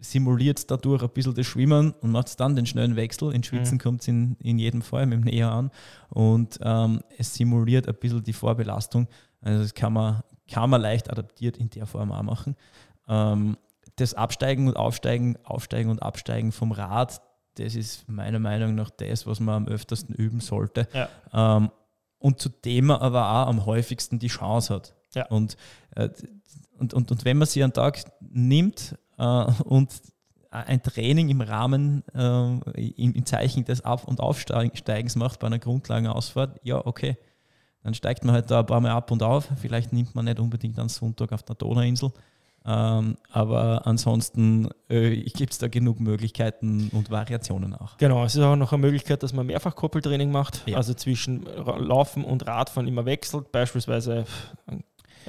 simuliert 0.00 0.70
dadurch 0.70 1.02
ein 1.02 1.10
bisschen 1.10 1.34
das 1.34 1.46
Schwimmen 1.46 1.92
und 2.00 2.10
macht 2.10 2.38
dann 2.40 2.56
den 2.56 2.66
schnellen 2.66 2.96
Wechsel. 2.96 3.32
In 3.32 3.42
Schwitzen 3.42 3.74
mhm. 3.74 3.80
kommt 3.80 4.00
es 4.02 4.08
in, 4.08 4.36
in 4.40 4.58
jedem 4.58 4.82
Fall 4.82 5.06
mit 5.06 5.18
dem 5.18 5.24
Näher 5.24 5.50
an 5.50 5.70
und 6.08 6.58
ähm, 6.62 7.00
es 7.18 7.34
simuliert 7.34 7.88
ein 7.88 7.94
bisschen 7.94 8.22
die 8.22 8.32
Vorbelastung. 8.32 9.08
Also 9.40 9.62
das 9.62 9.74
kann 9.74 9.92
man, 9.92 10.22
kann 10.50 10.70
man 10.70 10.80
leicht 10.80 11.10
adaptiert 11.10 11.56
in 11.56 11.70
der 11.70 11.86
Form 11.86 12.12
auch 12.12 12.22
machen. 12.22 12.56
Ähm, 13.08 13.56
das 13.96 14.14
Absteigen 14.14 14.68
und 14.68 14.76
Aufsteigen, 14.76 15.36
Aufsteigen 15.44 15.90
und 15.90 16.02
Absteigen 16.02 16.52
vom 16.52 16.72
Rad, 16.72 17.20
das 17.56 17.74
ist 17.74 18.08
meiner 18.08 18.38
Meinung 18.38 18.74
nach 18.74 18.90
das, 18.90 19.26
was 19.26 19.40
man 19.40 19.66
am 19.66 19.68
öftersten 19.68 20.14
üben 20.14 20.40
sollte. 20.40 20.88
Ja. 20.92 21.08
Ähm, 21.32 21.70
und 22.18 22.38
zu 22.38 22.48
dem 22.48 22.86
man 22.86 23.00
aber 23.00 23.28
auch 23.28 23.48
am 23.48 23.66
häufigsten 23.66 24.18
die 24.18 24.28
Chance 24.28 24.74
hat. 24.74 24.94
Ja. 25.14 25.26
Und, 25.26 25.56
äh, 25.96 26.08
und, 26.80 26.94
und, 26.94 27.10
und 27.10 27.24
wenn 27.24 27.38
man 27.38 27.46
sich 27.46 27.62
einen 27.62 27.72
Tag 27.72 28.02
nimmt 28.20 28.96
äh, 29.18 29.44
und 29.64 29.90
ein 30.50 30.82
Training 30.82 31.28
im 31.28 31.40
Rahmen, 31.40 32.02
äh, 32.14 32.90
im, 32.96 33.14
im, 33.14 33.26
Zeichen 33.26 33.64
des 33.64 33.84
Auf- 33.84 34.04
und 34.04 34.20
Aufsteigens 34.20 35.14
macht 35.14 35.38
bei 35.38 35.46
einer 35.46 35.58
Grundlagenausfahrt, 35.58 36.60
ja, 36.64 36.84
okay. 36.84 37.16
Dann 37.82 37.94
steigt 37.94 38.24
man 38.24 38.34
halt 38.34 38.50
da 38.50 38.60
ein 38.60 38.66
paar 38.66 38.80
Mal 38.80 38.90
ab 38.90 39.10
und 39.10 39.22
auf. 39.22 39.48
Vielleicht 39.56 39.92
nimmt 39.92 40.14
man 40.14 40.26
nicht 40.26 40.38
unbedingt 40.38 40.78
einen 40.78 40.90
Sonntag 40.90 41.32
auf 41.32 41.42
der 41.44 41.54
Donauinsel. 41.54 42.12
Ähm, 42.66 43.16
aber 43.30 43.86
ansonsten 43.86 44.68
äh, 44.90 45.16
gibt 45.30 45.52
es 45.52 45.58
da 45.58 45.68
genug 45.68 45.98
Möglichkeiten 45.98 46.90
und 46.92 47.10
Variationen 47.10 47.74
auch. 47.74 47.96
Genau, 47.96 48.22
es 48.24 48.34
ist 48.34 48.42
auch 48.42 48.56
noch 48.56 48.72
eine 48.72 48.82
Möglichkeit, 48.82 49.22
dass 49.22 49.32
man 49.32 49.46
mehrfach 49.46 49.74
Koppeltraining 49.74 50.30
macht, 50.30 50.68
ja. 50.68 50.76
also 50.76 50.92
zwischen 50.92 51.44
Laufen 51.44 52.22
und 52.22 52.46
Radfahren 52.46 52.86
immer 52.86 53.06
wechselt, 53.06 53.50
beispielsweise 53.50 54.26
ein 54.66 54.84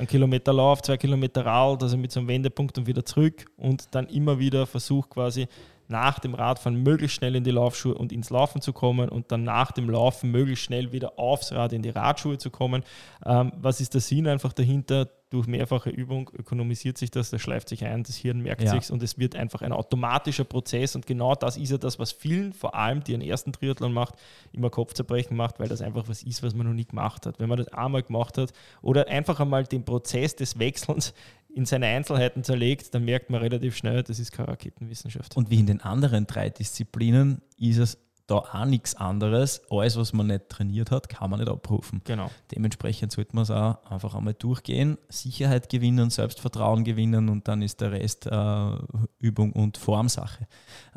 Kilometer 0.07 0.53
Lauf, 0.53 0.81
zwei 0.81 0.97
Kilometer 0.97 1.45
Rad, 1.45 1.83
also 1.83 1.97
mit 1.97 2.11
so 2.11 2.19
einem 2.19 2.29
Wendepunkt 2.29 2.77
und 2.77 2.87
wieder 2.87 3.05
zurück 3.05 3.45
und 3.57 3.93
dann 3.93 4.07
immer 4.07 4.39
wieder 4.39 4.65
versucht 4.65 5.09
quasi 5.09 5.47
nach 5.87 6.19
dem 6.19 6.33
Radfahren 6.33 6.81
möglichst 6.81 7.17
schnell 7.17 7.35
in 7.35 7.43
die 7.43 7.51
Laufschuhe 7.51 7.93
und 7.93 8.11
ins 8.11 8.29
Laufen 8.29 8.61
zu 8.61 8.73
kommen 8.73 9.09
und 9.09 9.31
dann 9.31 9.43
nach 9.43 9.71
dem 9.71 9.89
Laufen 9.89 10.31
möglichst 10.31 10.63
schnell 10.63 10.91
wieder 10.91 11.19
aufs 11.19 11.51
Rad 11.51 11.73
in 11.73 11.83
die 11.83 11.89
Radschuhe 11.89 12.37
zu 12.37 12.49
kommen. 12.49 12.83
Ähm, 13.25 13.51
was 13.57 13.81
ist 13.81 13.93
der 13.93 14.01
Sinn 14.01 14.27
einfach 14.27 14.53
dahinter? 14.53 15.09
Durch 15.31 15.47
mehrfache 15.47 15.89
Übung 15.89 16.29
ökonomisiert 16.37 16.97
sich 16.97 17.09
das, 17.09 17.29
das 17.29 17.41
schleift 17.41 17.69
sich 17.69 17.85
ein, 17.85 18.03
das 18.03 18.17
Hirn 18.17 18.41
merkt 18.41 18.63
ja. 18.63 18.71
sich 18.71 18.91
und 18.91 19.01
es 19.01 19.17
wird 19.17 19.35
einfach 19.35 19.61
ein 19.61 19.71
automatischer 19.71 20.43
Prozess 20.43 20.95
und 20.95 21.07
genau 21.07 21.35
das 21.35 21.55
ist 21.55 21.71
ja 21.71 21.77
das, 21.77 21.99
was 21.99 22.11
vielen, 22.11 22.51
vor 22.51 22.75
allem 22.75 23.01
die 23.03 23.13
einen 23.13 23.23
ersten 23.23 23.53
Triathlon 23.53 23.93
macht, 23.93 24.15
immer 24.51 24.69
Kopfzerbrechen 24.69 25.35
macht, 25.35 25.59
weil 25.59 25.69
das 25.69 25.81
einfach 25.81 26.09
was 26.09 26.21
ist, 26.21 26.43
was 26.43 26.53
man 26.53 26.67
noch 26.67 26.73
nie 26.73 26.85
gemacht 26.85 27.25
hat. 27.25 27.39
Wenn 27.39 27.47
man 27.47 27.57
das 27.57 27.69
einmal 27.69 28.03
gemacht 28.03 28.37
hat 28.37 28.51
oder 28.81 29.07
einfach 29.07 29.39
einmal 29.39 29.63
den 29.63 29.85
Prozess 29.85 30.35
des 30.35 30.59
Wechselns 30.59 31.13
in 31.55 31.65
seine 31.65 31.87
Einzelheiten 31.87 32.43
zerlegt, 32.43 32.93
dann 32.93 33.05
merkt 33.05 33.29
man 33.29 33.41
relativ 33.41 33.77
schnell, 33.77 34.03
das 34.03 34.19
ist 34.19 34.33
keine 34.33 34.49
Raketenwissenschaft. 34.49 35.37
Und 35.37 35.49
wie 35.49 35.59
in 35.59 35.65
den 35.65 35.79
anderen 35.79 36.27
drei 36.27 36.49
Disziplinen 36.49 37.41
ist 37.57 37.77
es 37.77 37.97
da 38.31 38.37
auch 38.37 38.65
nichts 38.65 38.95
anderes. 38.95 39.61
Alles, 39.69 39.97
was 39.97 40.13
man 40.13 40.27
nicht 40.27 40.49
trainiert 40.49 40.91
hat, 40.91 41.09
kann 41.09 41.29
man 41.29 41.39
nicht 41.39 41.49
abrufen. 41.49 42.01
Genau. 42.05 42.31
Dementsprechend 42.51 43.11
sollte 43.11 43.35
man 43.35 43.43
es 43.43 43.51
auch 43.51 43.83
einfach 43.85 44.15
einmal 44.15 44.33
durchgehen, 44.33 44.97
Sicherheit 45.09 45.69
gewinnen, 45.69 46.09
Selbstvertrauen 46.09 46.83
gewinnen 46.83 47.29
und 47.29 47.47
dann 47.47 47.61
ist 47.61 47.81
der 47.81 47.91
Rest 47.91 48.27
äh, 48.27 48.71
Übung 49.19 49.53
und 49.53 49.77
Formsache. 49.77 50.47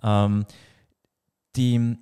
Ähm, 0.03 0.47
die 1.57 1.97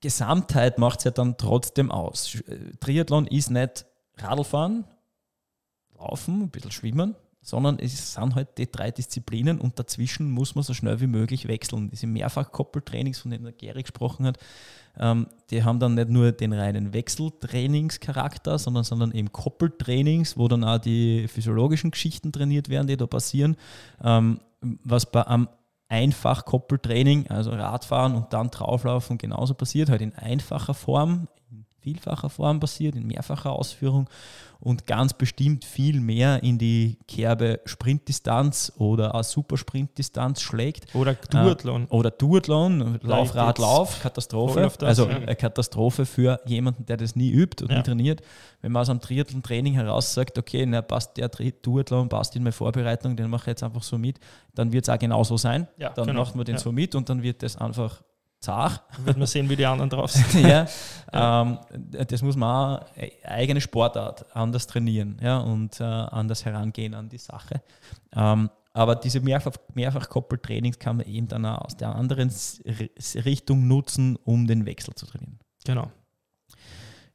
Gesamtheit 0.00 0.78
macht 0.78 1.00
es 1.00 1.04
ja 1.04 1.10
dann 1.10 1.36
trotzdem 1.36 1.90
aus. 1.90 2.38
Triathlon 2.80 3.26
ist 3.26 3.50
nicht 3.50 3.84
Radlfahren, 4.16 4.84
Laufen, 5.96 6.42
ein 6.42 6.50
bisschen 6.50 6.70
Schwimmen, 6.70 7.16
sondern 7.48 7.78
es 7.78 8.12
sind 8.12 8.34
halt 8.34 8.58
die 8.58 8.70
drei 8.70 8.90
Disziplinen 8.90 9.58
und 9.58 9.78
dazwischen 9.78 10.30
muss 10.30 10.54
man 10.54 10.62
so 10.62 10.74
schnell 10.74 11.00
wie 11.00 11.06
möglich 11.06 11.48
wechseln. 11.48 11.88
Diese 11.88 12.06
Mehrfach-Koppeltrainings, 12.06 13.20
von 13.20 13.30
denen 13.30 13.44
der 13.44 13.54
Gary 13.54 13.82
gesprochen 13.82 14.26
hat, 14.26 14.38
ähm, 14.98 15.28
die 15.50 15.64
haben 15.64 15.80
dann 15.80 15.94
nicht 15.94 16.10
nur 16.10 16.32
den 16.32 16.52
reinen 16.52 16.92
Wechseltrainingscharakter, 16.92 18.58
sondern, 18.58 18.84
sondern 18.84 19.12
eben 19.12 19.32
Koppeltrainings, 19.32 20.36
wo 20.36 20.46
dann 20.46 20.62
auch 20.62 20.76
die 20.76 21.26
physiologischen 21.26 21.90
Geschichten 21.90 22.32
trainiert 22.32 22.68
werden, 22.68 22.86
die 22.86 22.98
da 22.98 23.06
passieren. 23.06 23.56
Ähm, 24.04 24.40
was 24.60 25.10
bei 25.10 25.26
einem 25.26 25.48
Einfach-Koppeltraining, 25.88 27.28
also 27.28 27.52
Radfahren 27.52 28.14
und 28.14 28.34
dann 28.34 28.50
drauflaufen, 28.50 29.16
genauso 29.16 29.54
passiert, 29.54 29.88
halt 29.88 30.02
in 30.02 30.14
einfacher 30.14 30.74
Form, 30.74 31.28
in 31.50 31.64
vielfacher 31.80 32.30
Form 32.30 32.60
passiert, 32.60 32.96
in 32.96 33.06
mehrfacher 33.06 33.52
Ausführung 33.52 34.08
und 34.60 34.86
ganz 34.86 35.14
bestimmt 35.14 35.64
viel 35.64 36.00
mehr 36.00 36.42
in 36.42 36.58
die 36.58 36.98
Kerbe 37.06 37.60
Sprintdistanz 37.64 38.72
oder 38.76 39.14
auch 39.14 39.22
Supersprintdistanz 39.22 40.40
schlägt. 40.40 40.94
Oder 40.94 41.14
Duathlon. 41.14 41.84
Äh, 41.84 41.94
oder 41.94 42.10
Duathlon, 42.10 42.98
Lauf, 43.02 43.32
Katastrophe. 44.02 44.62
Das, 44.62 44.82
also 44.82 45.06
eine 45.06 45.36
Katastrophe 45.36 46.06
für 46.06 46.40
jemanden, 46.44 46.84
der 46.86 46.96
das 46.96 47.14
nie 47.14 47.30
übt 47.30 47.62
und 47.62 47.70
ja. 47.70 47.78
nie 47.78 47.82
trainiert. 47.84 48.22
Wenn 48.60 48.72
man 48.72 48.82
aus 48.82 48.90
einem 48.90 49.00
Triathlon-Training 49.00 49.74
heraus 49.74 50.12
sagt, 50.12 50.38
okay, 50.38 50.66
na, 50.66 50.82
passt 50.82 51.16
der 51.16 51.28
Duathlon, 51.28 52.08
passt 52.08 52.34
in 52.34 52.42
meine 52.42 52.52
Vorbereitung, 52.52 53.16
den 53.16 53.30
mache 53.30 53.42
ich 53.42 53.46
jetzt 53.48 53.62
einfach 53.62 53.84
so 53.84 53.96
mit, 53.96 54.18
dann 54.54 54.72
wird 54.72 54.88
es 54.88 54.92
auch 54.92 54.98
genauso 54.98 55.36
sein. 55.36 55.68
Ja, 55.76 55.90
dann 55.90 56.06
genau. 56.06 56.20
macht 56.20 56.34
man 56.34 56.44
den 56.44 56.56
ja. 56.56 56.60
so 56.60 56.72
mit 56.72 56.96
und 56.96 57.08
dann 57.08 57.22
wird 57.22 57.44
das 57.44 57.56
einfach 57.56 58.02
zart. 58.40 58.82
Wird 59.04 59.16
man 59.16 59.26
sehen, 59.26 59.48
wie 59.48 59.56
die 59.56 59.66
anderen 59.66 59.90
drauf 59.90 60.12
sind. 60.12 60.34
ja, 60.48 60.66
ähm, 61.12 61.58
das 61.90 62.22
muss 62.22 62.36
man 62.36 62.78
auch 62.78 62.86
eigene 63.24 63.60
Sportart 63.60 64.24
anders 64.34 64.66
trainieren 64.66 65.18
ja, 65.22 65.38
und 65.38 65.80
äh, 65.80 65.84
anders 65.84 66.44
herangehen 66.44 66.94
an 66.94 67.08
die 67.08 67.18
Sache. 67.18 67.62
Ähm, 68.14 68.50
aber 68.72 68.94
diese 68.94 69.20
mehrfach, 69.20 69.54
mehrfach 69.74 70.08
Koppeltrainings 70.08 70.78
kann 70.78 70.98
man 70.98 71.06
eben 71.06 71.26
dann 71.26 71.44
auch 71.46 71.62
aus 71.64 71.76
der 71.76 71.94
anderen 71.94 72.30
Richtung 73.14 73.66
nutzen, 73.66 74.16
um 74.24 74.46
den 74.46 74.66
Wechsel 74.66 74.94
zu 74.94 75.06
trainieren. 75.06 75.40
Genau. 75.64 75.90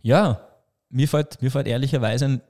Ja, 0.02 0.42
mir 0.90 1.08
fällt, 1.08 1.42
mir 1.42 1.52
fällt 1.52 1.68
ehrlicherweise 1.68 2.42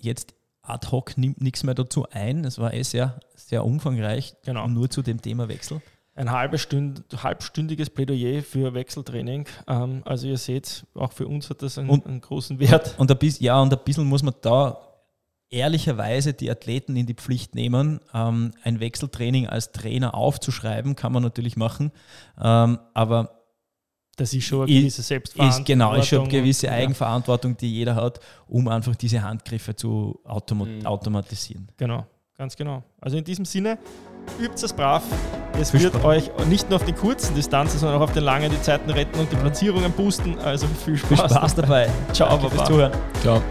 jetzt 0.00 0.34
ad 0.62 0.90
hoc 0.90 1.18
nimmt 1.18 1.42
nichts 1.42 1.62
mehr 1.62 1.74
dazu 1.74 2.06
ein. 2.10 2.44
Es 2.46 2.58
war 2.58 2.72
eh 2.72 2.82
sehr, 2.82 3.20
sehr 3.34 3.66
umfangreich, 3.66 4.34
genau. 4.44 4.66
nur 4.66 4.88
zu 4.88 5.02
dem 5.02 5.20
Thema 5.20 5.48
Wechsel 5.48 5.82
ein 6.14 6.30
halbe 6.30 6.56
halbstündiges 6.56 7.90
Plädoyer 7.90 8.42
für 8.42 8.74
Wechseltraining. 8.74 9.46
Ähm, 9.66 10.02
also 10.04 10.26
ihr 10.28 10.38
seht, 10.38 10.86
auch 10.94 11.12
für 11.12 11.26
uns 11.26 11.50
hat 11.50 11.62
das 11.62 11.78
einen, 11.78 11.90
und, 11.90 12.06
einen 12.06 12.20
großen 12.20 12.58
Wert. 12.58 12.94
Und 12.98 13.10
ein 13.10 13.18
bisschen, 13.18 13.44
ja, 13.44 13.60
und 13.60 13.72
ein 13.72 13.80
bisschen 13.84 14.04
muss 14.04 14.22
man 14.22 14.34
da 14.40 14.78
ehrlicherweise 15.50 16.32
die 16.32 16.50
Athleten 16.50 16.96
in 16.96 17.06
die 17.06 17.14
Pflicht 17.14 17.54
nehmen. 17.54 18.00
Ähm, 18.12 18.52
ein 18.62 18.80
Wechseltraining 18.80 19.48
als 19.48 19.72
Trainer 19.72 20.14
aufzuschreiben, 20.14 20.96
kann 20.96 21.12
man 21.12 21.22
natürlich 21.22 21.56
machen, 21.56 21.92
ähm, 22.40 22.78
aber 22.92 23.40
das 24.16 24.32
ist 24.32 24.44
schon 24.44 24.62
eine 24.62 24.72
gewisse 24.72 25.02
Selbstverantwortung. 25.02 25.62
Ist, 25.62 25.66
genau, 25.66 25.94
ist 25.94 26.06
schon 26.06 26.20
eine 26.20 26.28
gewisse 26.28 26.70
Eigenverantwortung, 26.70 27.56
die 27.56 27.72
jeder 27.72 27.96
hat, 27.96 28.20
um 28.46 28.68
einfach 28.68 28.94
diese 28.94 29.20
Handgriffe 29.22 29.74
zu 29.74 30.20
mhm. 30.24 30.86
automatisieren. 30.86 31.68
Genau, 31.76 32.06
ganz 32.36 32.54
genau. 32.54 32.84
Also 33.00 33.16
in 33.16 33.24
diesem 33.24 33.44
Sinne, 33.44 33.76
übt 34.40 34.64
es 34.64 34.72
brav. 34.72 35.02
Es 35.60 35.70
viel 35.70 35.82
wird 35.82 35.94
Spaß. 35.94 36.04
euch 36.04 36.30
nicht 36.48 36.68
nur 36.68 36.76
auf 36.80 36.84
den 36.84 36.96
kurzen 36.96 37.34
Distanzen, 37.34 37.78
sondern 37.78 37.98
auch 37.98 38.04
auf 38.04 38.12
den 38.12 38.24
langen 38.24 38.50
die 38.50 38.60
Zeiten 38.60 38.90
retten 38.90 39.18
und 39.18 39.30
die 39.30 39.36
Platzierungen 39.36 39.92
boosten. 39.92 40.36
Also 40.44 40.66
viel 40.84 40.96
Spaß, 40.96 41.08
viel 41.08 41.28
Spaß 41.28 41.54
dabei. 41.54 41.88
Ciao, 42.12 42.28
Danke 42.30 42.44
Baba. 42.44 42.56
fürs 42.56 42.68
Zuhören. 42.68 42.92
Ciao. 43.22 43.42